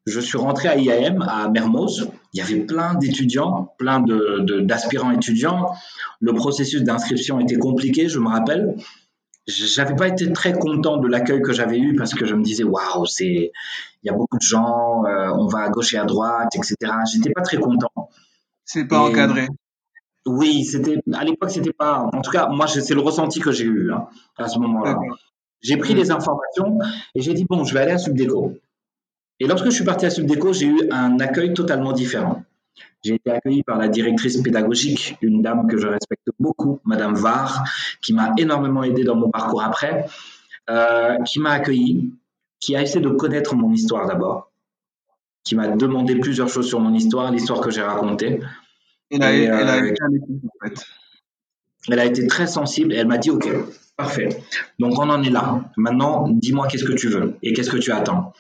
Je 0.06 0.20
suis 0.20 0.38
rentré 0.38 0.68
à 0.68 0.78
IAM, 0.78 1.22
à 1.22 1.48
Mermoz. 1.48 2.10
Il 2.34 2.40
y 2.40 2.42
avait 2.42 2.60
plein 2.60 2.96
d'étudiants, 2.96 3.74
plein 3.78 4.02
d'aspirants 4.02 5.12
de, 5.12 5.16
étudiants. 5.16 5.72
Le 6.20 6.34
processus 6.34 6.84
d'inscription 6.84 7.40
était 7.40 7.56
compliqué, 7.56 8.10
je 8.10 8.20
me 8.20 8.28
rappelle. 8.28 8.76
J'avais 9.48 9.96
pas 9.96 10.08
été 10.08 10.32
très 10.32 10.54
content 10.54 10.98
de 10.98 11.08
l'accueil 11.08 11.42
que 11.42 11.54
j'avais 11.54 11.78
eu 11.78 11.96
parce 11.96 12.14
que 12.14 12.26
je 12.26 12.34
me 12.34 12.44
disais 12.44 12.64
waouh, 12.64 13.06
c'est 13.06 13.52
il 14.04 14.08
y 14.08 14.10
a 14.10 14.14
beaucoup 14.14 14.38
de 14.38 14.44
gens, 14.44 15.04
euh, 15.06 15.30
on 15.38 15.48
va 15.48 15.60
à 15.60 15.70
gauche 15.70 15.94
et 15.94 15.98
à 15.98 16.06
droite, 16.06 16.56
etc. 16.56 16.76
J'étais 17.12 17.32
pas 17.32 17.42
très 17.42 17.58
content. 17.58 18.10
C'est 18.66 18.86
pas 18.86 19.00
encadré. 19.00 19.48
Oui, 20.26 20.64
c'était 20.64 21.00
à 21.14 21.26
l'époque 21.26 21.52
c'était 21.52 21.74
pas. 21.74 22.10
En 22.14 22.22
tout 22.22 22.32
cas, 22.32 22.48
moi 22.48 22.68
c'est 22.68 22.94
le 22.94 23.02
ressenti 23.02 23.42
que 23.42 23.52
j'ai 23.52 23.66
eu 23.66 23.92
hein, 23.92 24.08
à 24.38 24.48
ce 24.48 24.60
moment-là. 24.60 24.98
J'ai 25.64 25.78
pris 25.78 25.94
les 25.94 26.12
informations 26.12 26.78
et 27.16 27.22
j'ai 27.22 27.34
dit, 27.34 27.46
bon, 27.46 27.64
je 27.64 27.74
vais 27.74 27.80
aller 27.80 27.94
à 27.94 27.98
Subdeco. 27.98 28.58
Et 29.40 29.48
lorsque 29.48 29.66
je 29.66 29.72
suis 29.72 29.86
parti 29.86 30.06
à 30.06 30.10
Subdeco, 30.10 30.54
j'ai 30.54 30.68
eu 30.68 30.90
un 30.92 31.20
accueil 31.20 31.54
totalement 31.54 31.94
différent. 31.94 32.44
J'ai 33.04 33.16
été 33.16 33.32
accueilli 33.32 33.64
par 33.64 33.78
la 33.78 33.88
directrice 33.88 34.42
pédagogique, 34.42 35.18
une 35.22 35.42
dame 35.42 35.68
que 35.68 35.78
je 35.78 35.88
respecte 35.88 36.28
beaucoup, 36.40 36.80
Madame 36.86 37.16
Var, 37.16 37.64
qui 38.02 38.14
m'a 38.14 38.34
énormément 38.38 38.84
aidé 38.84 39.04
dans 39.04 39.16
mon 39.16 39.30
parcours 39.30 39.64
après, 39.64 40.06
euh, 40.70 41.18
qui 41.24 41.40
m'a 41.40 41.52
accueilli, 41.52 42.14
qui 42.60 42.76
a 42.76 42.82
essayé 42.82 43.02
de 43.02 43.10
connaître 43.10 43.56
mon 43.56 43.72
histoire 43.74 44.08
d'abord, 44.08 44.52
qui 45.44 45.56
m'a 45.56 45.68
demandé 45.68 46.16
plusieurs 46.16 46.48
choses 46.50 46.68
sur 46.68 46.80
mon 46.80 46.94
histoire, 46.94 47.32
l'histoire 47.32 47.62
que 47.62 47.72
j'ai 47.72 47.82
racontée. 47.82 48.40
Elle 49.12 49.24
a, 49.24 49.34
elle 49.34 49.52
a 49.52 49.76
euh, 49.76 49.94
été. 50.66 50.84
Elle 51.90 52.00
a 52.00 52.06
été 52.06 52.26
très 52.28 52.48
sensible 52.48 52.94
et 52.94 52.98
elle 52.98 53.08
m'a 53.08 53.18
dit, 53.18 53.30
OK, 53.30 53.50
Parfait. 53.96 54.30
Donc 54.80 54.98
on 55.00 55.10
en 55.10 55.22
est 55.24 55.30
là. 55.30 55.62
Maintenant, 55.78 56.28
dis-moi 56.30 56.68
qu'est-ce 56.68 56.86
que 56.86 56.94
tu 56.94 57.08
veux 57.10 57.36
et 57.44 57.54
qu'est-ce 57.54 57.70
que 57.70 57.78
tu 57.78 57.92
attends. 57.92 58.34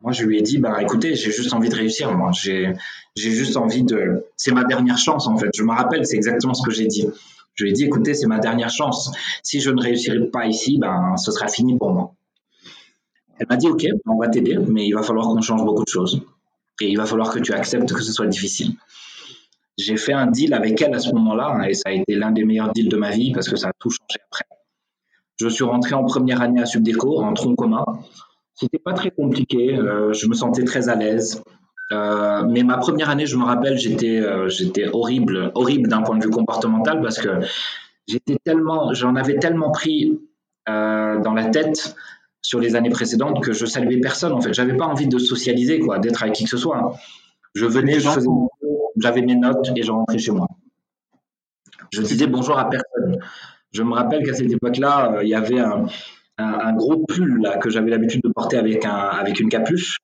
Moi, 0.00 0.12
je 0.12 0.24
lui 0.24 0.38
ai 0.38 0.42
dit, 0.42 0.58
bah 0.58 0.82
écoutez, 0.82 1.14
j'ai 1.14 1.32
juste 1.32 1.54
envie 1.54 1.70
de 1.70 1.74
réussir. 1.74 2.12
Moi, 2.12 2.30
j'ai, 2.32 2.74
juste 3.16 3.56
envie 3.56 3.84
de. 3.84 4.26
C'est 4.36 4.52
ma 4.52 4.64
dernière 4.64 4.98
chance 4.98 5.26
en 5.26 5.36
fait. 5.36 5.48
Je 5.54 5.62
me 5.62 5.72
rappelle, 5.72 6.06
c'est 6.06 6.16
exactement 6.16 6.54
ce 6.54 6.62
que 6.62 6.70
j'ai 6.70 6.86
dit. 6.86 7.06
Je 7.54 7.64
lui 7.64 7.70
ai 7.70 7.72
dit, 7.72 7.84
écoutez, 7.84 8.14
c'est 8.14 8.26
ma 8.26 8.38
dernière 8.38 8.70
chance. 8.70 9.10
Si 9.42 9.60
je 9.60 9.70
ne 9.70 9.80
réussirai 9.80 10.26
pas 10.26 10.46
ici, 10.46 10.78
ben 10.78 11.16
ce 11.16 11.32
sera 11.32 11.48
fini 11.48 11.78
pour 11.78 11.90
moi. 11.90 12.14
Elle 13.38 13.46
m'a 13.48 13.56
dit, 13.56 13.68
ok, 13.68 13.84
on 14.06 14.18
va 14.18 14.28
t'aider, 14.28 14.58
mais 14.58 14.86
il 14.86 14.92
va 14.92 15.02
falloir 15.02 15.26
qu'on 15.26 15.40
change 15.40 15.64
beaucoup 15.64 15.84
de 15.84 15.88
choses 15.88 16.22
et 16.80 16.88
il 16.88 16.96
va 16.96 17.06
falloir 17.06 17.32
que 17.32 17.38
tu 17.38 17.52
acceptes 17.52 17.92
que 17.92 18.02
ce 18.02 18.12
soit 18.12 18.26
difficile. 18.26 18.74
J'ai 19.76 19.96
fait 19.96 20.12
un 20.12 20.26
deal 20.26 20.54
avec 20.54 20.80
elle 20.82 20.94
à 20.94 21.00
ce 21.00 21.10
moment-là 21.12 21.48
hein, 21.48 21.62
et 21.62 21.74
ça 21.74 21.84
a 21.86 21.92
été 21.92 22.14
l'un 22.14 22.30
des 22.30 22.44
meilleurs 22.44 22.72
deals 22.72 22.88
de 22.88 22.96
ma 22.96 23.10
vie 23.10 23.32
parce 23.32 23.48
que 23.48 23.56
ça 23.56 23.68
a 23.68 23.72
tout 23.78 23.90
changé 23.90 24.20
après. 24.30 24.44
Je 25.40 25.48
suis 25.48 25.64
rentré 25.64 25.94
en 25.94 26.04
première 26.04 26.42
année 26.42 26.60
à 26.60 26.66
Subdeco, 26.66 27.22
en 27.22 27.32
tronc 27.34 27.56
commun. 27.56 27.84
C'était 28.54 28.78
pas 28.78 28.92
très 28.92 29.10
compliqué, 29.10 29.76
euh, 29.76 30.12
je 30.12 30.28
me 30.28 30.34
sentais 30.34 30.64
très 30.64 30.88
à 30.88 30.94
l'aise. 30.94 31.42
Euh, 31.92 32.44
mais 32.48 32.62
ma 32.62 32.78
première 32.78 33.10
année, 33.10 33.26
je 33.26 33.36
me 33.36 33.44
rappelle, 33.44 33.76
j'étais 33.76 34.20
euh, 34.20 34.48
j'étais 34.48 34.88
horrible, 34.88 35.50
horrible 35.54 35.88
d'un 35.88 36.02
point 36.02 36.16
de 36.16 36.24
vue 36.24 36.30
comportemental 36.30 37.02
parce 37.02 37.18
que 37.18 37.40
j'étais 38.06 38.38
tellement, 38.44 38.94
j'en 38.94 39.16
avais 39.16 39.38
tellement 39.38 39.70
pris 39.70 40.20
dans 40.66 41.34
la 41.34 41.44
tête 41.50 41.94
sur 42.40 42.58
les 42.58 42.74
années 42.74 42.90
précédentes 42.90 43.42
que 43.42 43.52
je 43.52 43.66
saluais 43.66 43.98
personne. 43.98 44.32
En 44.32 44.40
fait, 44.40 44.54
j'avais 44.54 44.76
pas 44.76 44.86
envie 44.86 45.08
de 45.08 45.18
socialiser, 45.18 45.80
quoi, 45.80 45.98
d'être 45.98 46.22
avec 46.22 46.34
qui 46.34 46.44
que 46.44 46.50
ce 46.50 46.56
soit. 46.56 46.96
Je 47.54 47.66
venais, 47.66 48.00
je 48.00 48.08
faisais, 48.08 48.28
j'avais 48.96 49.22
mes 49.22 49.36
notes 49.36 49.70
et 49.76 49.82
je 49.82 49.90
rentrais 49.90 50.18
chez 50.18 50.30
moi. 50.30 50.46
Je 51.90 52.02
disais 52.02 52.26
bonjour 52.26 52.58
à 52.58 52.68
personne. 52.68 52.93
Je 53.74 53.82
me 53.82 53.92
rappelle 53.92 54.24
qu'à 54.24 54.34
cette 54.34 54.50
époque-là, 54.50 55.12
euh, 55.12 55.24
il 55.24 55.28
y 55.28 55.34
avait 55.34 55.58
un, 55.58 55.84
gros 56.74 57.04
pull 57.06 57.42
là, 57.42 57.58
que 57.58 57.70
j'avais 57.70 57.90
l'habitude 57.90 58.22
de 58.22 58.28
porter 58.28 58.56
avec, 58.56 58.84
un, 58.84 58.94
avec 58.94 59.40
une 59.40 59.48
capuche 59.48 59.98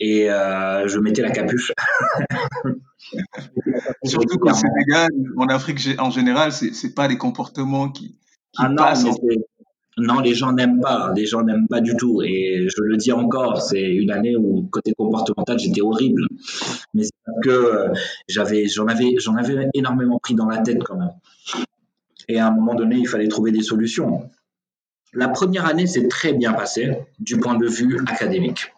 et 0.00 0.30
euh, 0.30 0.86
je 0.86 0.98
mettais 0.98 1.22
la 1.22 1.30
capuche. 1.30 1.72
Surtout 4.04 4.38
qu'au 4.38 4.52
Sénégal, 4.52 5.08
en 5.36 5.46
Afrique 5.46 5.80
en 5.98 6.10
général, 6.10 6.52
c'est 6.52 6.70
n'est 6.84 6.94
pas 6.94 7.08
des 7.08 7.18
comportements 7.18 7.90
qui, 7.90 8.16
ah 8.56 8.68
non, 8.68 8.84
non, 9.98 10.20
les 10.20 10.34
gens 10.34 10.52
n'aiment 10.52 10.80
pas, 10.80 11.12
les 11.16 11.26
gens 11.26 11.42
n'aiment 11.42 11.66
pas 11.66 11.80
du 11.80 11.96
tout. 11.96 12.22
Et 12.22 12.68
je 12.68 12.82
le 12.82 12.96
dis 12.96 13.10
encore, 13.10 13.60
c'est 13.60 13.82
une 13.82 14.12
année 14.12 14.36
où 14.36 14.68
côté 14.70 14.92
comportemental 14.96 15.58
j'étais 15.58 15.80
horrible, 15.80 16.22
mais 16.94 17.02
c'est 17.02 17.10
parce 17.24 17.38
que 17.42 17.50
euh, 17.50 17.92
j'avais, 18.28 18.68
j'en 18.68 18.86
avais, 18.86 19.16
j'en 19.18 19.34
avais 19.34 19.68
énormément 19.74 20.20
pris 20.20 20.34
dans 20.34 20.46
la 20.46 20.58
tête 20.58 20.84
quand 20.84 20.96
même. 20.96 21.10
Et 22.28 22.38
à 22.38 22.48
un 22.48 22.50
moment 22.50 22.74
donné, 22.74 22.96
il 22.96 23.08
fallait 23.08 23.28
trouver 23.28 23.50
des 23.50 23.62
solutions. 23.62 24.30
La 25.14 25.28
première 25.28 25.66
année 25.66 25.86
s'est 25.86 26.06
très 26.08 26.34
bien 26.34 26.52
passée 26.52 26.98
du 27.18 27.38
point 27.38 27.56
de 27.56 27.66
vue 27.66 28.00
académique. 28.06 28.72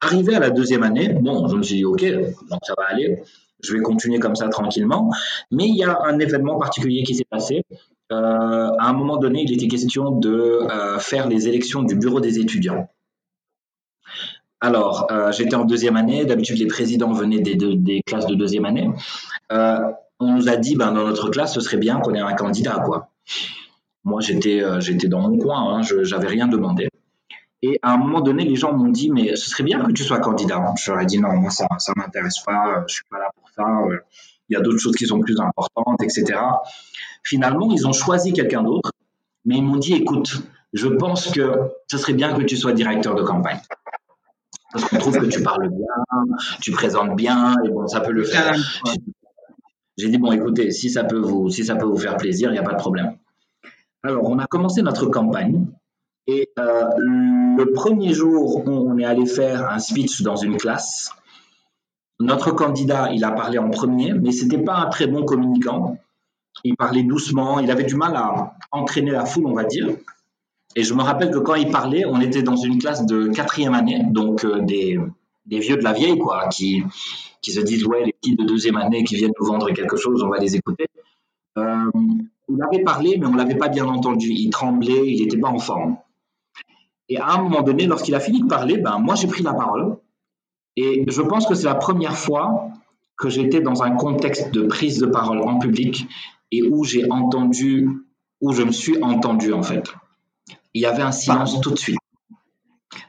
Arrivé 0.00 0.34
à 0.34 0.40
la 0.40 0.50
deuxième 0.50 0.82
année, 0.82 1.10
bon, 1.10 1.46
je 1.48 1.56
me 1.56 1.62
suis 1.62 1.76
dit, 1.76 1.84
OK, 1.84 2.02
donc 2.02 2.60
ça 2.64 2.74
va 2.76 2.84
aller, 2.88 3.22
je 3.62 3.72
vais 3.72 3.80
continuer 3.80 4.18
comme 4.18 4.34
ça 4.34 4.48
tranquillement. 4.48 5.10
Mais 5.50 5.68
il 5.68 5.76
y 5.76 5.84
a 5.84 5.98
un 6.04 6.18
événement 6.18 6.58
particulier 6.58 7.02
qui 7.04 7.14
s'est 7.14 7.26
passé. 7.28 7.62
Euh, 8.10 8.70
à 8.78 8.88
un 8.88 8.92
moment 8.92 9.18
donné, 9.18 9.42
il 9.42 9.52
était 9.52 9.68
question 9.68 10.10
de 10.10 10.30
euh, 10.30 10.98
faire 10.98 11.28
les 11.28 11.48
élections 11.48 11.82
du 11.82 11.94
bureau 11.94 12.20
des 12.20 12.38
étudiants. 12.38 12.88
Alors, 14.60 15.06
euh, 15.10 15.32
j'étais 15.32 15.54
en 15.54 15.64
deuxième 15.64 15.96
année. 15.96 16.24
D'habitude, 16.24 16.58
les 16.58 16.66
présidents 16.66 17.12
venaient 17.12 17.40
des, 17.40 18.02
classes 18.06 18.26
de 18.26 18.34
deuxième 18.34 18.64
année. 18.64 18.90
On 20.22 20.34
nous 20.34 20.48
a 20.48 20.56
dit, 20.56 20.76
ben, 20.76 20.92
dans 20.92 21.04
notre 21.04 21.30
classe, 21.30 21.54
ce 21.54 21.60
serait 21.60 21.76
bien 21.76 21.98
qu'on 22.00 22.14
ait 22.14 22.20
un 22.20 22.34
candidat, 22.34 22.82
quoi. 22.84 23.10
Moi, 24.04 24.20
j'étais, 24.20 24.62
euh, 24.62 24.80
j'étais 24.80 25.08
dans 25.08 25.20
mon 25.20 25.38
coin, 25.38 25.74
hein, 25.74 25.82
je 25.82 25.96
n'avais 25.96 26.28
rien 26.28 26.48
demandé. 26.48 26.88
Et 27.62 27.78
à 27.82 27.92
un 27.92 27.96
moment 27.96 28.20
donné, 28.20 28.44
les 28.44 28.56
gens 28.56 28.72
m'ont 28.72 28.90
dit, 28.90 29.10
mais 29.10 29.36
ce 29.36 29.48
serait 29.48 29.62
bien 29.62 29.84
que 29.84 29.92
tu 29.92 30.02
sois 30.02 30.18
candidat. 30.18 30.74
Je 30.82 30.90
leur 30.90 31.00
ai 31.00 31.06
dit, 31.06 31.20
non, 31.20 31.32
moi, 31.36 31.50
ça 31.50 31.66
ne 31.70 32.00
m'intéresse 32.00 32.40
pas, 32.40 32.84
je 32.88 32.94
suis 32.94 33.04
pas 33.08 33.18
là 33.18 33.30
pour 33.36 33.48
ça. 33.50 33.64
Il 34.48 34.54
y 34.54 34.56
a 34.56 34.60
d'autres 34.60 34.78
choses 34.78 34.96
qui 34.96 35.06
sont 35.06 35.20
plus 35.20 35.38
importantes, 35.38 36.02
etc. 36.02 36.40
Finalement, 37.22 37.70
ils 37.70 37.86
ont 37.86 37.92
choisi 37.92 38.32
quelqu'un 38.32 38.64
d'autre, 38.64 38.90
mais 39.44 39.58
ils 39.58 39.62
m'ont 39.62 39.76
dit, 39.76 39.94
écoute, 39.94 40.42
je 40.72 40.88
pense 40.88 41.30
que 41.30 41.70
ce 41.88 41.98
serait 41.98 42.14
bien 42.14 42.36
que 42.36 42.42
tu 42.42 42.56
sois 42.56 42.72
directeur 42.72 43.14
de 43.14 43.22
campagne. 43.22 43.60
Parce 44.72 44.86
qu'on 44.86 44.98
trouve 44.98 45.18
que 45.18 45.26
tu 45.26 45.42
parles 45.42 45.68
bien, 45.68 46.36
tu 46.60 46.72
présentes 46.72 47.14
bien, 47.14 47.54
et 47.64 47.68
bon, 47.68 47.86
ça 47.86 48.00
peut 48.00 48.12
le 48.12 48.24
faire. 48.24 48.54
J'ai 49.96 50.08
dit, 50.08 50.18
bon, 50.18 50.32
écoutez, 50.32 50.70
si 50.70 50.90
ça 50.90 51.04
peut 51.04 51.18
vous, 51.18 51.50
si 51.50 51.64
ça 51.64 51.76
peut 51.76 51.86
vous 51.86 51.98
faire 51.98 52.16
plaisir, 52.16 52.50
il 52.50 52.52
n'y 52.52 52.58
a 52.58 52.62
pas 52.62 52.72
de 52.72 52.78
problème. 52.78 53.16
Alors, 54.02 54.28
on 54.28 54.38
a 54.38 54.46
commencé 54.46 54.82
notre 54.82 55.06
campagne. 55.06 55.66
Et 56.26 56.48
euh, 56.58 56.84
le 56.98 57.72
premier 57.72 58.12
jour, 58.12 58.62
on 58.66 58.96
est 58.98 59.04
allé 59.04 59.26
faire 59.26 59.68
un 59.68 59.78
speech 59.78 60.22
dans 60.22 60.36
une 60.36 60.56
classe. 60.56 61.10
Notre 62.20 62.52
candidat, 62.52 63.10
il 63.12 63.24
a 63.24 63.32
parlé 63.32 63.58
en 63.58 63.70
premier, 63.70 64.12
mais 64.14 64.30
c'était 64.30 64.62
pas 64.62 64.76
un 64.76 64.88
très 64.88 65.08
bon 65.08 65.24
communicant. 65.24 65.98
Il 66.64 66.76
parlait 66.76 67.02
doucement, 67.02 67.58
il 67.58 67.70
avait 67.70 67.84
du 67.84 67.96
mal 67.96 68.14
à 68.14 68.54
entraîner 68.70 69.10
la 69.10 69.24
foule, 69.24 69.46
on 69.46 69.54
va 69.54 69.64
dire. 69.64 69.88
Et 70.76 70.84
je 70.84 70.94
me 70.94 71.02
rappelle 71.02 71.30
que 71.30 71.38
quand 71.38 71.54
il 71.56 71.70
parlait, 71.70 72.04
on 72.06 72.20
était 72.20 72.42
dans 72.42 72.56
une 72.56 72.78
classe 72.78 73.04
de 73.04 73.28
quatrième 73.28 73.74
année, 73.74 74.04
donc 74.08 74.44
euh, 74.44 74.60
des, 74.60 74.98
des, 75.46 75.58
vieux 75.58 75.76
de 75.76 75.82
la 75.82 75.92
vieille, 75.92 76.18
quoi, 76.18 76.48
qui, 76.48 76.84
qui 77.42 77.52
se 77.52 77.60
disent 77.60 77.84
ouais, 77.86 78.04
les 78.04 78.12
petits 78.12 78.36
de 78.36 78.44
deuxième 78.44 78.76
année 78.76 79.04
qui 79.04 79.16
viennent 79.16 79.32
nous 79.38 79.46
vendre 79.46 79.70
quelque 79.72 79.96
chose, 79.96 80.22
on 80.22 80.28
va 80.28 80.38
les 80.38 80.56
écouter. 80.56 80.86
Euh, 81.58 81.90
il 82.48 82.62
avait 82.62 82.82
parlé, 82.82 83.18
mais 83.18 83.26
on 83.26 83.34
l'avait 83.34 83.56
pas 83.56 83.68
bien 83.68 83.86
entendu. 83.86 84.28
Il 84.30 84.50
tremblait, 84.50 85.06
il 85.06 85.22
n'était 85.22 85.38
pas 85.38 85.48
en 85.48 85.58
forme. 85.58 85.96
Et 87.08 87.18
à 87.18 87.32
un 87.32 87.42
moment 87.42 87.62
donné, 87.62 87.86
lorsqu'il 87.86 88.14
a 88.14 88.20
fini 88.20 88.42
de 88.42 88.46
parler, 88.46 88.78
ben 88.78 88.98
moi 88.98 89.14
j'ai 89.16 89.28
pris 89.28 89.42
la 89.42 89.52
parole. 89.52 89.98
Et 90.76 91.04
je 91.06 91.20
pense 91.20 91.46
que 91.46 91.54
c'est 91.54 91.66
la 91.66 91.74
première 91.74 92.16
fois 92.16 92.68
que 93.18 93.28
j'étais 93.28 93.60
dans 93.60 93.82
un 93.82 93.94
contexte 93.96 94.52
de 94.52 94.62
prise 94.62 94.98
de 94.98 95.06
parole 95.06 95.42
en 95.42 95.58
public 95.58 96.06
et 96.50 96.62
où 96.62 96.84
j'ai 96.84 97.10
entendu, 97.10 97.90
où 98.40 98.52
je 98.52 98.62
me 98.62 98.72
suis 98.72 99.02
entendu 99.02 99.52
en 99.52 99.62
fait 99.62 99.92
il 100.74 100.82
y 100.82 100.86
avait 100.86 101.02
un 101.02 101.12
silence 101.12 101.60
tout 101.60 101.70
de 101.70 101.78
suite. 101.78 101.98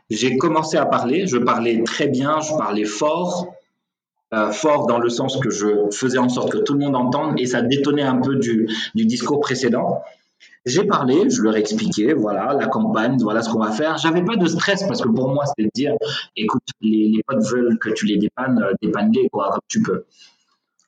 J'ai 0.10 0.38
commencé 0.38 0.78
à 0.78 0.86
parler, 0.86 1.28
je 1.28 1.38
parlais 1.38 1.82
très 1.84 2.08
bien, 2.08 2.40
je 2.42 2.56
parlais 2.56 2.86
fort, 2.86 3.54
euh, 4.34 4.52
fort 4.52 4.88
dans 4.88 4.98
le 4.98 5.10
sens 5.10 5.38
que 5.38 5.50
je 5.50 5.90
faisais 5.92 6.18
en 6.18 6.30
sorte 6.30 6.52
que 6.52 6.58
tout 6.58 6.74
le 6.74 6.80
monde 6.80 6.96
entende 6.96 7.40
et 7.40 7.46
ça 7.46 7.62
détonnait 7.62 8.04
un 8.04 8.20
peu 8.20 8.36
du, 8.36 8.68
discours 8.96 9.40
précédent. 9.40 10.02
J'ai 10.66 10.86
parlé, 10.86 11.30
je 11.30 11.42
leur 11.42 11.56
expliquais, 11.56 12.14
voilà, 12.14 12.54
la 12.54 12.68
campagne, 12.68 13.18
voilà 13.22 13.42
ce 13.42 13.50
qu'on 13.50 13.60
va 13.60 13.72
faire. 13.72 13.98
J'avais 13.98 14.24
pas 14.24 14.38
de 14.38 14.46
stress 14.48 14.84
parce 14.84 15.02
que 15.02 15.10
pour 15.10 15.30
moi, 15.30 15.46
c'était 15.46 15.66
de 15.66 15.72
dire, 15.76 15.94
écoute, 16.36 16.64
les, 16.82 17.10
les, 17.10 17.22
potes 17.28 17.44
veulent 17.44 17.78
que 17.80 17.90
tu 17.90 18.06
les 18.06 18.18
dépannes, 18.18 18.64
euh, 18.64 18.74
dépanne-les, 18.82 19.30
quoi, 19.30 19.50
comme 19.52 19.62
tu 19.68 19.82
peux. 19.82 20.06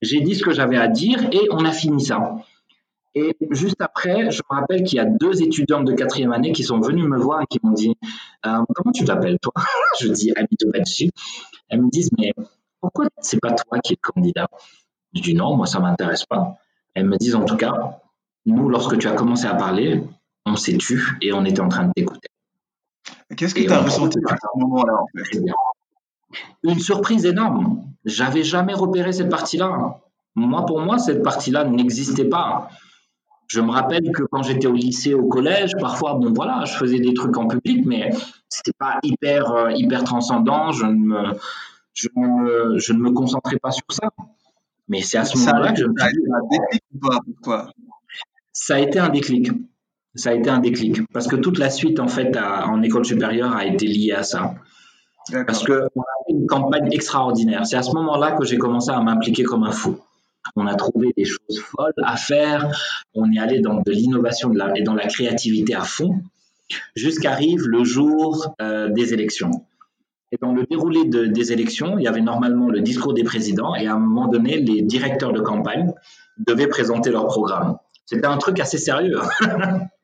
J'ai 0.02 0.22
dit 0.22 0.36
ce 0.36 0.43
que 0.43 0.52
j'avais 0.52 0.78
à 0.78 0.88
dire 0.88 1.28
et 1.32 1.48
on 1.52 1.66
a 1.66 1.72
fini 1.72 2.04
ça. 2.04 2.36
Et 3.16 3.36
juste 3.52 3.80
après, 3.80 4.30
je 4.30 4.41
me 4.50 4.56
rappelle 4.56 4.84
qu'il 4.84 4.98
y 4.98 5.00
a 5.00 5.06
deux 5.06 5.41
étudiantes 5.41 5.86
de 5.86 5.93
quatrième 5.93 6.34
année 6.34 6.52
qui 6.52 6.64
sont 6.64 6.80
venues 6.82 7.08
me 7.08 7.18
voir 7.18 7.41
et 7.41 7.46
qui 7.50 7.60
m'ont 7.64 7.72
dit 7.72 7.96
euh, 8.46 8.60
Comment 8.76 8.91
tu 8.91 9.06
t'appelles, 9.06 9.39
toi? 9.41 9.54
Je 10.02 10.10
dis 10.10 10.32
Amito 10.36 10.70
Badji. 10.70 11.12
Elles 11.70 11.82
me 11.82 11.89
disent 11.89 12.10
Mais 12.18 12.34
pourquoi 12.86 13.07
c'est 13.19 13.39
pas 13.39 13.51
toi 13.51 13.79
qui 13.79 13.93
es 13.93 13.97
le 14.01 14.11
candidat 14.11 14.47
Je 15.13 15.21
dis 15.21 15.33
Non, 15.33 15.55
moi, 15.55 15.65
ça 15.65 15.79
m'intéresse 15.79 16.25
pas. 16.25 16.57
Elles 16.93 17.05
me 17.05 17.17
disent 17.17 17.36
En 17.36 17.45
tout 17.45 17.57
cas, 17.57 17.99
nous, 18.45 18.69
lorsque 18.69 18.97
tu 18.99 19.07
as 19.07 19.13
commencé 19.13 19.45
à 19.45 19.55
parler, 19.55 20.03
on 20.45 20.55
s'est 20.55 20.77
tu 20.77 21.17
et 21.21 21.33
on 21.33 21.43
était 21.45 21.61
en 21.61 21.69
train 21.69 21.86
de 21.86 21.93
t'écouter. 21.93 22.27
Qu'est-ce 23.36 23.55
que 23.55 23.61
tu 23.61 23.71
as 23.71 23.81
ressenti 23.81 24.19
à 24.29 24.36
ce 24.36 24.59
moment-là 24.59 24.93
en 24.93 25.07
fait? 25.17 25.41
Une 26.63 26.79
surprise 26.79 27.25
énorme. 27.25 27.83
J'avais 28.03 28.43
jamais 28.43 28.73
repéré 28.73 29.13
cette 29.13 29.29
partie-là. 29.29 29.99
Moi, 30.36 30.65
pour 30.65 30.79
moi, 30.81 30.99
cette 30.99 31.23
partie-là 31.23 31.63
n'existait 31.65 32.25
pas. 32.25 32.69
Je 33.47 33.61
me 33.61 33.71
rappelle 33.71 34.11
que 34.11 34.23
quand 34.23 34.43
j'étais 34.43 34.67
au 34.67 34.73
lycée, 34.73 35.13
au 35.13 35.27
collège, 35.27 35.71
parfois, 35.79 36.15
bon 36.15 36.33
voilà, 36.33 36.65
je 36.65 36.73
faisais 36.73 36.99
des 36.99 37.13
trucs 37.13 37.38
en 37.38 37.47
public, 37.47 37.86
mais 37.86 38.11
c'était 38.49 38.73
pas 38.77 38.99
hyper, 39.03 39.51
euh, 39.51 39.71
hyper 39.71 40.03
transcendant. 40.03 40.71
Je 40.71 40.86
ne, 40.86 40.93
me, 40.93 41.33
je, 41.96 42.10
ne 42.16 42.78
je 42.78 42.93
ne 42.93 43.00
me 43.00 43.12
concentrais 43.12 43.58
pas 43.58 43.72
sur 43.72 43.86
ça. 43.89 44.10
Mais 44.88 45.02
c'est 45.02 45.18
à 45.18 45.26
ce 45.26 45.38
moment-là 45.39 45.72
que 45.72 45.80
je 45.80 45.86
me 45.86 45.93
suis 45.98 46.12
dit. 46.14 46.32
un 46.32 46.48
déclic 46.48 46.84
ou 46.93 47.00
pas 47.00 47.20
quoi 47.41 47.72
Ça 48.54 48.76
a 48.76 48.80
été 48.80 49.00
un 49.00 49.10
déclic. 49.10 49.52
Ça 50.14 50.30
a 50.30 50.34
été 50.34 50.50
un 50.50 50.60
déclic. 50.60 51.02
Parce 51.12 51.28
que 51.28 51.36
toute 51.36 51.58
la 51.58 51.72
suite, 51.72 52.00
en 52.00 52.08
fait, 52.08 52.38
en 52.38 52.84
école 52.84 53.06
supérieure 53.06 53.56
a 53.56 53.66
été 53.66 53.88
liée 53.88 54.12
à 54.12 54.22
ça. 54.22 54.54
Parce 55.48 55.66
qu'on 55.66 55.74
a 55.74 56.16
fait 56.28 56.34
une 56.34 56.46
campagne 56.46 56.88
extraordinaire. 56.91 57.66
C'est 57.66 57.78
à 57.78 57.82
ce 57.82 57.91
moment-là 57.93 58.34
que 58.34 58.46
j'ai 58.46 58.60
commencé 58.60 58.91
à 58.91 59.02
m'impliquer 59.02 59.43
comme 59.43 59.64
un 59.64 59.72
fou 59.72 59.98
on 60.56 60.68
a 60.68 60.76
trouvé 60.76 61.14
des 61.18 61.26
choses 61.26 61.60
folles 61.60 61.93
à 62.04 62.18
faire, 62.18 62.70
on 63.14 63.32
est 63.32 63.39
allé 63.39 63.60
dans 63.60 63.82
de 63.82 63.91
l'innovation 63.91 64.52
et 64.76 64.84
dans 64.84 64.93
la 64.93 65.08
créativité 65.08 65.76
à 65.76 65.84
fond, 65.84 66.22
jusqu'arrive 66.96 67.62
le 67.66 67.84
jour 67.84 68.56
euh, 68.62 68.89
des 68.89 69.14
élections. 69.14 69.66
Dans 70.41 70.53
le 70.53 70.63
déroulé 70.63 71.05
des 71.05 71.51
élections, 71.51 71.97
il 71.97 72.03
y 72.03 72.07
avait 72.07 72.21
normalement 72.21 72.69
le 72.69 72.81
discours 72.81 73.13
des 73.13 73.23
présidents 73.23 73.75
et 73.75 73.88
à 73.88 73.93
un 73.93 73.99
moment 73.99 74.27
donné, 74.27 74.57
les 74.57 74.81
directeurs 74.81 75.33
de 75.33 75.41
campagne 75.41 75.93
devaient 76.38 76.67
présenter 76.67 77.11
leur 77.11 77.27
programme. 77.27 77.77
C'était 78.05 78.27
un 78.27 78.38
truc 78.38 78.59
assez 78.59 78.77
sérieux. 78.77 79.19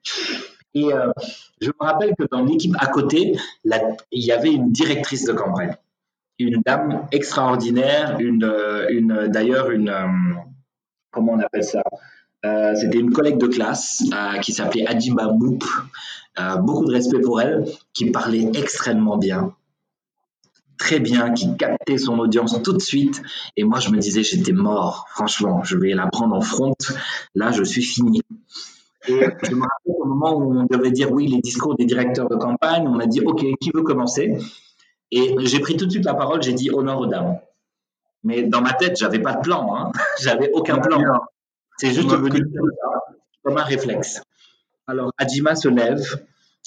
Et 0.73 0.93
euh, 0.93 1.11
je 1.59 1.67
me 1.67 1.85
rappelle 1.85 2.13
que 2.17 2.23
dans 2.31 2.43
l'équipe 2.43 2.75
à 2.79 2.87
côté, 2.87 3.37
il 3.65 4.25
y 4.25 4.31
avait 4.31 4.51
une 4.51 4.71
directrice 4.71 5.25
de 5.25 5.33
campagne 5.33 5.75
une 6.39 6.63
dame 6.65 7.05
extraordinaire, 7.11 8.17
une, 8.19 8.43
euh, 8.43 9.27
d'ailleurs 9.27 9.69
une, 9.69 9.89
euh, 9.89 10.07
comment 11.11 11.33
on 11.33 11.39
appelle 11.39 11.63
ça? 11.63 11.83
C'était 12.73 12.97
une 12.97 13.11
collègue 13.11 13.37
de 13.37 13.45
classe 13.45 14.03
qui 14.41 14.51
s'appelait 14.51 14.87
Adjima 14.87 15.27
Moup. 15.27 15.63
beaucoup 16.61 16.85
de 16.85 16.93
respect 16.93 17.19
pour 17.19 17.39
elle, 17.39 17.65
qui 17.93 18.09
parlait 18.09 18.49
extrêmement 18.55 19.17
bien, 19.17 19.53
très 20.81 20.99
bien, 20.99 21.31
qui 21.31 21.55
captait 21.57 21.99
son 21.99 22.17
audience 22.17 22.59
tout 22.63 22.73
de 22.73 22.81
suite. 22.81 23.21
Et 23.55 23.63
moi, 23.63 23.79
je 23.79 23.91
me 23.91 23.99
disais, 23.99 24.23
j'étais 24.23 24.51
mort. 24.51 25.05
Franchement, 25.11 25.63
je 25.63 25.77
vais 25.77 25.93
la 25.93 26.07
prendre 26.07 26.35
en 26.35 26.41
front. 26.41 26.73
Là, 27.35 27.51
je 27.51 27.63
suis 27.63 27.83
fini. 27.83 28.21
Et 29.07 29.19
je 29.43 29.55
me 29.55 29.61
rappelle 29.61 29.95
au 29.99 30.05
moment 30.05 30.33
où 30.33 30.59
on 30.59 30.65
devait 30.65 30.91
dire 30.91 31.11
oui, 31.11 31.27
les 31.27 31.39
discours 31.39 31.75
des 31.75 31.85
directeurs 31.85 32.27
de 32.29 32.35
campagne, 32.35 32.87
on 32.87 32.99
a 32.99 33.05
dit 33.05 33.21
OK, 33.21 33.45
qui 33.59 33.71
veut 33.73 33.83
commencer? 33.83 34.37
Et 35.11 35.35
j'ai 35.41 35.59
pris 35.59 35.77
tout 35.77 35.85
de 35.85 35.91
suite 35.91 36.05
la 36.05 36.15
parole, 36.15 36.41
j'ai 36.41 36.53
dit 36.53 36.71
honneur 36.71 36.99
aux 36.99 37.05
dames. 37.05 37.37
Mais 38.23 38.43
dans 38.43 38.61
ma 38.61 38.73
tête, 38.73 38.97
j'avais 38.97 39.19
pas 39.19 39.33
de 39.35 39.41
plan, 39.41 39.75
hein. 39.75 39.91
j'avais 40.21 40.51
aucun 40.51 40.79
plan. 40.79 40.99
C'est 41.77 41.93
juste 41.93 42.09
venu 42.09 42.43
comme 43.43 43.57
un 43.57 43.63
réflexe. 43.63 44.21
Alors, 44.87 45.11
Adjima 45.17 45.55
se 45.55 45.67
lève, 45.67 46.03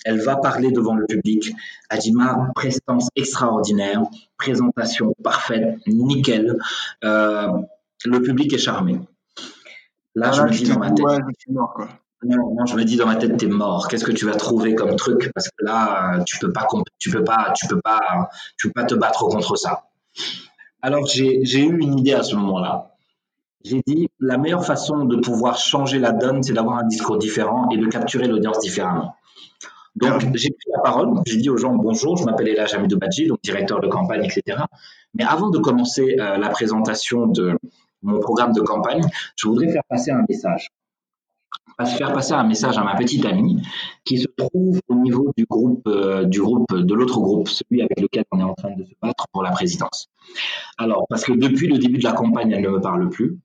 elle 0.04 0.20
va 0.20 0.36
parler 0.36 0.70
devant 0.70 0.94
le 0.94 1.06
public. 1.06 1.52
Adjima, 1.88 2.50
prestance 2.54 3.08
extraordinaire, 3.16 4.02
présentation 4.38 5.14
parfaite, 5.22 5.78
nickel. 5.86 6.56
Euh, 7.02 7.48
le 8.04 8.22
public 8.22 8.52
est 8.52 8.58
charmé. 8.58 9.00
Là, 10.14 10.30
je 10.32 10.42
me 10.42 10.50
dis 10.50 10.68
dans 10.68 10.78
ma 10.78 10.90
tête. 10.90 11.04
Non, 12.26 12.64
je 12.64 12.76
me 12.76 12.84
dis 12.84 12.96
dans 12.96 13.06
ma 13.06 13.16
tête, 13.16 13.36
t'es 13.36 13.46
mort. 13.46 13.88
Qu'est-ce 13.88 14.04
que 14.04 14.12
tu 14.12 14.24
vas 14.24 14.34
trouver 14.34 14.74
comme 14.74 14.96
truc? 14.96 15.30
Parce 15.34 15.48
que 15.48 15.64
là, 15.64 16.22
tu 16.24 16.38
peux 16.38 16.52
pas, 16.52 16.66
tu 16.98 17.10
peux 17.10 17.24
pas, 17.24 17.52
tu 17.54 17.66
peux 17.66 17.80
pas, 17.80 18.30
tu 18.56 18.68
peux 18.68 18.72
pas 18.72 18.84
te 18.84 18.94
battre 18.94 19.26
contre 19.26 19.56
ça. 19.56 19.84
Alors 20.80 21.06
j'ai 21.06 21.60
eu 21.60 21.78
une 21.78 21.98
idée 21.98 22.12
à 22.12 22.22
ce 22.22 22.36
moment-là. 22.36 22.94
J'ai 23.64 23.82
dit 23.86 24.08
la 24.20 24.36
meilleure 24.36 24.64
façon 24.64 25.06
de 25.06 25.16
pouvoir 25.16 25.56
changer 25.56 25.98
la 25.98 26.12
donne, 26.12 26.42
c'est 26.42 26.52
d'avoir 26.52 26.78
un 26.78 26.86
discours 26.86 27.16
différent 27.16 27.68
et 27.70 27.78
de 27.78 27.86
capturer 27.86 28.28
l'audience 28.28 28.58
différemment. 28.58 29.16
Donc 29.96 30.20
j'ai 30.34 30.50
pris 30.50 30.70
la 30.74 30.82
parole, 30.82 31.10
j'ai 31.26 31.36
dit 31.36 31.50
aux 31.50 31.56
gens 31.56 31.74
bonjour, 31.74 32.16
je 32.16 32.24
m'appelle 32.24 32.48
Ella 32.48 32.66
Jamidou 32.66 32.98
Badji, 32.98 33.28
donc 33.28 33.38
directeur 33.42 33.80
de 33.80 33.86
campagne, 33.86 34.24
etc. 34.24 34.64
Mais 35.14 35.24
avant 35.24 35.50
de 35.50 35.58
commencer 35.58 36.16
euh, 36.18 36.36
la 36.36 36.48
présentation 36.48 37.26
de 37.28 37.56
mon 38.02 38.18
programme 38.18 38.52
de 38.52 38.60
campagne, 38.60 39.02
je 39.36 39.46
voudrais 39.46 39.70
faire 39.70 39.84
passer 39.88 40.10
un 40.10 40.24
message 40.28 40.68
faire 41.84 42.12
passer 42.12 42.32
un 42.32 42.44
message 42.44 42.78
à 42.78 42.84
ma 42.84 42.94
petite 42.94 43.24
amie 43.24 43.60
qui 44.04 44.18
se 44.18 44.28
trouve 44.36 44.80
au 44.88 44.94
niveau 44.94 45.32
du 45.36 45.44
groupe, 45.44 45.86
euh, 45.88 46.24
du 46.24 46.40
groupe 46.40 46.72
de 46.72 46.94
l'autre 46.94 47.20
groupe, 47.20 47.48
celui 47.48 47.82
avec 47.82 48.00
lequel 48.00 48.24
on 48.30 48.40
est 48.40 48.44
en 48.44 48.54
train 48.54 48.74
de 48.76 48.84
se 48.84 48.92
battre 49.02 49.26
pour 49.32 49.42
la 49.42 49.50
présidence. 49.50 50.08
Alors, 50.78 51.06
parce 51.08 51.24
que 51.24 51.32
depuis 51.32 51.68
le 51.68 51.78
début 51.78 51.98
de 51.98 52.04
la 52.04 52.12
campagne, 52.12 52.52
elle 52.52 52.62
ne 52.62 52.68
me 52.68 52.80
parle 52.80 53.08
plus, 53.08 53.38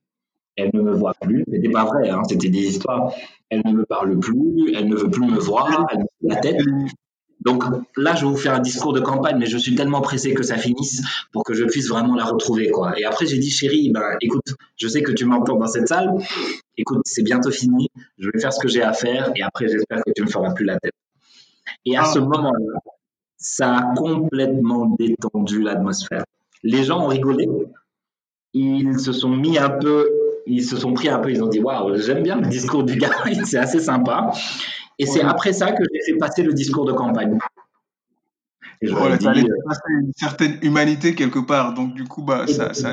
elle 0.60 0.70
ne 0.74 0.82
me 0.82 0.92
voit 0.92 1.14
plus. 1.20 1.44
C'était 1.50 1.70
pas 1.70 1.84
vrai, 1.84 2.08
hein, 2.08 2.22
c'était 2.28 2.48
des 2.48 2.60
histoires. 2.60 3.12
Elle 3.48 3.62
ne 3.64 3.72
me 3.72 3.84
parle 3.84 4.18
plus, 4.18 4.72
elle 4.74 4.88
ne 4.88 4.96
veut 4.96 5.10
plus 5.10 5.26
me 5.26 5.38
voir, 5.38 5.86
elle 5.90 5.98
me 5.98 6.28
la 6.28 6.36
tête. 6.36 6.60
Donc 7.40 7.64
là, 7.96 8.14
je 8.14 8.26
vais 8.26 8.30
vous 8.30 8.36
faire 8.36 8.54
un 8.54 8.60
discours 8.60 8.92
de 8.92 9.00
campagne, 9.00 9.38
mais 9.38 9.46
je 9.46 9.56
suis 9.56 9.74
tellement 9.74 10.02
pressé 10.02 10.34
que 10.34 10.42
ça 10.42 10.58
finisse 10.58 11.02
pour 11.32 11.42
que 11.42 11.54
je 11.54 11.64
puisse 11.64 11.88
vraiment 11.88 12.14
la 12.14 12.24
retrouver. 12.24 12.70
Quoi. 12.70 12.98
Et 12.98 13.04
après, 13.04 13.26
j'ai 13.26 13.38
dit, 13.38 13.50
chérie, 13.50 13.90
ben, 13.90 14.16
écoute, 14.20 14.54
je 14.76 14.88
sais 14.88 15.02
que 15.02 15.12
tu 15.12 15.24
m'entends 15.24 15.56
dans 15.56 15.66
cette 15.66 15.88
salle. 15.88 16.12
Écoute, 16.76 17.00
c'est 17.04 17.22
bientôt 17.22 17.50
fini. 17.50 17.88
Je 18.18 18.28
vais 18.30 18.38
faire 18.38 18.52
ce 18.52 18.60
que 18.60 18.68
j'ai 18.68 18.82
à 18.82 18.92
faire. 18.92 19.32
Et 19.36 19.42
après, 19.42 19.68
j'espère 19.68 20.02
que 20.04 20.12
tu 20.14 20.20
ne 20.20 20.26
me 20.26 20.30
feras 20.30 20.52
plus 20.52 20.66
la 20.66 20.78
tête. 20.78 20.92
Et 21.86 21.96
à 21.96 22.02
ah. 22.02 22.12
ce 22.12 22.18
moment-là, 22.18 22.80
ça 23.38 23.74
a 23.74 23.94
complètement 23.94 24.94
détendu 24.98 25.62
l'atmosphère. 25.62 26.24
Les 26.62 26.84
gens 26.84 27.04
ont 27.04 27.08
rigolé. 27.08 27.48
Ils 28.52 28.98
se 29.00 29.12
sont 29.12 29.30
mis 29.30 29.56
un 29.56 29.70
peu, 29.70 30.10
ils 30.46 30.64
se 30.64 30.76
sont 30.76 30.92
pris 30.94 31.08
un 31.08 31.18
peu, 31.18 31.30
ils 31.30 31.42
ont 31.42 31.48
dit, 31.48 31.60
waouh, 31.60 31.96
j'aime 31.96 32.22
bien 32.22 32.40
le 32.40 32.48
discours 32.48 32.84
du 32.84 32.96
gars, 32.96 33.10
c'est 33.44 33.58
assez 33.58 33.80
sympa. 33.80 34.30
Et 34.98 35.06
c'est 35.06 35.22
après 35.22 35.52
ça 35.52 35.72
que 35.72 35.82
j'ai 35.92 36.12
fait 36.12 36.18
passer 36.18 36.42
le 36.42 36.52
discours 36.52 36.84
de 36.84 36.92
campagne. 36.92 37.38
Et 38.82 38.86
je 38.86 38.94
voilà, 38.94 39.16
dit, 39.16 39.26
euh, 39.26 39.54
passer 39.66 39.80
une 39.90 40.12
certaine 40.16 40.58
humanité 40.62 41.14
quelque 41.14 41.38
part, 41.38 41.74
donc 41.74 41.94
du 41.94 42.04
coup, 42.04 42.22
bah, 42.22 42.46
ça, 42.46 42.72
ça 42.72 42.92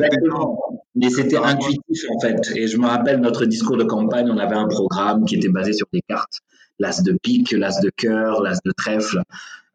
Mais 0.96 1.10
c'était 1.10 1.38
intuitif 1.38 2.04
en 2.10 2.20
fait. 2.20 2.42
Et 2.56 2.68
je 2.68 2.78
me 2.78 2.88
rappelle 2.88 3.20
notre 3.22 3.46
discours 3.46 3.78
de 3.78 3.86
campagne, 3.86 4.30
on 4.30 4.38
avait 4.38 4.56
un 4.56 4.68
programme 4.68 5.26
qui 5.26 5.36
était 5.36 5.50
basé 5.50 5.74
sur 5.74 5.88
des 5.94 6.02
cartes, 6.02 6.40
l'as 6.80 7.02
de 7.04 7.14
pique, 7.14 7.52
l'as 7.52 7.80
de 7.82 7.90
cœur, 7.90 8.42
l'as 8.42 8.60
de 8.66 8.72
trèfle, 8.72 9.24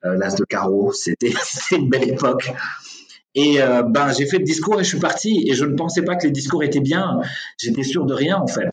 euh, 0.05 0.16
l'as 0.16 0.35
de 0.35 0.45
carreau. 0.45 0.93
C'était 0.93 1.33
une 1.73 1.89
belle 1.89 2.11
époque. 2.11 2.53
Et 3.35 3.62
euh, 3.62 3.83
ben 3.83 4.12
j'ai 4.12 4.26
fait 4.26 4.39
le 4.39 4.45
discours 4.45 4.80
et 4.80 4.85
je 4.85 4.89
suis 4.91 4.99
parti. 4.99 5.45
Et 5.49 5.55
je 5.55 5.64
ne 5.64 5.74
pensais 5.74 6.03
pas 6.03 6.16
que 6.16 6.26
les 6.26 6.33
discours 6.33 6.62
étaient 6.62 6.80
bien. 6.80 7.20
J'étais 7.59 7.83
sûr 7.83 8.07
de 8.07 8.14
rien 8.14 8.37
en 8.37 8.47
fait. 8.47 8.70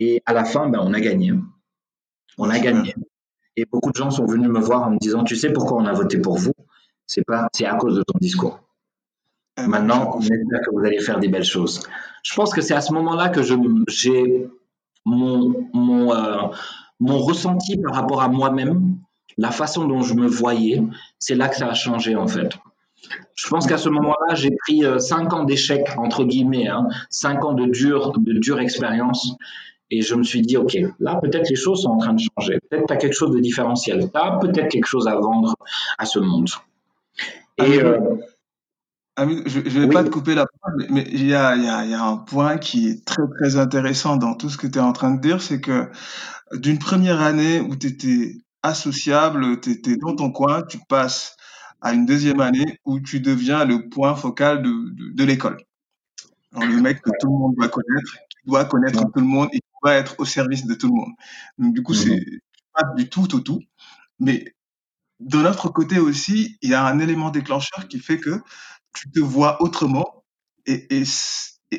Et 0.00 0.22
à 0.26 0.32
la 0.32 0.44
fin, 0.44 0.68
ben 0.68 0.80
on 0.82 0.94
a 0.94 1.00
gagné 1.00 1.32
on 2.38 2.48
a 2.48 2.58
gagné. 2.58 2.94
Et 3.56 3.64
beaucoup 3.70 3.90
de 3.90 3.96
gens 3.96 4.10
sont 4.10 4.24
venus 4.24 4.48
me 4.48 4.60
voir 4.60 4.84
en 4.84 4.92
me 4.92 4.98
disant, 4.98 5.24
tu 5.24 5.36
sais 5.36 5.52
pourquoi 5.52 5.78
on 5.78 5.86
a 5.86 5.92
voté 5.92 6.18
pour 6.18 6.38
vous? 6.38 6.52
C'est 7.06 7.24
pas, 7.24 7.48
c'est 7.52 7.66
à 7.66 7.74
cause 7.74 7.96
de 7.96 8.02
ton 8.02 8.18
discours. 8.20 8.60
Ben, 9.56 9.66
Maintenant, 9.66 10.12
on 10.14 10.20
espère 10.20 10.60
que 10.64 10.70
vous 10.72 10.84
allez 10.84 11.00
faire 11.00 11.18
des 11.18 11.28
belles 11.28 11.44
choses. 11.44 11.82
Je 12.22 12.34
pense 12.34 12.54
que 12.54 12.60
c'est 12.60 12.74
à 12.74 12.80
ce 12.80 12.92
moment-là 12.92 13.28
que 13.30 13.42
j'ai 13.42 13.56
mon, 15.04 15.68
mon, 15.74 16.14
euh, 16.14 16.42
mon 17.00 17.18
ressenti 17.18 17.76
par 17.78 17.94
rapport 17.94 18.22
à 18.22 18.28
moi-même, 18.28 18.98
la 19.36 19.50
façon 19.50 19.86
dont 19.86 20.02
je 20.02 20.14
me 20.14 20.28
voyais, 20.28 20.82
c'est 21.18 21.34
là 21.34 21.48
que 21.48 21.56
ça 21.56 21.68
a 21.68 21.74
changé 21.74 22.14
en 22.14 22.28
fait. 22.28 22.50
Je 23.34 23.48
pense 23.48 23.66
qu'à 23.66 23.78
ce 23.78 23.88
moment-là, 23.88 24.34
j'ai 24.34 24.50
pris 24.50 24.84
euh, 24.84 24.98
cinq 24.98 25.32
ans 25.32 25.44
d'échec, 25.44 25.86
entre 25.96 26.24
guillemets, 26.24 26.68
hein, 26.68 26.88
cinq 27.10 27.44
ans 27.44 27.52
de 27.52 27.66
dure, 27.66 28.12
de 28.18 28.38
dure 28.38 28.60
expérience. 28.60 29.32
Et 29.90 30.02
je 30.02 30.14
me 30.14 30.22
suis 30.22 30.42
dit, 30.42 30.56
OK, 30.56 30.76
là, 31.00 31.18
peut-être 31.22 31.48
les 31.48 31.56
choses 31.56 31.82
sont 31.82 31.90
en 31.90 31.98
train 31.98 32.12
de 32.12 32.20
changer. 32.20 32.58
Peut-être 32.68 32.86
tu 32.86 32.92
as 32.92 32.96
quelque 32.96 33.14
chose 33.14 33.34
de 33.34 33.40
différentiel. 33.40 34.10
Tu 34.12 34.20
as 34.20 34.38
peut-être 34.38 34.68
quelque 34.68 34.86
chose 34.86 35.08
à 35.08 35.14
vendre 35.16 35.54
à 35.96 36.04
ce 36.04 36.18
monde. 36.18 36.48
Et, 37.56 37.80
euh, 37.80 37.98
je 39.18 39.58
ne 39.58 39.86
vais 39.86 39.88
pas 39.88 40.04
te 40.04 40.10
couper 40.10 40.34
la 40.34 40.46
parole, 40.46 40.86
mais 40.90 41.06
il 41.10 41.26
y 41.26 41.34
a, 41.34 41.56
y, 41.56 41.66
a, 41.68 41.84
y 41.86 41.94
a, 41.94 42.04
un 42.04 42.18
point 42.18 42.58
qui 42.58 42.88
est 42.88 43.04
très, 43.04 43.22
très 43.38 43.56
intéressant 43.56 44.16
dans 44.16 44.34
tout 44.34 44.48
ce 44.48 44.56
que 44.56 44.66
tu 44.66 44.78
es 44.78 44.82
en 44.82 44.92
train 44.92 45.12
de 45.12 45.20
dire, 45.20 45.40
c'est 45.40 45.60
que 45.60 45.88
d'une 46.52 46.78
première 46.78 47.20
année 47.20 47.60
où 47.60 47.74
tu 47.74 47.88
étais 47.88 48.36
associable, 48.62 49.60
tu 49.60 49.70
étais 49.70 49.96
dans 49.96 50.14
ton 50.14 50.30
coin, 50.30 50.62
tu 50.62 50.78
passes 50.88 51.36
à 51.80 51.92
une 51.92 52.06
deuxième 52.06 52.40
année 52.40 52.80
où 52.84 53.00
tu 53.00 53.20
deviens 53.20 53.64
le 53.64 53.88
point 53.88 54.14
focal 54.14 54.62
de, 54.62 54.70
de, 54.70 55.12
de 55.14 55.24
l'école. 55.24 55.58
Le 56.52 56.80
mec 56.80 57.02
que 57.02 57.10
tout 57.20 57.26
le 57.26 57.38
monde 57.38 57.54
doit 57.56 57.68
connaître, 57.68 58.12
qui 58.30 58.38
doit 58.46 58.64
connaître 58.64 59.02
tout 59.02 59.20
le 59.20 59.26
monde 59.26 59.48
et 59.52 59.60
va 59.82 59.94
être 59.94 60.16
au 60.18 60.24
service 60.24 60.66
de 60.66 60.74
tout 60.74 60.88
le 60.88 60.94
monde. 60.94 61.12
Donc, 61.58 61.74
du 61.74 61.82
coup, 61.82 61.92
mhm. 61.92 61.98
c'est 61.98 62.24
pas 62.74 62.84
du 62.96 63.08
tout 63.08 63.34
au 63.34 63.40
tout. 63.40 63.60
Mais 64.18 64.54
de 65.20 65.38
notre 65.38 65.68
côté 65.68 65.98
aussi, 65.98 66.58
il 66.62 66.70
y 66.70 66.74
a 66.74 66.84
un 66.84 66.98
élément 66.98 67.30
déclencheur 67.30 67.86
qui 67.88 67.98
fait 67.98 68.18
que 68.18 68.40
tu 68.94 69.10
te 69.10 69.20
vois 69.20 69.62
autrement 69.62 70.24
et, 70.66 70.86
et, 71.00 71.04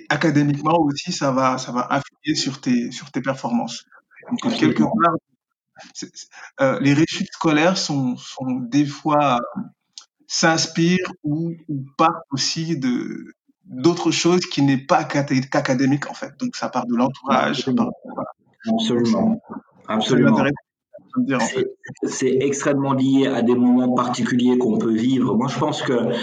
académiquement 0.10 0.80
aussi, 0.80 1.12
ça 1.12 1.32
va, 1.32 1.58
ça 1.58 1.72
va 1.72 1.88
influer 1.92 2.36
sur 2.36 2.62
tes, 2.62 2.92
sur 2.92 3.12
tes 3.12 3.22
performances. 3.22 3.86
Donc, 4.30 4.54
quelque 4.58 4.84
part, 4.84 5.16
euh, 6.62 6.80
les 6.82 6.94
réussites 6.94 7.34
scolaires 7.34 7.78
sont, 7.78 8.16
sont 8.18 8.52
des 8.52 8.86
fois 8.86 9.40
s'inspirent 10.30 11.12
ou, 11.24 11.54
ou 11.68 11.86
partent 11.98 12.24
aussi 12.32 12.78
de, 12.78 13.34
d'autres 13.66 14.12
choses 14.12 14.46
qui 14.46 14.62
n'est 14.62 14.78
pas 14.78 15.04
qu'académique 15.04 16.10
en 16.10 16.14
fait. 16.14 16.32
Donc 16.40 16.56
ça 16.56 16.70
part 16.70 16.86
de 16.86 16.96
l'entourage. 16.96 17.68
Absolument. 18.68 19.42
Absolument. 19.88 20.46
C'est 22.04 22.38
extrêmement 22.42 22.94
lié 22.94 23.26
à 23.26 23.42
des 23.42 23.56
moments 23.56 23.94
particuliers 23.96 24.60
qu'on 24.60 24.78
peut 24.78 24.94
vivre. 24.94 25.36
Moi, 25.36 25.48
je 25.48 25.58
pense 25.58 25.82
que 25.82 26.14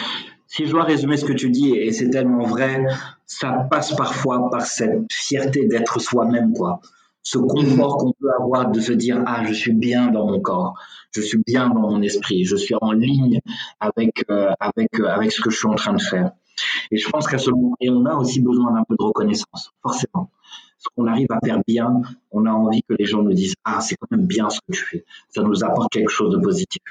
si 0.47 0.67
je 0.67 0.71
dois 0.71 0.85
résumer 0.85 1.17
ce 1.17 1.25
que 1.25 1.33
tu 1.33 1.51
dis, 1.51 1.75
et 1.75 1.91
c'est 1.91 2.09
tellement 2.09 2.45
vrai, 2.45 2.87
ça 3.27 3.67
passe 3.69 3.97
parfois 3.97 4.49
par 4.51 4.63
cette 4.63 5.13
fierté 5.13 5.67
d'être 5.67 6.01
soi-même, 6.01 6.53
quoi. 6.53 6.81
Ce 7.27 7.39
confort 7.39 7.97
qu'on 7.99 8.13
peut 8.13 8.31
avoir 8.41 8.71
de 8.71 8.79
se 8.79 8.93
dire 8.93 9.21
ah 9.27 9.43
je 9.45 9.53
suis 9.53 9.73
bien 9.73 10.13
dans 10.13 10.29
mon 10.29 10.41
corps, 10.41 10.79
je 11.11 11.21
suis 11.21 11.43
bien 11.45 11.69
dans 11.69 11.91
mon 11.91 12.01
esprit, 12.01 12.45
je 12.45 12.55
suis 12.55 12.77
en 12.81 12.93
ligne 12.93 13.41
avec 13.81 14.25
euh, 14.31 14.53
avec 14.61 15.01
euh, 15.01 15.09
avec 15.09 15.33
ce 15.33 15.41
que 15.41 15.51
je 15.51 15.57
suis 15.57 15.67
en 15.67 15.75
train 15.75 15.93
de 15.93 16.01
faire. 16.01 16.31
Et 16.93 16.99
je 16.99 17.09
pense 17.09 17.27
qu'à 17.27 17.39
ce 17.39 17.51
moment, 17.51 17.75
et 17.81 17.91
on 17.91 18.07
a 18.07 18.15
aussi 18.15 18.41
besoin 18.41 18.73
d'un 18.73 18.85
peu 18.85 18.95
de 18.97 19.03
reconnaissance, 19.03 19.73
forcément. 19.83 20.31
Ce 20.79 20.87
qu'on 20.95 21.09
arrive 21.09 21.27
à 21.31 21.41
faire 21.45 21.61
bien, 21.67 22.01
on 22.31 22.47
a 22.47 22.53
envie 22.53 22.85
que 22.89 22.95
les 22.97 23.07
gens 23.07 23.23
nous 23.23 23.35
disent 23.35 23.57
Ah, 23.65 23.81
c'est 23.81 23.97
quand 23.97 24.17
même 24.17 24.29
bien 24.29 24.49
ce 24.49 24.61
que 24.61 24.73
tu 24.73 24.85
fais. 24.85 25.05
Ça 25.31 25.43
nous 25.43 25.65
apporte 25.65 25.91
quelque 25.93 26.11
chose 26.11 26.33
de 26.33 26.39
positif. 26.39 26.83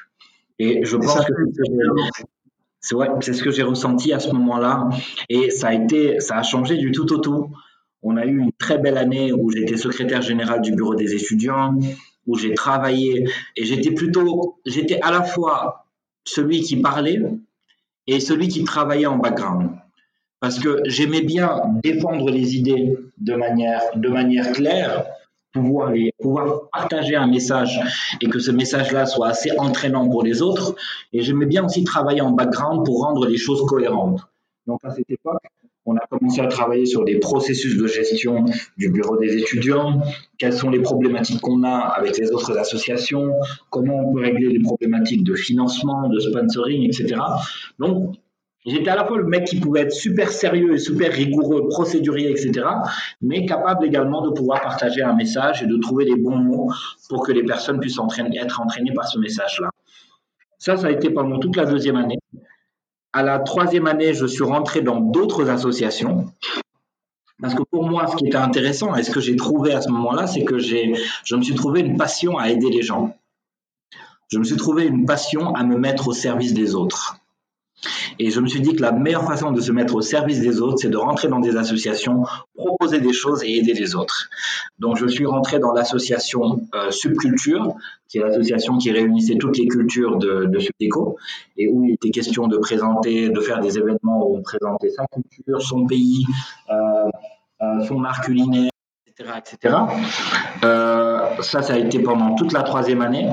Et 0.59 0.83
je 0.83 0.97
pense 0.97 1.25
que 1.25 1.33
c'est 2.81 2.95
ouais, 2.95 3.07
ce 3.21 3.41
que 3.41 3.51
j'ai 3.51 3.63
ressenti 3.63 4.11
à 4.11 4.19
ce 4.19 4.31
moment-là. 4.33 4.89
Et 5.29 5.49
ça 5.49 5.69
a 5.69 5.73
été, 5.73 6.19
ça 6.19 6.36
a 6.36 6.43
changé 6.43 6.75
du 6.75 6.91
tout 6.91 7.09
au 7.13 7.19
tout. 7.19 7.51
On 8.05 8.17
a 8.17 8.25
eu 8.25 8.37
une 8.39 8.51
très 8.53 8.77
belle 8.77 8.97
année 8.97 9.33
où 9.33 9.51
j'étais 9.51 9.77
secrétaire 9.77 10.21
général 10.21 10.61
du 10.61 10.71
bureau 10.71 10.95
des 10.95 11.13
étudiants, 11.13 11.77
où 12.27 12.37
j'ai 12.37 12.53
travaillé 12.53 13.27
et 13.57 13.65
j'étais 13.65 13.91
plutôt, 13.91 14.59
j'étais 14.65 14.99
à 15.01 15.11
la 15.11 15.23
fois 15.23 15.87
celui 16.23 16.61
qui 16.61 16.77
parlait, 16.77 17.19
et 18.07 18.19
celui 18.19 18.47
qui 18.47 18.63
travaillait 18.63 19.05
en 19.05 19.17
background. 19.17 19.71
Parce 20.39 20.59
que 20.59 20.81
j'aimais 20.85 21.21
bien 21.21 21.61
défendre 21.83 22.29
les 22.29 22.55
idées 22.55 22.97
de 23.17 23.35
manière, 23.35 23.81
de 23.95 24.09
manière 24.09 24.51
claire, 24.51 25.05
pouvoir, 25.51 25.91
pouvoir 26.21 26.69
partager 26.71 27.15
un 27.15 27.27
message 27.27 27.79
et 28.21 28.27
que 28.27 28.39
ce 28.39 28.51
message-là 28.51 29.05
soit 29.05 29.29
assez 29.29 29.57
entraînant 29.57 30.07
pour 30.07 30.23
les 30.23 30.41
autres. 30.41 30.75
Et 31.13 31.21
j'aimais 31.21 31.45
bien 31.45 31.65
aussi 31.65 31.83
travailler 31.83 32.21
en 32.21 32.31
background 32.31 32.85
pour 32.85 33.01
rendre 33.01 33.25
les 33.25 33.37
choses 33.37 33.65
cohérentes. 33.65 34.21
Donc 34.67 34.79
à 34.83 34.91
cette 34.91 35.09
époque, 35.09 35.41
on 35.86 35.95
a 35.97 36.05
commencé 36.09 36.41
à 36.41 36.47
travailler 36.47 36.86
sur 36.86 37.05
des 37.05 37.19
processus 37.19 37.77
de 37.77 37.88
gestion 37.88 38.45
du 38.77 38.89
bureau 38.89 39.17
des 39.17 39.38
étudiants, 39.38 40.01
quelles 40.38 40.53
sont 40.53 40.69
les 40.69 40.81
problématiques 40.81 41.41
qu'on 41.41 41.63
a 41.63 41.77
avec 41.77 42.17
les 42.17 42.31
autres 42.31 42.57
associations, 42.57 43.31
comment 43.69 43.99
on 43.99 44.13
peut 44.13 44.21
régler 44.21 44.49
les 44.49 44.59
problématiques 44.59 45.23
de 45.23 45.36
financement, 45.36 46.09
de 46.09 46.19
sponsoring, 46.19 46.83
etc. 46.83 47.21
Donc, 47.77 48.15
j'étais 48.65 48.89
à 48.89 48.95
la 48.95 49.05
fois 49.05 49.17
le 49.17 49.25
mec 49.25 49.45
qui 49.45 49.59
pouvait 49.59 49.81
être 49.81 49.91
super 49.91 50.31
sérieux 50.31 50.73
et 50.73 50.79
super 50.79 51.11
rigoureux, 51.11 51.67
procédurier, 51.69 52.31
etc., 52.31 52.65
mais 53.21 53.45
capable 53.45 53.86
également 53.86 54.21
de 54.21 54.31
pouvoir 54.31 54.61
partager 54.61 55.03
un 55.03 55.13
message 55.13 55.61
et 55.61 55.67
de 55.67 55.77
trouver 55.77 56.05
les 56.05 56.15
bons 56.15 56.38
mots 56.38 56.71
pour 57.09 57.23
que 57.23 57.31
les 57.31 57.43
personnes 57.43 57.79
puissent 57.79 57.99
être 57.99 58.61
entraînées 58.61 58.93
par 58.93 59.07
ce 59.07 59.19
message-là. 59.19 59.69
Ça, 60.57 60.77
ça 60.77 60.88
a 60.88 60.91
été 60.91 61.11
pendant 61.11 61.38
toute 61.38 61.55
la 61.55 61.65
deuxième 61.65 61.95
année. 61.95 62.17
À 63.16 63.24
la 63.24 63.39
troisième 63.39 63.88
année, 63.88 64.13
je 64.13 64.26
suis 64.26 64.43
rentré 64.43 64.82
dans 64.82 64.99
d'autres 64.99 65.49
associations. 65.49 66.26
Parce 67.41 67.55
que 67.55 67.63
pour 67.63 67.88
moi, 67.88 68.07
ce 68.07 68.18
qui 68.18 68.28
était 68.28 68.36
intéressant 68.36 68.93
et 68.93 69.03
ce 69.03 69.11
que 69.11 69.22
j'ai 69.22 69.38
trouvé 69.38 69.72
à 69.72 69.80
ce 69.80 69.88
moment-là, 69.88 70.28
c'est 70.28 70.43
que 70.43 70.59
je 70.59 71.36
me 71.38 71.41
suis 71.41 71.55
trouvé 71.55 71.80
une 71.80 71.95
passion 71.95 72.38
à 72.38 72.49
aider 72.49 72.70
les 72.70 72.82
gens. 72.82 73.16
Je 74.28 74.38
me 74.38 74.43
suis 74.43 74.57
trouvé 74.57 74.86
une 74.86 75.05
passion 75.05 75.55
à 75.55 75.63
me 75.63 75.78
mettre 75.78 76.09
au 76.09 76.11
service 76.11 76.53
des 76.53 76.76
autres. 76.76 77.16
Et 78.20 78.30
je 78.30 78.39
me 78.39 78.47
suis 78.47 78.61
dit 78.61 78.76
que 78.76 78.82
la 78.82 78.91
meilleure 78.91 79.26
façon 79.26 79.51
de 79.51 79.59
se 79.61 79.72
mettre 79.72 79.95
au 79.95 80.01
service 80.01 80.39
des 80.39 80.61
autres, 80.61 80.78
c'est 80.80 80.89
de 80.89 80.97
rentrer 80.97 81.28
dans 81.28 81.39
des 81.39 81.57
associations, 81.57 82.24
proposer 82.55 82.99
des 82.99 83.13
choses 83.13 83.43
et 83.43 83.57
aider 83.57 83.74
les 83.74 83.95
autres. 83.95 84.30
Donc 84.80 84.97
je 84.97 85.05
suis 85.07 85.26
rentré 85.26 85.59
dans 85.59 85.74
l'association 85.74 86.61
euh, 86.74 86.91
Subculture, 86.91 87.76
qui 88.07 88.20
est 88.20 88.22
l'association 88.22 88.78
qui 88.78 88.91
réunissait 88.91 89.36
toutes 89.36 89.57
les 89.57 89.68
cultures 89.68 90.18
de, 90.18 90.45
de 90.45 90.59
Subdeco, 90.59 91.18
et 91.57 91.68
où 91.68 91.84
il 91.86 91.93
était 91.93 92.09
question 92.09 92.47
de 92.47 92.57
présenter, 92.57 93.30
de 93.30 93.39
faire 93.41 93.59
des 93.59 93.78
événements 93.78 94.26
où 94.28 94.38
on 94.38 94.41
présentait 94.41 94.89
sa 94.89 95.05
culture, 95.07 95.61
son 95.61 95.86
pays, 95.86 96.26
euh, 96.70 96.74
euh, 97.61 97.86
son 97.86 98.03
art 98.03 98.22
culinaire, 98.22 98.72
etc. 99.07 99.32
etc. 99.39 99.76
ça, 101.41 101.61
ça 101.61 101.74
a 101.74 101.78
été 101.78 101.99
pendant 101.99 102.36
toute 102.36 102.53
la 102.53 102.63
troisième 102.63 103.01
année. 103.01 103.30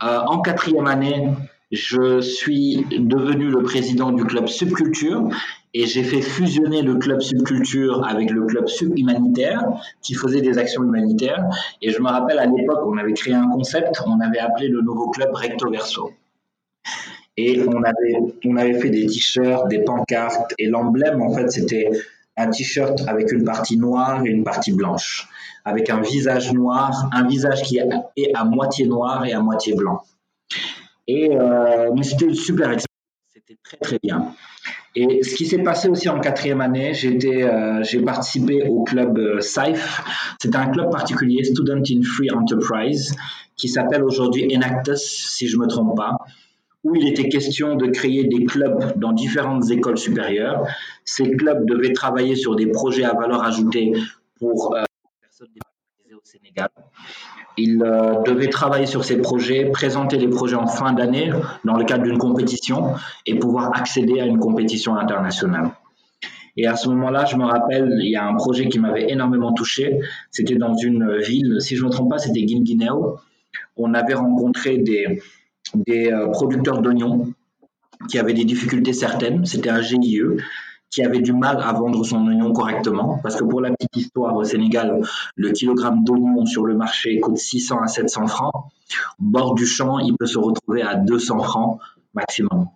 en 0.00 0.40
quatrième 0.40 0.86
année, 0.86 1.28
je 1.72 2.20
suis 2.20 2.86
devenu 2.90 3.50
le 3.50 3.62
président 3.62 4.12
du 4.12 4.24
club 4.24 4.46
Subculture 4.46 5.28
et 5.74 5.86
j'ai 5.86 6.04
fait 6.04 6.22
fusionner 6.22 6.82
le 6.82 6.94
club 6.94 7.20
Subculture 7.20 8.06
avec 8.06 8.30
le 8.30 8.46
club 8.46 8.68
Subhumanitaire 8.68 9.64
qui 10.00 10.14
faisait 10.14 10.40
des 10.40 10.58
actions 10.58 10.84
humanitaires. 10.84 11.44
Et 11.82 11.90
je 11.90 12.00
me 12.00 12.08
rappelle 12.08 12.38
à 12.38 12.46
l'époque, 12.46 12.80
on 12.86 12.96
avait 12.96 13.14
créé 13.14 13.34
un 13.34 13.48
concept, 13.48 14.00
on 14.06 14.20
avait 14.20 14.38
appelé 14.38 14.68
le 14.68 14.80
nouveau 14.80 15.10
club 15.10 15.30
Recto 15.34 15.70
Verso. 15.70 16.12
Et 17.36 17.60
on 17.66 17.82
avait, 17.82 18.16
on 18.46 18.56
avait 18.56 18.80
fait 18.80 18.88
des 18.88 19.06
t-shirts, 19.06 19.68
des 19.68 19.80
pancartes, 19.80 20.54
et 20.58 20.68
l'emblème, 20.68 21.20
en 21.20 21.34
fait, 21.34 21.50
c'était 21.50 21.90
un 22.38 22.48
t-shirt 22.48 23.02
avec 23.08 23.30
une 23.30 23.44
partie 23.44 23.76
noire 23.76 24.24
et 24.24 24.30
une 24.30 24.44
partie 24.44 24.72
blanche, 24.72 25.28
avec 25.66 25.90
un 25.90 26.00
visage 26.00 26.52
noir, 26.54 27.10
un 27.12 27.26
visage 27.26 27.62
qui 27.64 27.78
est 27.78 28.34
à 28.34 28.44
moitié 28.44 28.86
noir 28.86 29.26
et 29.26 29.34
à 29.34 29.40
moitié 29.40 29.74
blanc. 29.74 30.02
Et 31.08 31.36
euh, 31.36 31.90
mais 31.94 32.02
c'était 32.02 32.32
super 32.34 32.76
c'était 33.28 33.58
très 33.62 33.76
très 33.76 33.98
bien. 34.02 34.34
Et 34.94 35.22
ce 35.22 35.34
qui 35.34 35.44
s'est 35.44 35.62
passé 35.62 35.88
aussi 35.88 36.08
en 36.08 36.20
quatrième 36.20 36.62
année, 36.62 36.94
j'étais, 36.94 37.42
euh, 37.42 37.82
j'ai 37.82 38.00
participé 38.00 38.66
au 38.66 38.82
club 38.82 39.18
euh, 39.18 39.40
SAIF. 39.40 40.02
C'est 40.40 40.56
un 40.56 40.68
club 40.68 40.90
particulier, 40.90 41.44
Student 41.44 41.82
in 41.90 42.02
Free 42.02 42.30
Enterprise, 42.30 43.14
qui 43.56 43.68
s'appelle 43.68 44.02
aujourd'hui 44.02 44.50
Enactus, 44.56 45.02
si 45.02 45.48
je 45.48 45.58
me 45.58 45.66
trompe 45.66 45.96
pas, 45.96 46.16
où 46.82 46.94
il 46.94 47.06
était 47.08 47.28
question 47.28 47.76
de 47.76 47.88
créer 47.88 48.24
des 48.24 48.46
clubs 48.46 48.98
dans 48.98 49.12
différentes 49.12 49.70
écoles 49.70 49.98
supérieures. 49.98 50.66
Ces 51.04 51.30
clubs 51.32 51.66
devaient 51.66 51.92
travailler 51.92 52.34
sur 52.34 52.56
des 52.56 52.68
projets 52.68 53.04
à 53.04 53.12
valeur 53.12 53.42
ajoutée 53.42 53.92
pour 54.38 54.74
euh, 54.74 54.80
les 54.80 55.10
personnes 55.20 55.48
défavorisées 55.52 56.14
au 56.14 56.15
Sénégal. 56.26 56.70
Il 57.56 57.80
euh, 57.84 58.20
devait 58.24 58.48
travailler 58.48 58.86
sur 58.86 59.04
ces 59.04 59.18
projets, 59.18 59.70
présenter 59.70 60.16
les 60.18 60.26
projets 60.26 60.56
en 60.56 60.66
fin 60.66 60.92
d'année 60.92 61.30
dans 61.64 61.76
le 61.76 61.84
cadre 61.84 62.02
d'une 62.02 62.18
compétition 62.18 62.94
et 63.26 63.38
pouvoir 63.38 63.70
accéder 63.78 64.20
à 64.20 64.26
une 64.26 64.40
compétition 64.40 64.96
internationale. 64.96 65.70
Et 66.56 66.66
à 66.66 66.74
ce 66.74 66.88
moment-là, 66.88 67.26
je 67.26 67.36
me 67.36 67.44
rappelle, 67.44 67.96
il 68.00 68.10
y 68.10 68.16
a 68.16 68.26
un 68.26 68.34
projet 68.34 68.68
qui 68.68 68.80
m'avait 68.80 69.08
énormément 69.08 69.52
touché. 69.52 70.00
C'était 70.32 70.56
dans 70.56 70.74
une 70.74 71.16
ville, 71.18 71.58
si 71.60 71.76
je 71.76 71.82
ne 71.82 71.86
me 71.88 71.92
trompe 71.92 72.10
pas, 72.10 72.18
c'était 72.18 72.42
Guinguinéo. 72.42 73.18
On 73.76 73.94
avait 73.94 74.14
rencontré 74.14 74.78
des, 74.78 75.22
des 75.74 76.10
euh, 76.10 76.26
producteurs 76.32 76.82
d'oignons 76.82 77.32
qui 78.10 78.18
avaient 78.18 78.34
des 78.34 78.44
difficultés 78.44 78.92
certaines. 78.92 79.44
C'était 79.44 79.70
un 79.70 79.80
GIE 79.80 80.20
qui 80.90 81.02
avait 81.02 81.20
du 81.20 81.32
mal 81.32 81.60
à 81.62 81.72
vendre 81.72 82.04
son 82.04 82.26
oignon 82.26 82.52
correctement, 82.52 83.18
parce 83.22 83.36
que 83.36 83.44
pour 83.44 83.60
la 83.60 83.70
petite 83.70 83.96
histoire, 83.96 84.34
au 84.36 84.44
Sénégal, 84.44 85.02
le 85.34 85.50
kilogramme 85.50 86.04
d'oignon 86.04 86.46
sur 86.46 86.64
le 86.64 86.74
marché 86.74 87.20
coûte 87.20 87.38
600 87.38 87.80
à 87.82 87.86
700 87.88 88.26
francs. 88.28 88.52
Au 88.54 88.68
bord 89.18 89.54
du 89.54 89.66
champ, 89.66 89.98
il 89.98 90.16
peut 90.16 90.26
se 90.26 90.38
retrouver 90.38 90.82
à 90.82 90.94
200 90.94 91.40
francs 91.40 91.80
maximum. 92.14 92.68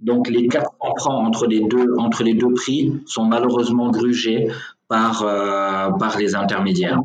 Donc 0.00 0.28
les 0.28 0.48
400 0.48 0.70
francs 0.96 1.26
entre 1.26 1.46
les 1.46 1.60
deux, 1.60 1.94
entre 1.98 2.22
les 2.22 2.34
deux 2.34 2.52
prix 2.54 3.00
sont 3.06 3.24
malheureusement 3.24 3.90
grugés 3.90 4.48
par, 4.88 5.22
euh, 5.22 5.90
par 5.98 6.18
les 6.18 6.34
intermédiaires. 6.34 7.00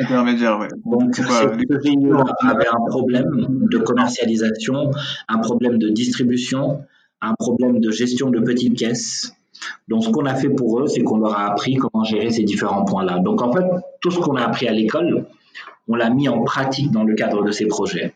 Intermédiaire, 0.00 0.58
ouais. 0.58 0.68
Donc, 0.86 1.18
avait 1.20 2.66
un 2.66 2.84
problème 2.88 3.66
de 3.70 3.78
commercialisation, 3.78 4.90
un 5.28 5.38
problème 5.38 5.78
de 5.78 5.90
distribution, 5.90 6.82
un 7.20 7.34
problème 7.34 7.80
de 7.80 7.90
gestion 7.90 8.30
de 8.30 8.40
petites 8.40 8.78
caisses, 8.78 9.34
donc, 9.88 10.04
ce 10.04 10.10
qu'on 10.10 10.26
a 10.26 10.34
fait 10.34 10.48
pour 10.48 10.80
eux, 10.80 10.86
c'est 10.86 11.02
qu'on 11.02 11.18
leur 11.18 11.38
a 11.38 11.50
appris 11.50 11.76
comment 11.76 12.04
gérer 12.04 12.30
ces 12.30 12.42
différents 12.42 12.84
points-là. 12.84 13.18
Donc, 13.20 13.42
en 13.42 13.52
fait, 13.52 13.64
tout 14.00 14.10
ce 14.10 14.18
qu'on 14.18 14.36
a 14.36 14.42
appris 14.42 14.66
à 14.68 14.72
l'école, 14.72 15.26
on 15.88 15.94
l'a 15.94 16.10
mis 16.10 16.28
en 16.28 16.42
pratique 16.42 16.90
dans 16.90 17.04
le 17.04 17.14
cadre 17.14 17.44
de 17.44 17.52
ces 17.52 17.66
projets. 17.66 18.14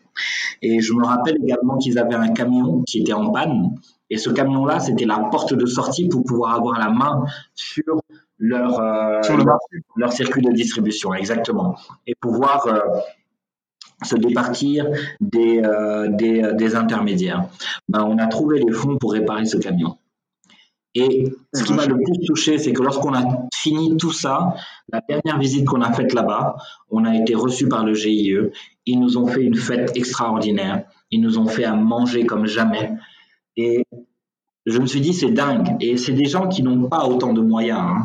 Et 0.61 0.81
je 0.81 0.93
me 0.93 1.05
rappelle 1.05 1.37
également 1.43 1.77
qu'ils 1.77 1.97
avaient 1.97 2.15
un 2.15 2.29
camion 2.29 2.83
qui 2.83 2.99
était 2.99 3.13
en 3.13 3.31
panne. 3.31 3.75
Et 4.09 4.17
ce 4.17 4.29
camion-là, 4.29 4.79
c'était 4.79 5.05
la 5.05 5.19
porte 5.31 5.53
de 5.53 5.65
sortie 5.65 6.07
pour 6.09 6.23
pouvoir 6.23 6.55
avoir 6.55 6.79
la 6.79 6.89
main 6.89 7.23
sur 7.55 8.01
leur, 8.37 8.79
euh, 8.79 9.21
leur, 9.95 10.11
circuit 10.11 10.41
de 10.41 10.51
distribution, 10.51 11.13
exactement. 11.13 11.75
Et 12.05 12.15
pouvoir 12.15 12.67
euh, 12.67 12.79
se 14.03 14.15
départir 14.15 14.87
des, 15.21 15.61
euh, 15.63 16.09
des, 16.09 16.51
des 16.55 16.75
intermédiaires. 16.75 17.45
Ben, 17.87 18.03
on 18.03 18.17
a 18.17 18.27
trouvé 18.27 18.59
les 18.59 18.73
fonds 18.73 18.97
pour 18.97 19.13
réparer 19.13 19.45
ce 19.45 19.57
camion. 19.57 19.97
Et 20.93 21.31
ce 21.53 21.63
qui 21.63 21.73
m'a 21.73 21.85
le 21.85 21.95
plus 21.95 22.25
touché, 22.25 22.57
c'est 22.57 22.73
que 22.73 22.83
lorsqu'on 22.83 23.13
a 23.13 23.23
fini 23.53 23.95
tout 23.97 24.11
ça, 24.11 24.55
la 24.91 25.01
dernière 25.07 25.39
visite 25.39 25.65
qu'on 25.65 25.81
a 25.81 25.93
faite 25.93 26.13
là-bas, 26.13 26.57
on 26.89 27.05
a 27.05 27.15
été 27.15 27.33
reçu 27.33 27.69
par 27.69 27.85
le 27.85 27.93
GIE. 27.93 28.35
Ils 28.85 28.99
nous 28.99 29.17
ont 29.17 29.27
fait 29.27 29.43
une 29.43 29.55
fête 29.55 29.95
extraordinaire. 29.95 30.83
Ils 31.09 31.21
nous 31.21 31.37
ont 31.37 31.47
fait 31.47 31.63
à 31.63 31.75
manger 31.75 32.25
comme 32.25 32.45
jamais. 32.45 32.91
Et 33.55 33.85
je 34.65 34.79
me 34.79 34.85
suis 34.85 34.99
dit, 34.99 35.13
c'est 35.13 35.31
dingue. 35.31 35.77
Et 35.79 35.95
c'est 35.95 36.13
des 36.13 36.25
gens 36.25 36.49
qui 36.49 36.61
n'ont 36.61 36.89
pas 36.89 37.05
autant 37.05 37.31
de 37.31 37.41
moyens. 37.41 37.79
Hein. 37.81 38.01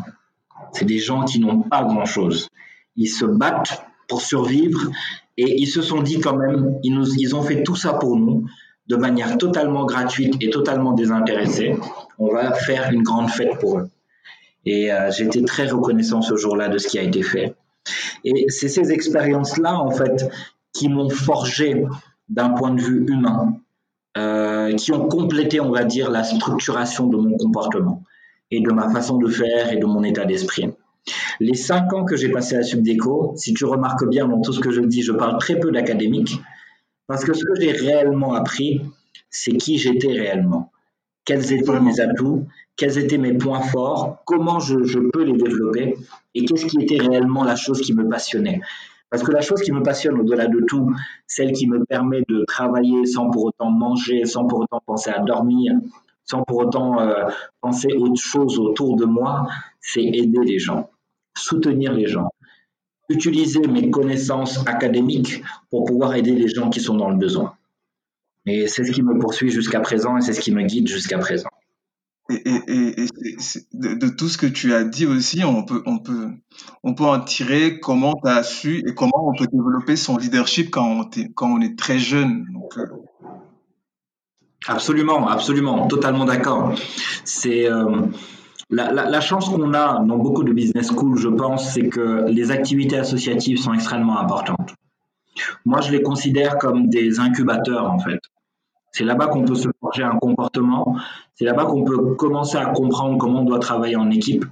C'est 0.73 0.85
des 0.85 0.99
gens 0.99 1.25
qui 1.25 1.41
n'ont 1.41 1.63
pas 1.63 1.83
grand-chose. 1.83 2.49
Ils 2.95 3.09
se 3.09 3.25
battent 3.25 3.85
pour 4.09 4.21
survivre 4.21 4.91
et 5.37 5.61
ils 5.61 5.67
se 5.67 5.83
sont 5.83 6.03
dit 6.03 6.21
quand 6.21 6.37
même, 6.37 6.79
ils, 6.83 7.35
ont 7.35 7.43
fait 7.43 7.63
tout 7.63 7.77
ça 7.77 7.95
pour 7.95 8.17
nous 8.17 8.47
de 8.89 8.97
manière 8.97 9.37
totalement 9.39 9.85
gratuite 9.85 10.35
et 10.41 10.51
totalement 10.51 10.93
désintéressée. 10.93 11.77
On 12.19 12.33
va 12.33 12.53
faire 12.53 12.91
une 12.93 13.03
grande 13.03 13.31
fête 13.31 13.59
pour 13.59 13.79
eux. 13.79 13.89
Et 14.65 14.93
euh, 14.93 15.11
j'étais 15.11 15.43
très 15.43 15.67
reconnaissant 15.67 16.23
ce 16.23 16.37
jour-là 16.37 16.69
de 16.69 16.79
ce 16.79 16.89
qui 16.89 16.99
a 16.99 17.03
été 17.03 17.23
fait. 17.23 17.55
Et 18.25 18.47
c'est 18.49 18.69
ces 18.69 18.93
expériences-là, 18.93 19.79
en 19.79 19.91
fait, 19.91 20.29
qui 20.73 20.89
m'ont 20.89 21.11
forgé 21.11 21.85
d'un 22.29 22.51
point 22.51 22.71
de 22.71 22.81
vue 22.81 23.07
humain, 23.09 23.57
euh, 24.17 24.75
qui 24.75 24.93
ont 24.93 25.07
complété, 25.07 25.61
on 25.61 25.71
va 25.71 25.85
dire, 25.85 26.11
la 26.11 26.25
structuration 26.25 27.07
de 27.07 27.17
mon 27.17 27.37
comportement 27.37 28.03
et 28.51 28.61
de 28.61 28.71
ma 28.71 28.91
façon 28.91 29.19
de 29.19 29.29
faire 29.29 29.73
et 29.73 29.77
de 29.77 29.87
mon 29.87 30.03
état 30.03 30.25
d'esprit. 30.25 30.71
Les 31.39 31.55
cinq 31.55 31.93
ans 31.93 32.05
que 32.05 32.17
j'ai 32.17 32.31
passé 32.31 32.57
à 32.57 32.63
Subdeco, 32.63 33.35
si 33.37 33.55
tu 33.55 33.65
remarques 33.65 34.09
bien 34.09 34.27
dans 34.27 34.41
tout 34.41 34.53
ce 34.53 34.61
que 34.61 34.71
je 34.71 34.81
dis, 34.81 35.03
je 35.03 35.13
parle 35.13 35.39
très 35.39 35.59
peu 35.59 35.71
d'académique, 35.71 36.41
parce 37.07 37.25
que 37.25 37.33
ce 37.33 37.45
que 37.45 37.61
j'ai 37.61 37.73
réellement 37.73 38.35
appris, 38.35 38.81
c'est 39.31 39.53
qui 39.53 39.79
j'étais 39.79 40.13
réellement. 40.13 40.73
Quels 41.25 41.53
étaient 41.53 41.81
mes 41.81 42.01
atouts, 42.01 42.47
quels 42.77 42.99
étaient 42.99 43.19
mes 43.19 43.37
points 43.37 43.63
forts, 43.63 44.23
comment 44.25 44.61
je, 44.61 44.99
peux 45.11 45.25
les 45.25 45.37
développer 45.37 45.97
et 46.35 46.45
qu'est-ce 46.45 46.67
qui 46.67 46.83
était 46.83 46.99
réellement 46.99 47.43
la 47.43 47.57
chose 47.57 47.81
qui 47.81 47.95
me 47.95 48.09
passionnait. 48.09 48.61
Parce 49.11 49.23
que 49.23 49.33
la 49.33 49.41
chose 49.41 49.61
qui 49.63 49.73
me 49.73 49.83
passionne 49.83 50.19
au-delà 50.21 50.47
de 50.47 50.61
tout, 50.67 50.95
celle 51.27 51.53
qui 51.53 51.69
me 51.69 51.85
permet 51.85 52.23
de 52.29 52.45
travailler 52.45 53.07
sans 53.07 53.31
pour 53.31 53.47
autant 53.47 53.71
manger, 53.71 54.25
sans 54.25 54.47
pour 54.47 54.61
autant 54.61 54.83
penser 54.85 55.11
à 55.11 55.21
dormir, 55.21 55.73
sans 56.25 56.43
pour 56.43 56.59
autant 56.59 57.01
euh, 57.01 57.25
penser 57.61 57.93
autre 57.95 58.21
chose 58.21 58.59
autour 58.59 58.97
de 58.97 59.05
moi, 59.05 59.47
c'est 59.81 60.03
aider 60.03 60.41
les 60.45 60.59
gens, 60.59 60.91
soutenir 61.37 61.93
les 61.93 62.07
gens, 62.07 62.31
utiliser 63.09 63.61
mes 63.61 63.91
connaissances 63.91 64.67
académiques 64.67 65.43
pour 65.71 65.85
pouvoir 65.85 66.15
aider 66.15 66.33
les 66.33 66.49
gens 66.49 66.71
qui 66.71 66.81
sont 66.81 66.95
dans 66.95 67.11
le 67.11 67.17
besoin. 67.17 67.55
Et 68.47 68.69
c'est 68.69 68.85
ce 68.85 68.93
qui 68.93 69.03
me 69.03 69.19
poursuit 69.19 69.51
jusqu'à 69.51 69.81
présent 69.81 70.17
et 70.17 70.21
c'est 70.21 70.33
ce 70.33 70.41
qui 70.41 70.53
me 70.53 70.63
guide 70.63 70.89
jusqu'à 70.89 71.19
présent. 71.19 71.49
Et, 72.29 73.07
de, 73.73 74.09
tout 74.09 74.29
ce 74.29 74.37
que 74.37 74.47
tu 74.47 74.75
as 74.75 74.83
dit 74.83 75.07
aussi, 75.07 75.45
on 75.45 75.65
peut, 75.65 75.83
on 75.87 75.99
peut, 75.99 76.31
on 76.83 76.95
peut 76.95 77.05
en 77.05 77.21
tirer 77.21 77.79
comment 77.79 78.15
tu 78.23 78.29
as 78.29 78.43
su 78.43 78.83
et 78.87 78.95
comment 78.95 79.29
on 79.29 79.33
peut 79.33 79.47
développer 79.47 79.95
son 79.95 80.17
leadership 80.17 80.71
quand 80.71 80.89
on, 80.89 81.11
quand 81.35 81.49
on 81.49 81.61
est 81.61 81.79
très 81.79 82.01
jeune. 82.01 82.47
Euh, 82.79 82.87
absolument, 84.67 85.29
absolument, 85.29 85.87
totalement 85.87 86.25
d'accord. 86.25 86.75
C'est 87.25 87.71
euh, 87.71 88.07
la, 88.71 89.21
chance 89.21 89.49
qu'on 89.49 89.75
a 89.75 90.01
dans 90.01 90.19
beaucoup 90.19 90.43
de 90.43 90.53
business 90.53 90.89
schools, 90.89 91.19
je 91.19 91.29
pense, 91.29 91.73
c'est 91.73 91.89
que 91.89 92.27
les 92.29 92.51
activités 92.51 92.99
associatives 92.99 93.59
sont 93.59 93.73
extrêmement 93.73 94.19
importantes. 94.19 94.75
Moi, 95.65 95.81
je 95.81 95.93
les 95.93 96.03
considère 96.03 96.59
comme 96.59 96.89
des 96.89 97.21
incubateurs, 97.21 97.91
en 97.91 97.99
fait. 97.99 98.21
C'est 98.93 99.05
là-bas 99.05 99.27
qu'on 99.27 99.45
peut 99.45 99.55
se 99.55 99.69
forger 99.81 100.03
un 100.03 100.17
comportement, 100.17 100.97
c'est 101.35 101.45
là-bas 101.45 101.67
qu'on 101.67 101.85
peut 101.85 102.15
commencer 102.15 102.57
à 102.57 102.67
comprendre 102.67 103.19
comment 103.19 103.41
on 103.41 103.45
doit 103.45 103.59
travailler 103.59 103.97
en 103.97 104.11
équipe 104.11 104.47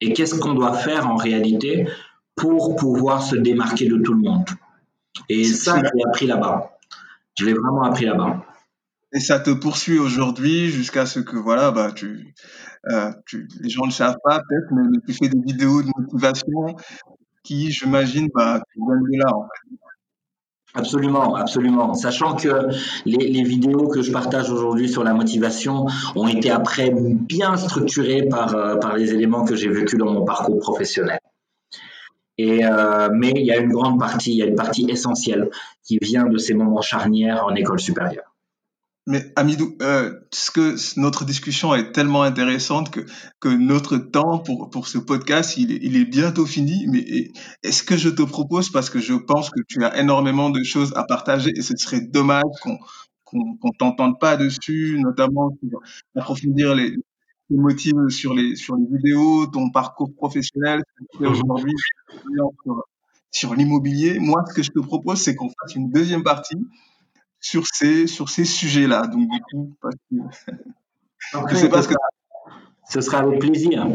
et 0.00 0.14
qu'est-ce 0.14 0.38
qu'on 0.38 0.54
doit 0.54 0.72
faire 0.72 1.08
en 1.08 1.16
réalité 1.16 1.86
pour 2.34 2.74
pouvoir 2.76 3.22
se 3.22 3.36
démarquer 3.36 3.88
de 3.88 3.98
tout 3.98 4.14
le 4.14 4.20
monde. 4.20 4.48
Et 5.28 5.44
ça, 5.44 5.76
je 5.76 5.82
l'ai 5.82 6.04
appris 6.08 6.26
là-bas. 6.26 6.78
Je 7.38 7.44
l'ai 7.44 7.52
vraiment 7.52 7.82
appris 7.82 8.06
là-bas. 8.06 8.42
Et 9.14 9.20
ça 9.20 9.38
te 9.38 9.50
poursuit 9.50 9.98
aujourd'hui 9.98 10.68
jusqu'à 10.68 11.04
ce 11.04 11.20
que 11.20 11.36
voilà, 11.36 11.70
bah 11.70 11.92
tu, 11.92 12.34
euh, 12.90 13.12
tu 13.26 13.46
les 13.60 13.68
gens 13.68 13.84
ne 13.84 13.90
savent 13.90 14.16
pas 14.24 14.40
peut-être, 14.40 14.72
mais 14.72 14.98
tu 15.06 15.12
fais 15.12 15.28
des 15.28 15.40
vidéos 15.40 15.82
de 15.82 15.90
motivation 15.98 16.76
qui, 17.44 17.70
j'imagine, 17.70 18.28
bah 18.34 18.62
tu 18.72 18.78
viens 18.78 18.96
de 18.96 19.18
là 19.18 19.36
en 19.36 19.42
fait. 19.42 19.76
Absolument, 20.74 21.34
absolument. 21.34 21.92
Sachant 21.92 22.34
que 22.34 22.68
les, 23.04 23.28
les, 23.28 23.42
vidéos 23.42 23.88
que 23.88 24.00
je 24.00 24.10
partage 24.10 24.50
aujourd'hui 24.50 24.88
sur 24.88 25.04
la 25.04 25.12
motivation 25.12 25.84
ont 26.16 26.26
été 26.26 26.50
après 26.50 26.90
bien 26.90 27.58
structurées 27.58 28.22
par, 28.22 28.54
euh, 28.54 28.76
par 28.76 28.96
les 28.96 29.12
éléments 29.12 29.44
que 29.44 29.54
j'ai 29.54 29.68
vécus 29.68 29.98
dans 29.98 30.10
mon 30.10 30.24
parcours 30.24 30.58
professionnel. 30.60 31.18
Et, 32.38 32.64
euh, 32.64 33.10
mais 33.12 33.32
il 33.36 33.44
y 33.44 33.52
a 33.52 33.58
une 33.58 33.70
grande 33.70 33.98
partie, 34.00 34.32
il 34.32 34.38
y 34.38 34.42
a 34.42 34.46
une 34.46 34.56
partie 34.56 34.86
essentielle 34.88 35.50
qui 35.84 35.98
vient 36.00 36.24
de 36.24 36.38
ces 36.38 36.54
moments 36.54 36.80
charnières 36.80 37.44
en 37.44 37.54
école 37.54 37.78
supérieure. 37.78 38.31
Mais 39.06 39.32
Amidou, 39.34 39.76
euh, 39.82 40.12
ce 40.32 40.50
que 40.52 40.76
notre 41.00 41.24
discussion 41.24 41.74
est 41.74 41.90
tellement 41.92 42.22
intéressante 42.22 42.90
que, 42.90 43.00
que 43.40 43.48
notre 43.48 43.96
temps 43.98 44.38
pour, 44.38 44.70
pour 44.70 44.86
ce 44.86 44.98
podcast, 44.98 45.56
il 45.56 45.72
est, 45.72 45.80
il 45.82 45.96
est 45.96 46.04
bientôt 46.04 46.46
fini. 46.46 46.86
Mais 46.88 47.32
est-ce 47.64 47.82
que 47.82 47.96
je 47.96 48.08
te 48.08 48.22
propose, 48.22 48.70
parce 48.70 48.90
que 48.90 49.00
je 49.00 49.14
pense 49.14 49.50
que 49.50 49.60
tu 49.68 49.84
as 49.84 49.98
énormément 49.98 50.50
de 50.50 50.62
choses 50.62 50.92
à 50.94 51.04
partager 51.04 51.50
et 51.56 51.62
ce 51.62 51.76
serait 51.76 52.00
dommage 52.00 52.44
qu'on 52.62 52.78
qu'on 53.24 53.70
t'entende 53.78 54.18
pas 54.20 54.36
dessus, 54.36 54.98
notamment 55.00 55.50
pour 55.58 55.80
approfondir 56.14 56.74
les, 56.74 56.90
les 56.90 57.56
motifs 57.56 57.94
sur 58.08 58.34
les, 58.34 58.56
sur 58.56 58.76
les 58.76 58.84
vidéos, 58.94 59.46
ton 59.46 59.70
parcours 59.70 60.12
professionnel, 60.14 60.82
aujourd'hui 61.18 61.72
sur, 62.10 62.84
sur 63.30 63.54
l'immobilier. 63.54 64.18
Moi, 64.18 64.42
ce 64.50 64.54
que 64.54 64.62
je 64.62 64.70
te 64.70 64.80
propose, 64.80 65.18
c'est 65.18 65.34
qu'on 65.34 65.48
fasse 65.48 65.74
une 65.74 65.90
deuxième 65.90 66.22
partie 66.22 66.58
sur 67.42 67.66
ces, 67.66 68.06
sur 68.06 68.30
ces 68.30 68.46
sujets-là. 68.46 69.06
Donc, 69.08 69.28
du 69.28 69.40
coup, 69.50 69.76
parce 69.82 69.94
que... 70.10 71.50
je 71.50 71.56
sais 71.56 71.68
pas 71.68 71.82
ce 71.82 71.88
que. 71.88 71.94
Ce 72.88 73.00
sera 73.00 73.18
avec 73.18 73.40
plaisir. 73.40 73.86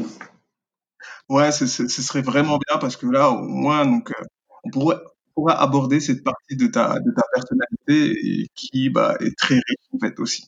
Ouais, 1.30 1.52
ce, 1.52 1.66
ce, 1.66 1.88
serait 1.88 2.22
vraiment 2.22 2.58
bien 2.68 2.78
parce 2.78 2.96
que 2.96 3.06
là, 3.08 3.30
au 3.30 3.48
moins, 3.48 3.86
donc, 3.86 4.12
euh, 4.12 4.24
on 4.64 4.70
pourrait, 4.70 4.98
pourra 5.36 5.62
aborder 5.62 6.00
cette 6.00 6.24
partie 6.24 6.56
de 6.56 6.68
ta, 6.68 7.00
de 7.00 7.12
ta 7.12 7.24
personnalité 7.34 8.18
et 8.24 8.48
qui 8.56 8.90
bah, 8.90 9.16
est 9.20 9.38
très 9.38 9.56
riche 9.56 9.88
en 9.94 10.00
fait 10.00 10.20
aussi. 10.20 10.48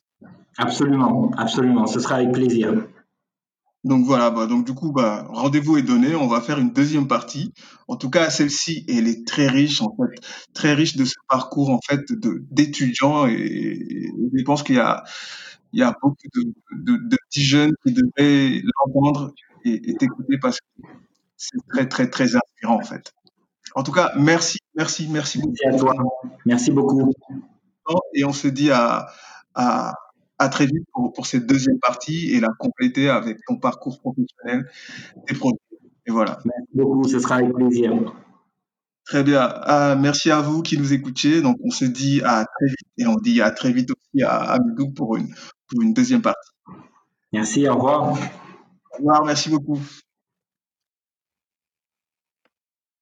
Absolument, 0.57 1.31
absolument. 1.37 1.85
Ce 1.85 1.99
sera 1.99 2.15
avec 2.15 2.31
plaisir. 2.31 2.87
Donc 3.85 4.05
voilà, 4.05 4.29
bah, 4.29 4.45
donc 4.45 4.65
du 4.65 4.73
coup, 4.73 4.91
bah, 4.91 5.25
rendez-vous 5.29 5.77
est 5.77 5.83
donné. 5.83 6.15
On 6.15 6.27
va 6.27 6.41
faire 6.41 6.59
une 6.59 6.71
deuxième 6.73 7.07
partie. 7.07 7.53
En 7.87 7.95
tout 7.95 8.09
cas, 8.09 8.29
celle-ci, 8.29 8.85
elle 8.89 9.07
est 9.07 9.25
très 9.25 9.47
riche, 9.47 9.81
en 9.81 9.95
fait, 9.95 10.19
très 10.53 10.73
riche 10.73 10.95
de 10.97 11.05
ce 11.05 11.15
parcours 11.29 11.69
en 11.69 11.79
fait 11.87 12.01
de 12.11 12.43
d'étudiants 12.51 13.25
et, 13.27 14.11
je 14.33 14.43
pense 14.43 14.63
qu'il 14.63 14.75
y 14.75 14.79
a 14.79 15.03
il 15.73 15.79
y 15.79 15.83
a 15.83 15.93
beaucoup 16.01 16.15
de, 16.35 16.41
de, 16.77 16.97
de 16.97 17.17
petits 17.29 17.43
jeunes 17.43 17.73
qui 17.85 17.93
devraient 17.93 18.61
l'entendre 18.63 19.33
et, 19.65 19.91
et 19.91 19.95
t'écouter 19.95 20.37
parce 20.41 20.59
que 20.59 20.65
c'est 21.37 21.59
très 21.69 21.87
très 21.87 22.09
très 22.09 22.35
inspirant 22.35 22.77
en 22.77 22.83
fait. 22.83 23.13
En 23.75 23.83
tout 23.83 23.91
cas, 23.91 24.11
merci, 24.17 24.59
merci, 24.75 25.07
merci 25.09 25.39
beaucoup. 25.39 25.53
Merci 25.63 25.75
à 25.75 25.79
toi. 25.79 25.95
Merci 26.45 26.71
beaucoup. 26.71 27.13
Et 28.13 28.23
on 28.23 28.33
se 28.33 28.47
dit 28.47 28.71
à, 28.71 29.07
à 29.55 29.93
à 30.39 30.49
très 30.49 30.65
vite 30.65 30.85
pour, 30.93 31.13
pour, 31.13 31.25
cette 31.25 31.45
deuxième 31.45 31.79
partie 31.79 32.31
et 32.31 32.39
la 32.39 32.49
compléter 32.57 33.09
avec 33.09 33.37
ton 33.45 33.57
parcours 33.57 33.99
professionnel, 33.99 34.69
tes 35.27 35.35
produits. 35.35 35.59
Et 36.05 36.11
voilà. 36.11 36.39
Merci 36.45 36.71
beaucoup, 36.73 37.07
ce 37.07 37.19
sera 37.19 37.35
avec 37.35 37.53
plaisir. 37.53 37.93
Très 39.05 39.23
bien. 39.23 39.41
Ah, 39.41 39.95
merci 39.99 40.31
à 40.31 40.39
vous 40.39 40.61
qui 40.61 40.77
nous 40.77 40.93
écoutiez. 40.93 41.41
Donc, 41.41 41.57
on 41.63 41.71
se 41.71 41.85
dit 41.85 42.21
à 42.23 42.45
très 42.45 42.67
vite 42.67 42.87
et 42.97 43.07
on 43.07 43.15
dit 43.15 43.41
à 43.41 43.51
très 43.51 43.71
vite 43.71 43.89
aussi 43.91 44.23
à 44.23 44.53
Amidou 44.53 44.91
pour 44.91 45.17
une, 45.17 45.27
pour 45.67 45.81
une 45.81 45.93
deuxième 45.93 46.21
partie. 46.21 46.51
Merci, 47.33 47.67
au 47.67 47.75
revoir. 47.75 48.11
Au 48.11 48.97
revoir, 48.97 49.25
merci 49.25 49.49
beaucoup. 49.49 49.79